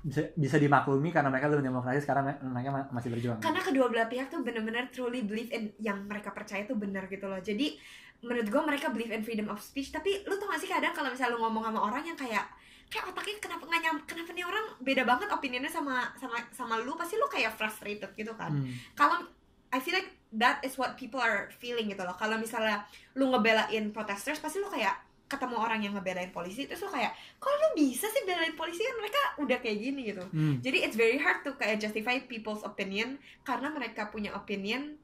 bisa, 0.00 0.22
bisa 0.32 0.56
dimaklumi 0.56 1.10
karena 1.10 1.26
mereka 1.26 1.50
belum 1.50 1.64
demokrasi 1.64 1.98
sekarang 2.00 2.30
me- 2.30 2.40
mereka 2.46 2.70
ma- 2.70 2.90
masih 2.92 3.10
berjuang? 3.10 3.38
Karena 3.38 3.58
kedua 3.58 3.86
belah 3.88 4.06
pihak 4.06 4.28
tuh 4.28 4.38
bener-bener 4.38 4.86
truly 4.88 5.20
believe 5.20 5.50
in 5.50 5.74
yang 5.78 5.98
mereka 6.04 6.30
percaya 6.30 6.62
tuh 6.62 6.76
benar 6.76 7.08
gitu 7.08 7.26
loh. 7.26 7.40
Jadi 7.40 7.74
menurut 8.18 8.46
gue 8.46 8.62
mereka 8.64 8.90
believe 8.90 9.10
in 9.10 9.22
freedom 9.22 9.46
of 9.46 9.58
speech 9.58 9.88
tapi 9.88 10.26
lu 10.26 10.34
tau 10.34 10.50
gak 10.50 10.58
sih 10.58 10.66
kadang 10.66 10.90
kalau 10.90 11.06
misalnya 11.08 11.38
lu 11.38 11.40
ngomong 11.40 11.62
sama 11.64 11.80
orang 11.80 12.02
yang 12.02 12.18
kayak 12.18 12.46
kayak 12.88 13.04
otaknya 13.04 13.36
kenapa 13.38 13.62
nggak 13.62 13.82
nyam 13.84 13.96
kenapa 14.02 14.30
nih 14.32 14.42
orang 14.42 14.64
beda 14.80 15.02
banget 15.04 15.28
opinionnya 15.28 15.68
sama 15.68 16.08
sama 16.16 16.40
sama 16.50 16.80
lu 16.80 16.96
pasti 16.96 17.14
lu 17.14 17.28
kayak 17.28 17.52
frustrated 17.52 18.10
gitu 18.12 18.32
kan 18.32 18.50
Hmm. 18.50 18.72
kalau 18.96 19.22
I 19.68 19.78
feel 19.78 19.92
like 19.92 20.08
that 20.34 20.64
is 20.64 20.74
what 20.74 20.96
people 20.96 21.20
are 21.20 21.52
feeling 21.54 21.92
gitu 21.92 22.00
loh 22.00 22.16
kalau 22.16 22.34
misalnya 22.34 22.88
lu 23.12 23.28
ngebelain 23.28 23.92
protesters 23.92 24.40
pasti 24.40 24.58
lu 24.58 24.66
kayak 24.66 24.96
ketemu 25.28 25.60
orang 25.60 25.84
yang 25.84 25.92
ngebelain 25.92 26.32
polisi 26.32 26.64
terus 26.64 26.80
lu 26.80 26.88
kayak 26.88 27.12
kok 27.36 27.52
lu 27.52 27.68
bisa 27.76 28.08
sih 28.08 28.24
belain 28.24 28.56
polisi 28.56 28.80
kan 28.80 28.96
mereka 28.96 29.20
udah 29.38 29.58
kayak 29.60 29.78
gini 29.78 30.00
gitu 30.08 30.24
Hmm. 30.32 30.56
jadi 30.58 30.88
it's 30.88 30.96
very 30.96 31.20
hard 31.20 31.44
to 31.44 31.52
kayak 31.54 31.76
justify 31.76 32.16
people's 32.18 32.64
opinion 32.64 33.20
karena 33.44 33.68
mereka 33.68 34.08
punya 34.08 34.32
opinion 34.32 34.96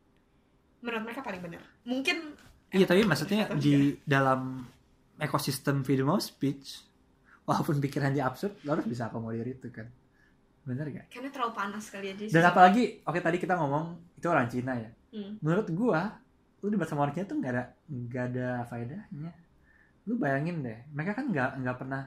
menurut 0.81 1.00
mereka 1.03 1.20
paling 1.20 1.40
benar. 1.40 1.64
Mungkin 1.85 2.37
Iya 2.70 2.85
tapi 2.85 3.03
maksudnya 3.03 3.53
di 3.55 3.74
dalam 4.00 4.64
ekosistem 5.16 5.81
freedom 5.81 6.11
of 6.11 6.20
speech 6.20 6.83
walaupun 7.42 7.79
pikiran 7.79 8.11
dia 8.11 8.24
absurd 8.24 8.57
lo 8.62 8.74
harus 8.74 8.85
bisa 8.85 9.07
akomodir 9.07 9.44
itu 9.44 9.68
kan 9.68 9.87
bener 10.64 10.88
gak? 10.88 11.07
karena 11.09 11.29
terlalu 11.29 11.53
panas 11.53 11.85
kali 11.87 12.09
aja. 12.09 12.24
Dan 12.24 12.42
apalagi 12.42 12.83
oke 13.03 13.20
tadi 13.20 13.37
kita 13.37 13.53
ngomong 13.55 13.85
itu 14.14 14.27
orang 14.27 14.48
Cina 14.48 14.74
ya 14.74 14.90
Hmm. 15.14 15.38
menurut 15.38 15.70
gua 15.70 16.18
lu 16.59 16.72
debat 16.72 16.88
sama 16.88 17.05
orang 17.05 17.14
Cina 17.14 17.22
tuh 17.24 17.38
nggak 17.38 17.53
ada 17.53 17.64
nggak 17.87 18.24
ada 18.33 18.48
faedahnya 18.64 19.31
lu 20.05 20.18
bayangin 20.18 20.59
deh 20.59 20.74
mereka 20.90 21.14
kan 21.14 21.29
nggak 21.29 21.62
nggak 21.62 21.77
pernah 21.79 22.03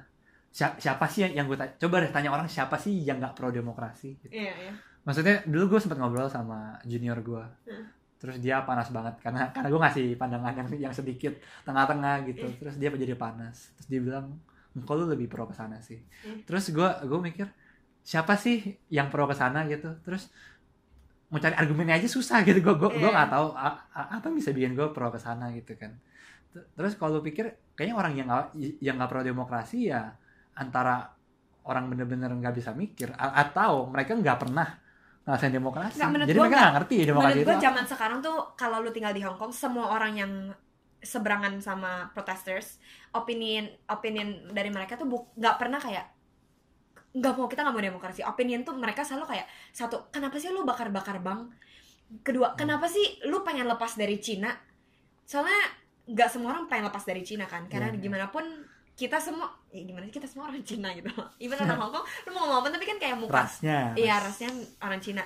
siapa, 0.50 0.76
siapa 0.76 1.06
sih 1.08 1.24
yang, 1.24 1.34
yang 1.34 1.46
gue 1.46 1.56
tanya 1.56 1.72
coba 1.78 1.96
deh 2.02 2.12
tanya 2.12 2.30
orang 2.30 2.48
siapa 2.48 2.76
sih 2.76 3.00
yang 3.00 3.18
nggak 3.18 3.32
pro 3.32 3.48
demokrasi 3.48 4.20
gitu. 4.20 4.34
Iya, 4.34 4.54
iya. 4.60 4.72
maksudnya 5.02 5.40
dulu 5.46 5.72
gue 5.72 5.80
sempat 5.80 5.96
ngobrol 5.96 6.28
sama 6.28 6.76
junior 6.84 7.16
gue 7.22 7.44
Hmm. 7.64 7.88
Terus 8.18 8.38
dia 8.38 8.62
panas 8.62 8.90
banget 8.90 9.16
karena 9.22 9.50
karena 9.50 9.68
gue 9.68 9.80
ngasih 9.80 10.06
pandangan 10.16 10.54
yang 10.56 10.90
yang 10.90 10.94
sedikit 10.94 11.34
tengah-tengah 11.64 12.26
gitu 12.26 12.44
Hmm. 12.44 12.58
terus 12.58 12.76
dia 12.76 12.90
jadi 12.90 13.14
panas 13.14 13.70
terus 13.74 13.88
dia 13.88 14.02
bilang 14.02 14.38
kok 14.74 14.94
lu 14.94 15.06
lebih 15.06 15.26
pro 15.26 15.46
ke 15.46 15.54
sana 15.54 15.78
sih 15.80 16.02
Hmm. 16.26 16.42
terus 16.44 16.70
gue 16.70 16.90
gue 17.04 17.20
mikir 17.24 17.48
siapa 18.02 18.34
sih 18.34 18.58
yang 18.88 19.08
pro 19.08 19.26
ke 19.26 19.34
sana 19.34 19.66
gitu 19.66 19.94
terus 20.02 20.30
mau 21.28 21.38
cari 21.38 21.54
argumennya 21.54 22.00
aja 22.00 22.08
susah 22.08 22.42
gitu 22.42 22.58
gue 22.58 22.74
gue 22.74 22.90
gue 22.96 23.04
Iya. 23.04 23.14
nggak 23.14 23.30
tahu 23.30 23.48
apa 23.92 24.24
yang 24.24 24.36
bisa 24.36 24.50
bikin 24.50 24.74
gue 24.74 24.88
pro 24.90 25.10
ke 25.10 25.20
sana 25.20 25.52
gitu 25.52 25.76
kan 25.76 25.94
terus 26.74 26.96
kalau 26.96 27.20
lu 27.20 27.22
pikir 27.22 27.46
kayaknya 27.76 27.96
orang 27.96 28.14
yang 28.16 28.28
nggak 28.28 28.46
yang 28.80 28.96
nggak 28.98 29.12
pro 29.12 29.22
demokrasi 29.22 29.92
ya 29.92 30.10
antara 30.54 31.14
orang 31.62 31.86
bener-bener 31.86 32.32
nggak 32.32 32.56
bisa 32.56 32.72
mikir 32.74 33.12
atau 33.14 33.86
mereka 33.86 34.16
nggak 34.16 34.40
pernah 34.40 34.80
ngerasain 35.28 35.52
demokrasi. 35.52 36.00
Nggak, 36.00 36.10
menurut 36.16 36.28
jadi 36.32 36.40
gua 36.40 36.46
mereka 36.48 36.56
nggak. 36.58 36.74
ngerti 36.80 36.96
demokrasi 37.04 37.28
Menurut 37.36 37.44
itu 37.44 37.52
gue 37.52 37.66
zaman 37.68 37.84
sekarang 37.86 38.20
tuh 38.24 38.38
kalau 38.56 38.78
lu 38.80 38.90
tinggal 38.96 39.12
di 39.12 39.22
Hong 39.28 39.36
Kong 39.36 39.52
semua 39.52 39.92
orang 39.92 40.14
yang 40.16 40.32
seberangan 40.98 41.60
sama 41.62 42.10
protesters 42.16 42.80
opinion 43.14 43.70
opinion 43.86 44.50
dari 44.50 44.72
mereka 44.72 44.98
tuh 44.98 45.06
nggak 45.38 45.56
pernah 45.62 45.78
kayak 45.78 46.10
nggak 47.12 47.34
mau 47.36 47.46
kita 47.46 47.62
nggak 47.68 47.76
mau 47.76 47.84
demokrasi. 47.84 48.22
Opinion 48.24 48.64
tuh 48.64 48.80
mereka 48.80 49.04
selalu 49.04 49.36
kayak 49.36 49.48
satu 49.76 50.08
kenapa 50.10 50.40
sih 50.40 50.48
lu 50.48 50.64
bakar-bakar 50.64 51.20
bank? 51.20 51.52
Kedua 52.24 52.56
kenapa 52.56 52.88
sih 52.88 53.20
lu 53.28 53.44
pengen 53.44 53.68
lepas 53.68 54.00
dari 54.00 54.16
Cina? 54.24 54.56
Soalnya 55.28 55.60
nggak 56.08 56.30
semua 56.32 56.56
orang 56.56 56.72
pengen 56.72 56.88
lepas 56.88 57.04
dari 57.04 57.20
Cina 57.20 57.44
kan 57.44 57.68
karena 57.68 57.92
Iya. 57.92 58.00
gimana 58.00 58.32
pun 58.32 58.48
kita 58.98 59.22
semua 59.22 59.46
ya 59.70 59.86
gimana 59.86 60.10
sih, 60.10 60.16
kita 60.18 60.26
semua 60.26 60.50
orang 60.50 60.66
Cina 60.66 60.90
gitu. 60.98 61.14
Even 61.44 61.62
orang 61.62 61.78
Hongkong 61.86 62.06
lu 62.26 62.30
mau 62.34 62.50
ngomong 62.50 62.66
apa 62.66 62.68
tapi 62.74 62.86
kan 62.90 62.98
kayak 62.98 63.18
muka. 63.22 63.46
Rasnya 63.46 63.94
iya 63.94 64.18
rasnya 64.18 64.50
orang 64.82 64.98
Cina. 64.98 65.22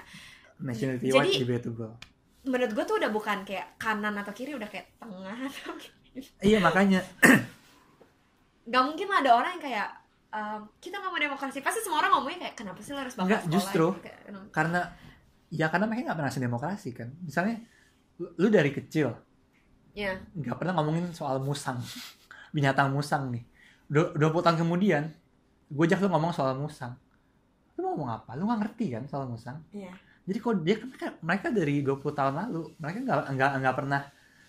Nationality 0.60 1.08
Jadi- 1.10 1.40
debatable. 1.42 1.96
menurut 2.42 2.74
gue 2.74 2.84
tuh 2.84 2.98
udah 2.98 3.14
bukan 3.14 3.46
kayak 3.46 3.78
kanan 3.78 4.18
atau 4.18 4.34
kiri 4.34 4.58
udah 4.58 4.66
kayak 4.66 4.98
tengah 4.98 5.38
atau 5.50 5.78
gitu. 5.78 6.26
iya 6.42 6.58
makanya. 6.60 7.00
Nggak 8.68 8.84
mungkin 8.86 9.08
lah 9.10 9.18
ada 9.22 9.32
orang 9.38 9.52
yang 9.58 9.64
kayak 9.64 9.88
ehm, 10.34 10.62
kita 10.82 10.98
nggak 10.98 11.12
mau 11.14 11.22
demokrasi. 11.22 11.62
Pasti 11.62 11.86
semua 11.86 12.02
orang 12.02 12.18
ngomongnya 12.18 12.50
kayak 12.50 12.56
kenapa 12.58 12.80
sih 12.82 12.92
lo 12.94 13.00
harus 13.02 13.14
bakar 13.14 13.30
Nggak, 13.30 13.42
sekolah? 13.46 13.54
justru. 13.54 13.88
gitu, 13.94 14.02
kayak, 14.06 14.20
karena 14.50 14.82
ya 15.54 15.68
karena 15.70 15.86
mereka 15.86 16.02
nggak 16.12 16.18
pernah 16.18 16.34
demokrasi 16.34 16.90
kan. 16.98 17.10
Misalnya 17.22 17.56
lu, 18.38 18.48
dari 18.50 18.72
kecil 18.74 19.10
ya 19.92 20.16
nggak 20.16 20.56
pernah 20.56 20.74
ngomongin 20.80 21.12
soal 21.12 21.44
musang 21.44 21.78
binatang 22.56 22.96
musang 22.96 23.28
nih 23.28 23.44
Du- 23.92 24.16
20 24.16 24.40
tahun 24.40 24.58
kemudian 24.58 25.04
gue 25.68 25.84
ajak 25.84 26.00
lu 26.00 26.08
ngomong 26.08 26.32
soal 26.32 26.56
musang. 26.56 26.96
Lu 27.76 27.84
mau 27.84 27.90
ngomong 27.96 28.10
apa? 28.24 28.32
Lu 28.40 28.48
nggak 28.48 28.60
ngerti 28.64 28.86
kan 28.96 29.04
soal 29.06 29.28
musang? 29.28 29.60
Iya. 29.76 29.92
Jadi 30.24 30.38
kok 30.40 30.54
dia 30.64 30.76
mereka, 30.80 31.08
mereka 31.20 31.48
dari 31.52 31.84
20 31.84 32.00
tahun 32.16 32.34
lalu 32.40 32.62
mereka 32.80 32.98
nggak 33.04 33.18
nggak 33.36 33.52
nggak 33.60 33.76
pernah 33.76 34.02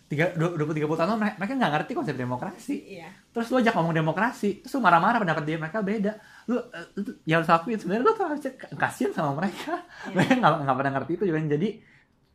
tiga 0.06 0.28
dua 0.36 0.52
puluh 0.52 0.76
tiga 0.76 0.84
puluh 0.84 1.00
tahun 1.00 1.08
lalu 1.16 1.20
mereka, 1.24 1.36
mereka 1.40 1.54
nggak 1.56 1.72
ngerti 1.72 1.92
konsep 1.96 2.14
demokrasi. 2.14 2.74
Iya. 3.00 3.08
Terus 3.32 3.46
lu 3.48 3.56
ajak 3.58 3.74
ngomong 3.74 3.94
demokrasi 3.96 4.60
terus 4.60 4.72
lu 4.76 4.80
marah-marah 4.84 5.18
pendapat 5.18 5.42
dia 5.48 5.56
mereka 5.58 5.78
beda. 5.80 6.12
Lu, 6.46 6.56
lu 7.00 7.10
yang 7.24 7.40
harus 7.42 7.50
lakuin 7.50 7.78
sebenarnya 7.80 8.04
lu 8.04 8.12
tuh 8.12 8.26
harusnya 8.28 8.52
k- 8.54 8.72
kasihan 8.76 9.10
sama 9.10 9.32
mereka. 9.34 9.80
Iya. 10.06 10.12
mereka 10.14 10.32
nggak 10.38 10.52
nggak 10.68 10.76
pernah 10.78 10.92
ngerti 11.00 11.12
itu 11.16 11.24
juga 11.26 11.38
jadi 11.50 11.68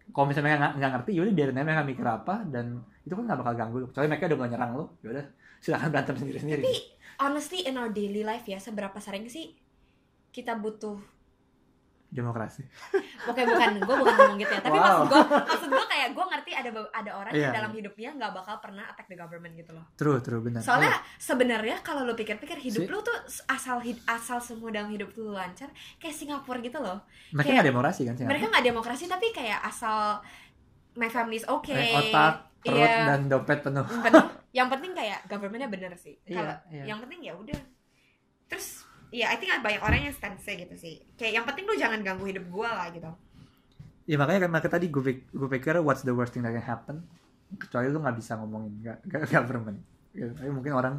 kalau 0.10 0.26
misalnya 0.26 0.46
mereka 0.50 0.60
nggak 0.60 0.74
nggak 0.82 0.92
ngerti 0.98 1.12
yaudah 1.14 1.34
biarin 1.38 1.56
aja 1.56 1.66
mereka 1.68 1.84
mikir 1.86 2.06
apa 2.08 2.36
dan 2.50 2.66
itu 3.06 3.14
kan 3.14 3.24
nggak 3.30 3.40
bakal 3.46 3.54
ganggu 3.54 3.76
lu. 3.78 3.86
Kecuali 3.94 4.08
mereka 4.10 4.24
udah 4.26 4.38
mulai 4.42 4.52
nyerang 4.52 4.72
lu 4.74 4.86
yaudah 5.06 5.26
silakan 5.60 5.90
berantem 5.90 6.16
sendiri 6.16 6.38
sendiri 6.38 6.62
tapi 6.62 6.74
honestly 7.18 7.60
in 7.62 7.76
our 7.76 7.90
daily 7.90 8.22
life 8.22 8.44
ya 8.44 8.58
seberapa 8.58 8.98
sering 8.98 9.26
sih 9.26 9.54
kita 10.30 10.54
butuh 10.54 10.98
demokrasi 12.08 12.64
Oke 13.28 13.44
bukan, 13.44 13.84
gue 13.84 13.96
bukan 13.98 14.16
ngomong 14.16 14.40
gitu 14.40 14.48
ya. 14.48 14.64
Tapi 14.64 14.80
Wow. 14.80 15.04
maksud 15.04 15.08
gue, 15.12 15.22
maksud 15.44 15.70
gue 15.70 15.86
kayak 15.90 16.10
gue 16.16 16.26
ngerti 16.26 16.52
ada 16.54 16.70
ada 16.72 17.12
orang 17.14 17.32
yang 17.36 17.44
Iya. 17.44 17.52
dalam 17.52 17.72
hidupnya 17.76 18.10
nggak 18.16 18.32
bakal 18.32 18.56
pernah 18.64 18.88
attack 18.88 19.12
the 19.12 19.18
government 19.18 19.60
gitu 19.60 19.76
loh. 19.76 19.84
true 20.00 20.16
true 20.24 20.40
benar 20.40 20.64
Soalnya 20.64 20.88
sebenarnya 21.18 21.84
kalau 21.84 22.08
lo 22.08 22.16
pikir-pikir 22.16 22.56
hidup 22.56 22.80
Si- 22.80 22.88
lu 22.88 23.04
tuh 23.04 23.12
asal 23.50 23.84
asal 24.08 24.40
semua 24.40 24.72
dalam 24.72 24.88
hidup 24.88 25.12
lu 25.12 25.36
lancar, 25.36 25.68
kayak 26.00 26.16
Singapura 26.16 26.64
gitu 26.64 26.80
loh. 26.80 26.96
Oh, 26.96 27.36
mereka 27.36 27.60
nggak 27.60 27.68
demokrasi 27.68 28.02
kan 28.08 28.16
sih 28.16 28.24
Mereka 28.24 28.46
nggak 28.48 28.66
demokrasi 28.66 29.04
tapi 29.06 29.28
kayak 29.30 29.60
asal 29.60 30.24
my 30.96 31.12
family 31.12 31.36
is 31.36 31.46
okay. 31.46 31.92
Otak 31.92 32.47
perut 32.60 32.78
Iya. 32.80 33.06
dan 33.08 33.22
dompet 33.28 33.60
penuh 33.62 33.86
Yang 33.86 34.04
penting, 34.04 34.26
yang 34.58 34.68
penting 34.68 34.92
kayak 34.94 35.20
governmentnya 35.26 35.70
bener 35.70 35.92
sih. 35.96 36.16
Iya, 36.24 36.36
Kalau 36.36 36.56
iya. 36.70 36.84
yang 36.86 37.00
penting 37.00 37.20
ya 37.22 37.34
udah. 37.34 37.60
Terus 38.48 38.68
ya 39.10 39.30
I 39.30 39.38
think 39.38 39.54
banyak 39.58 39.80
orang 39.80 40.00
yang 40.04 40.12
stance 40.12 40.44
gitu 40.44 40.76
sih. 40.76 41.06
Kayak 41.16 41.34
yang 41.40 41.46
penting 41.46 41.64
lu 41.64 41.76
jangan 41.76 42.00
ganggu 42.02 42.26
hidup 42.26 42.46
gue 42.46 42.70
lah 42.70 42.90
gitu. 42.90 43.12
ya 44.04 44.16
makanya 44.16 44.48
kan 44.48 44.52
makanya 44.54 44.74
tadi 44.74 44.88
gue 44.88 45.04
pik- 45.04 45.30
gue 45.30 45.50
pikir 45.52 45.84
what's 45.84 46.00
the 46.02 46.16
worst 46.16 46.32
thing 46.32 46.40
that 46.40 46.50
can 46.50 46.64
happen 46.64 47.04
kecuali 47.60 47.92
lu 47.92 48.00
nggak 48.00 48.16
bisa 48.16 48.40
ngomongin 48.40 48.72
gak, 48.80 49.04
gak 49.04 49.28
government 49.36 49.84
gitu. 50.12 50.32
tapi 50.32 50.48
mungkin 50.48 50.72
orang 50.72 50.96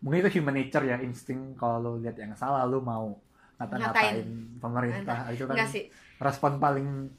mungkin 0.00 0.24
itu 0.24 0.40
human 0.40 0.56
nature 0.56 0.80
ya 0.80 0.96
insting 0.98 1.52
kalau 1.52 1.76
lu 1.78 2.00
lihat 2.00 2.16
yang 2.16 2.32
salah 2.32 2.64
lu 2.64 2.80
mau 2.80 3.12
ngata-ngatain 3.56 4.24
pemerintah 4.56 5.28
itu 5.28 5.44
kan 5.44 5.68
sih. 5.68 5.92
respon 6.16 6.56
paling 6.56 7.12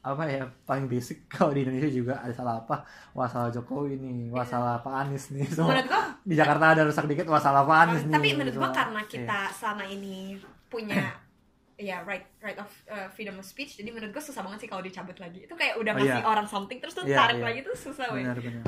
apa 0.00 0.24
ya 0.24 0.42
paling 0.64 0.86
basic. 0.86 1.24
Kalau 1.32 1.52
di 1.52 1.60
Indonesia 1.60 1.90
juga 1.90 2.14
ada 2.18 2.32
salah 2.32 2.56
apa? 2.58 2.80
Wah 3.12 3.26
salah 3.26 3.48
Jokowi 3.48 3.96
nih 3.96 4.28
wah 4.28 4.40
Iya. 4.40 4.50
salah 4.50 4.74
Pak 4.78 4.94
Anies 4.96 5.28
nih 5.30 5.44
semua. 5.46 5.76
Menurut 5.76 5.86
gue 5.86 6.02
di 6.22 6.34
Jakarta 6.34 6.64
ada 6.72 6.82
rusak 6.82 7.04
dikit 7.04 7.26
wah 7.26 7.38
salah 7.38 7.62
Pak 7.62 7.78
Anies 7.82 8.02
nih 8.04 8.14
tapi 8.14 8.28
menurut 8.32 8.56
gua 8.56 8.70
karena 8.70 9.00
Iya. 9.00 9.10
kita 9.10 9.40
selama 9.52 9.84
ini 9.84 10.40
punya 10.66 10.96
ya 11.80 12.04
right 12.04 12.28
right 12.38 12.56
of 12.56 12.68
uh, 12.86 13.08
freedom 13.08 13.36
of 13.36 13.44
speech 13.44 13.76
jadi 13.76 13.88
menurut 13.88 14.10
gua 14.10 14.20
susah 14.20 14.40
banget 14.40 14.64
sih 14.64 14.68
kalau 14.68 14.80
dicabut 14.80 15.16
lagi. 15.16 15.44
Itu 15.44 15.52
kayak 15.52 15.76
udah 15.76 15.92
Oh, 15.92 15.98
ngasih 15.98 16.20
iya. 16.20 16.26
orang 16.26 16.46
something 16.46 16.78
terus 16.78 16.92
tuh 16.92 17.04
Iya, 17.04 17.16
tarik 17.16 17.36
iya. 17.36 17.44
lagi 17.44 17.60
tuh 17.60 17.74
susah 17.74 18.06
benar 18.10 18.36
benar. 18.36 18.64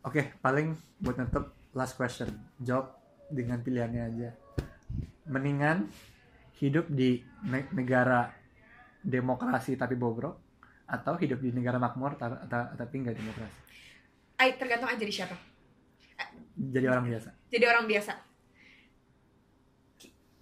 Oke 0.00 0.32
paling 0.40 0.72
buat 0.98 1.16
nutup 1.16 1.52
last 1.72 1.94
question. 1.94 2.28
Jawab 2.58 2.96
dengan 3.28 3.60
pilihannya 3.60 4.02
aja. 4.06 4.28
Mendingan 5.28 5.92
hidup 6.56 6.88
di 6.88 7.20
ne- 7.44 7.68
negara 7.70 8.32
demokrasi 9.02 9.78
tapi 9.78 9.94
bobrok 9.94 10.36
atau 10.88 11.14
hidup 11.20 11.38
di 11.44 11.52
negara 11.52 11.76
makmur 11.76 12.16
ta- 12.16 12.44
ta- 12.48 12.72
tapi 12.74 12.94
nggak 13.04 13.16
demokrasi? 13.16 13.58
Ay, 14.38 14.54
tergantung 14.56 14.88
aja 14.88 15.02
di 15.02 15.12
siapa. 15.12 15.36
Jadi 16.58 16.86
orang 16.86 17.06
biasa. 17.06 17.28
Jadi 17.50 17.64
orang 17.66 17.84
biasa. 17.86 18.12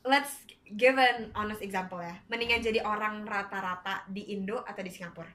Let's 0.06 0.32
give 0.64 0.96
an 0.96 1.30
honest 1.34 1.60
example 1.60 1.98
ya. 2.00 2.16
Mendingan 2.30 2.62
jadi 2.62 2.80
orang 2.84 3.26
rata-rata 3.26 4.06
di 4.08 4.32
Indo 4.32 4.62
atau 4.62 4.82
di 4.82 4.92
Singapura. 4.92 5.28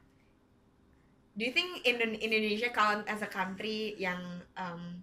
Do 1.32 1.42
you 1.48 1.54
think 1.56 1.84
Indo- 1.88 2.20
Indonesia 2.20 2.72
count 2.76 3.08
as 3.08 3.24
a 3.24 3.30
country 3.30 3.96
yang 3.96 4.20
um, 4.60 5.00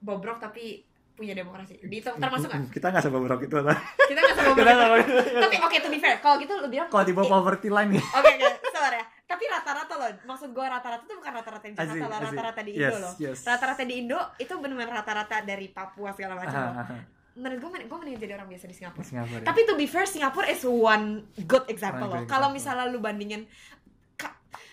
bobrok 0.00 0.40
tapi 0.40 0.87
punya 1.18 1.34
demokrasi. 1.34 1.82
Di 1.82 1.98
termasuk 1.98 2.46
nggak? 2.46 2.70
Kita 2.70 2.86
nggak 2.94 3.02
sebobrok 3.02 3.42
itu 3.42 3.58
lah 3.58 3.74
kita 4.08 4.18
nggak 4.24 4.36
sama 4.36 4.52
nggak 4.56 5.06
tapi 5.44 5.56
oke 5.60 5.76
to 5.82 5.88
be 5.92 5.98
fair 6.00 6.16
kalau 6.22 6.36
gitu 6.40 6.52
lu 6.56 6.68
bilang 6.70 6.88
kalau 6.88 7.04
di 7.04 7.12
bawah 7.12 7.40
poverty 7.40 7.68
line 7.68 7.90
nih 7.98 8.04
oke 8.04 8.32
oke 8.38 8.70
sabar 8.72 8.94
ya. 8.96 9.04
Tapi 9.28 9.44
rata-rata 9.44 9.92
loh 10.00 10.08
maksud 10.24 10.48
gue 10.56 10.66
rata-rata 10.66 11.04
tuh 11.04 11.16
bukan 11.20 11.32
rata-rata 11.36 11.66
di 11.68 11.76
Jakarta 11.76 12.06
loh 12.08 12.18
rata-rata 12.32 12.60
di 12.64 12.72
Indo 12.72 12.88
yes, 12.88 12.96
loh. 12.96 13.12
yes. 13.20 13.38
rata-rata 13.44 13.82
di 13.84 13.94
Indo 14.00 14.18
itu 14.40 14.52
benar-benar 14.56 15.04
rata-rata 15.04 15.36
dari 15.44 15.68
Papua 15.68 16.16
segala 16.16 16.40
macam 16.40 16.60
ah. 16.72 17.04
menurut 17.36 17.60
gue 17.60 17.70
gue 17.86 17.98
mending 18.00 18.16
jadi 18.18 18.32
orang 18.40 18.48
biasa 18.48 18.64
di 18.66 18.74
Singapura. 18.74 19.04
Singapura 19.04 19.38
ya. 19.38 19.46
tapi 19.46 19.60
to 19.68 19.76
be 19.76 19.84
fair 19.84 20.08
Singapura 20.08 20.48
is 20.48 20.64
one 20.64 21.28
good 21.44 21.68
example 21.68 22.08
One 22.08 22.24
loh. 22.24 22.26
kalau 22.26 22.48
misalnya 22.48 22.88
lu 22.88 23.04
bandingin 23.04 23.44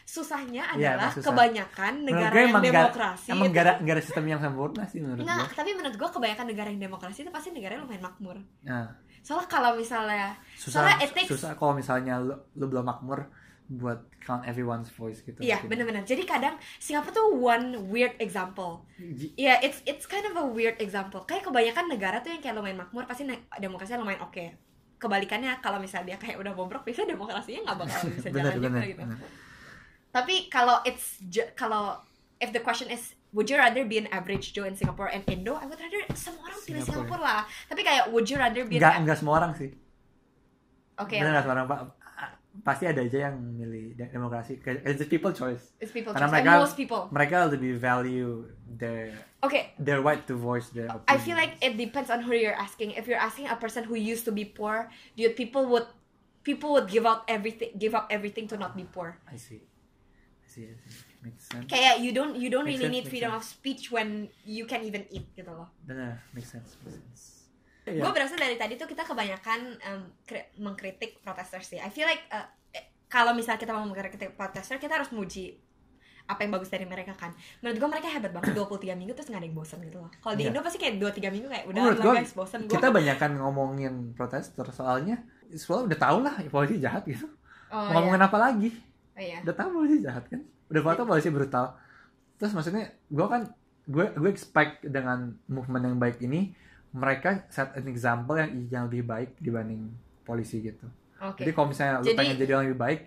susahnya 0.06 0.64
Iya, 0.72 0.96
adalah 0.96 1.10
susah. 1.10 1.26
kebanyakan 1.28 1.94
negara 2.00 2.30
gue 2.30 2.42
yang 2.46 2.62
demokrasi 2.62 3.28
emang 3.28 3.50
negara 3.50 3.72
negara 3.82 4.00
sistem 4.00 4.26
yang 4.28 4.38
sempurna 4.38 4.86
sih 4.86 5.02
menurut 5.02 5.20
Nggak, 5.20 5.38
gue 5.42 5.56
tapi 5.56 5.70
menurut 5.74 5.98
gue 5.98 6.10
kebanyakan 6.12 6.46
negara 6.46 6.68
yang 6.70 6.82
demokrasi 6.84 7.18
itu 7.20 7.32
pasti 7.32 7.50
negara 7.50 7.74
yang 7.74 7.84
lumayan 7.84 8.06
makmur 8.06 8.38
nah, 8.62 8.86
soalnya 9.20 9.50
kalau 9.50 9.74
misalnya 9.74 10.38
susah 10.54 10.86
Soalnya 10.86 11.10
takes- 11.10 11.28
susah 11.28 11.52
kalau 11.54 11.74
misalnya 11.74 12.16
lu, 12.18 12.32
lu 12.54 12.66
belum 12.66 12.86
makmur 12.86 13.26
buat 13.66 13.98
count 14.22 14.46
everyone's 14.46 14.94
voice 14.94 15.20
gitu 15.20 15.42
Iya 15.42 15.58
mungkin. 15.58 15.90
benar-benar. 15.90 16.04
Jadi 16.06 16.22
kadang 16.24 16.54
Singapura 16.78 17.10
tuh 17.12 17.34
one 17.34 17.66
weird 17.90 18.14
example. 18.20 18.86
Iya, 19.34 19.58
it's 19.60 19.82
it's 19.84 20.06
kind 20.06 20.22
of 20.24 20.38
a 20.38 20.46
weird 20.46 20.78
example. 20.78 21.26
Kayak 21.26 21.50
kebanyakan 21.50 21.90
negara 21.90 22.22
tuh 22.22 22.30
yang 22.30 22.40
kayak 22.40 22.54
lumayan 22.54 22.78
makmur 22.78 23.10
pasti 23.10 23.26
demokrasinya 23.58 24.06
lumayan 24.06 24.22
oke. 24.22 24.54
Kebalikannya 24.96 25.58
kalau 25.60 25.78
misalnya 25.78 26.14
dia 26.14 26.18
kayak 26.22 26.38
udah 26.38 26.54
bobrok, 26.54 26.86
biasanya 26.86 27.10
demokrasinya 27.12 27.66
nggak 27.66 27.78
bakal 27.80 28.02
bisa 28.14 28.28
bener 28.30 28.54
jalan 28.54 28.62
bener 28.62 28.84
gitu. 28.86 29.02
bener. 29.02 29.18
Tapi 30.16 30.48
kalau 30.48 30.80
it's 30.88 31.20
kalau 31.60 32.00
if 32.40 32.56
the 32.56 32.64
question 32.64 32.88
is 32.88 33.20
would 33.36 33.52
you 33.52 33.60
rather 33.60 33.84
be 33.84 34.00
an 34.00 34.08
average 34.16 34.56
Joe 34.56 34.64
in 34.64 34.80
Singapore 34.80 35.12
and 35.12 35.28
Indo, 35.28 35.60
I 35.60 35.68
would 35.68 35.76
rather 35.76 36.00
semua 36.16 36.48
orang 36.48 36.60
pilih 36.64 36.80
Singapore. 36.80 37.04
Singapura 37.12 37.20
lah. 37.20 37.42
Tapi 37.68 37.82
kayak 37.84 38.16
would 38.16 38.32
you 38.32 38.40
rather 38.40 38.64
be 38.64 38.80
nggak 38.80 39.04
nggak 39.04 39.18
semua 39.20 39.44
orang 39.44 39.52
sih 39.60 39.76
Oke, 40.96 41.20
nggak 41.20 41.44
semua 41.44 41.56
orang 41.60 41.68
pak 41.68 41.80
pasti 42.64 42.88
ada 42.88 43.04
aja 43.04 43.28
yang 43.28 43.36
milih 43.36 44.00
de- 44.00 44.08
demokrasi 44.16 44.56
it's 44.88 45.04
people 45.12 45.36
choice 45.36 45.76
it's 45.84 45.92
people 45.92 46.16
Karena 46.16 46.32
choice. 46.32 46.40
And 46.40 46.48
mereka- 46.48 46.64
most 46.64 46.78
people. 46.80 47.04
mereka 47.12 47.38
lebih 47.52 47.76
value 47.76 48.48
their 48.80 49.12
Oke, 49.44 49.76
their 49.76 50.00
right 50.00 50.24
to 50.24 50.40
voice 50.40 50.72
their 50.72 50.88
opinion 50.88 51.12
I 51.12 51.20
feel 51.20 51.36
like 51.36 51.60
it 51.60 51.76
depends 51.76 52.08
on 52.08 52.24
who 52.24 52.32
you're 52.32 52.56
asking. 52.56 52.96
If 52.96 53.12
you're 53.12 53.20
asking 53.20 53.52
a 53.52 53.60
person 53.60 53.84
who 53.84 54.00
used 54.00 54.24
to 54.26 54.32
be 54.32 54.48
poor, 54.48 54.88
do 55.20 55.28
you, 55.28 55.36
people 55.36 55.68
would 55.68 55.86
people 56.48 56.72
would 56.80 56.88
give 56.88 57.04
out 57.04 57.28
everything 57.28 57.76
give 57.76 57.92
up 57.92 58.08
everything 58.08 58.48
to 58.50 58.56
not 58.56 58.80
be 58.80 58.88
poor. 58.88 59.20
I 59.28 59.36
see 59.36 59.60
Sense 60.56 61.66
Kayak 61.66 62.00
you 62.00 62.12
don't 62.12 62.34
you 62.34 62.48
don't 62.48 62.64
Makes 62.64 62.78
really 62.78 62.88
sense, 62.88 62.96
need 62.96 63.06
freedom 63.08 63.32
sense. 63.32 63.42
of 63.42 63.52
speech 63.52 63.84
when 63.90 64.08
you 64.44 64.64
can 64.64 64.82
even 64.82 65.04
eat 65.10 65.26
gitu 65.32 65.50
loh. 65.50 65.68
bener 65.82 66.22
makes 66.32 66.50
sense 66.50 66.78
makes 66.80 66.96
sense 66.96 67.24
Gue 67.84 68.02
Iya. 68.02 68.10
berasa 68.12 68.34
dari 68.34 68.56
tadi 68.56 68.74
tuh 68.76 68.86
kita 68.86 69.04
kebanyakan 69.04 69.78
kri- 70.24 70.50
mengkritik 70.58 71.22
protesters 71.22 71.66
sih. 71.68 71.78
I 71.78 71.88
feel 71.88 72.04
like 72.04 72.26
uh, 72.30 72.50
kalau 73.06 73.30
misalnya 73.32 73.58
kita 73.60 73.72
mau 73.72 73.86
mengkritik 73.86 74.34
protester, 74.34 74.78
kita 74.78 74.98
harus 74.98 75.10
muji 75.10 75.62
apa 76.26 76.42
yang 76.42 76.50
bagus 76.50 76.68
dari 76.68 76.82
mereka 76.84 77.14
kan. 77.14 77.30
Menurut 77.62 77.78
gue 77.78 77.90
mereka 77.92 78.10
hebat 78.10 78.34
banget 78.34 78.58
23 78.58 78.66
minggu 78.92 79.14
terus 79.14 79.30
gak 79.30 79.38
ada 79.38 79.46
yang 79.46 79.54
bosan 79.54 79.78
gitu 79.80 80.02
loh. 80.02 80.10
Kalau 80.16 80.34
di 80.34 80.42
Iya. 80.42 80.50
Indo 80.50 80.66
pasti 80.66 80.78
kayak 80.80 80.98
2-3 80.98 81.30
minggu 81.30 81.46
kayak 81.46 81.66
udah 81.68 81.78
Menurut 81.80 82.00
lah 82.00 82.06
gua, 82.08 82.14
guys 82.18 82.34
bosan 82.34 82.60
gue. 82.66 82.74
kita 82.74 82.88
banyakan 82.90 83.32
ngomongin 83.38 83.94
protester 84.12 84.66
soalnya 84.68 85.22
soalnya 85.52 85.86
udah 85.86 86.00
tau 86.02 86.18
lah 86.20 86.34
polisi 86.50 86.82
jahat 86.82 87.06
gitu 87.06 87.30
oh, 87.70 87.86
ngomongin 87.94 88.18
apa 88.20 88.38
lagi. 88.42 88.74
Oh, 89.16 89.24
iya. 89.24 89.40
udah 89.48 89.56
tahu 89.56 89.70
polisi 89.80 90.04
jahat 90.04 90.28
kan? 90.28 90.44
Udah 90.68 90.82
tahu 90.84 91.08
polisi 91.08 91.32
brutal. 91.32 91.80
Terus 92.36 92.52
maksudnya 92.52 92.92
gue 92.92 93.28
kan 93.32 93.48
gue 93.88 94.06
gue 94.12 94.30
expect 94.30 94.84
dengan 94.84 95.40
movement 95.48 95.84
yang 95.88 95.98
baik 95.98 96.20
ini 96.20 96.52
mereka 96.92 97.48
set 97.48 97.76
an 97.76 97.88
example 97.88 98.36
yang 98.36 98.52
yang 98.68 98.84
lebih 98.92 99.08
baik 99.08 99.40
dibanding 99.40 99.92
polisi 100.28 100.60
gitu. 100.60 100.88
Oke. 101.24 101.44
Jadi 101.48 101.52
kalau 101.56 101.68
misalnya 101.72 102.04
lu 102.04 102.08
Jadi- 102.12 102.20
pengen 102.20 102.36
jadi 102.36 102.52
orang 102.60 102.68
lebih 102.72 102.82
baik 102.82 103.00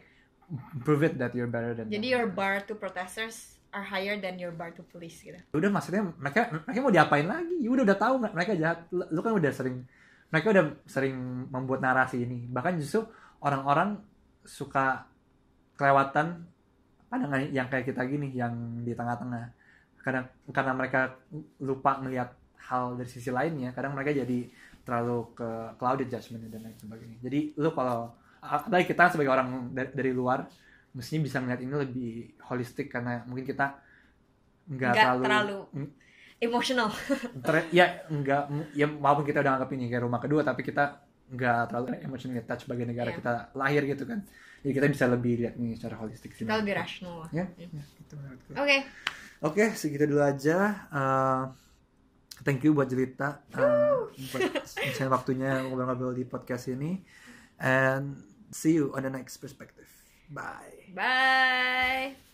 prove 0.81 1.03
it 1.05 1.15
that 1.21 1.37
you're 1.37 1.51
better 1.51 1.77
than 1.77 1.93
jadi 1.93 2.01
them. 2.01 2.15
your 2.17 2.27
bar 2.33 2.65
to 2.65 2.73
protesters 2.73 3.61
are 3.69 3.85
higher 3.85 4.17
than 4.17 4.41
your 4.41 4.49
bar 4.53 4.73
to 4.73 4.81
police 4.89 5.21
gitu. 5.21 5.37
Udah 5.53 5.69
maksudnya 5.69 6.09
mereka 6.17 6.49
mereka 6.65 6.79
mau 6.81 6.93
diapain 6.93 7.29
lagi? 7.29 7.57
Ya 7.61 7.69
udah 7.69 7.85
udah 7.85 7.99
tahu 8.01 8.15
mereka 8.25 8.53
jahat. 8.57 8.89
Lu, 8.89 9.05
lu 9.13 9.21
kan 9.21 9.37
udah 9.37 9.53
sering 9.53 9.85
mereka 10.33 10.47
udah 10.57 10.65
sering 10.89 11.17
membuat 11.53 11.85
narasi 11.85 12.25
ini. 12.25 12.49
Bahkan 12.49 12.81
justru 12.81 13.05
orang-orang 13.45 14.01
suka 14.45 15.05
kelewatan 15.79 16.43
pandangan 17.09 17.41
yang 17.49 17.71
kayak 17.71 17.89
kita 17.89 18.03
gini 18.05 18.35
yang 18.35 18.53
di 18.83 18.93
tengah-tengah. 18.93 19.55
Kadang 20.03 20.27
karena 20.51 20.73
mereka 20.75 21.01
lupa 21.63 22.03
melihat 22.03 22.35
hal 22.69 22.99
dari 22.99 23.09
sisi 23.09 23.33
lainnya 23.33 23.73
kadang 23.73 23.97
mereka 23.97 24.13
jadi 24.13 24.51
terlalu 24.85 25.33
ke 25.33 25.49
clouded 25.81 26.09
judgment 26.11 26.51
dan 26.51 26.67
lain 26.67 26.77
sebagainya. 26.77 27.17
Jadi 27.23 27.57
lu 27.57 27.71
kalau 27.73 28.13
apalagi 28.43 28.93
kita 28.93 29.15
sebagai 29.15 29.33
orang 29.33 29.73
dari, 29.73 29.91
dari 29.95 30.13
luar 30.13 30.45
mestinya 30.93 31.25
bisa 31.25 31.39
melihat 31.39 31.61
ini 31.63 31.75
lebih 31.75 32.13
holistik 32.49 32.91
karena 32.91 33.23
mungkin 33.29 33.45
kita 33.47 33.79
nggak 34.69 34.95
terlalu, 34.95 35.23
terlalu 35.25 35.59
emotional. 36.41 36.89
ter- 37.47 37.71
ya 37.73 38.05
nggak 38.09 38.43
ya 38.77 38.87
walaupun 38.89 39.25
kita 39.25 39.41
udah 39.41 39.53
anggap 39.61 39.71
ini 39.75 39.89
kayak 39.89 40.05
rumah 40.05 40.21
kedua 40.21 40.41
tapi 40.45 40.65
kita 40.65 41.08
nggak 41.29 41.61
terlalu 41.69 41.87
emotionally 42.01 42.41
attached 42.41 42.65
sebagai 42.65 42.89
negara 42.89 43.13
Iya. 43.13 43.17
kita 43.21 43.33
lahir 43.53 43.83
gitu 43.85 44.05
kan. 44.09 44.25
Jadi 44.65 44.73
kita 44.75 44.87
bisa 44.91 45.05
lebih 45.07 45.33
lihat 45.45 45.55
ini 45.61 45.77
secara 45.79 45.97
holistik 46.03 46.35
sih. 46.35 46.43
Kita 46.43 46.59
lebih 46.59 46.75
rational 46.75 47.25
lah. 47.27 47.31
Ya, 47.31 47.47
ya 47.55 47.69
gitu 47.71 48.15
menurutku. 48.17 48.51
oke. 48.57 48.77
Oke 49.39 49.65
segitu 49.79 50.05
dulu 50.11 50.23
aja. 50.25 50.89
Uh, 50.91 51.43
thank 52.43 52.65
you 52.67 52.75
buat 52.75 52.91
Jelita 52.91 53.39
uh, 53.55 54.11
buat 54.11 54.51
misalnya 54.83 55.11
waktunya 55.15 55.51
ngobrol-ngobrol 55.69 56.17
di 56.17 56.27
podcast 56.27 56.67
ini. 56.73 57.05
And 57.63 58.19
see 58.51 58.79
you 58.83 58.91
on 58.95 59.07
the 59.07 59.13
next 59.13 59.39
perspective. 59.39 59.87
Bye. 60.33 60.91
Bye 60.95 62.28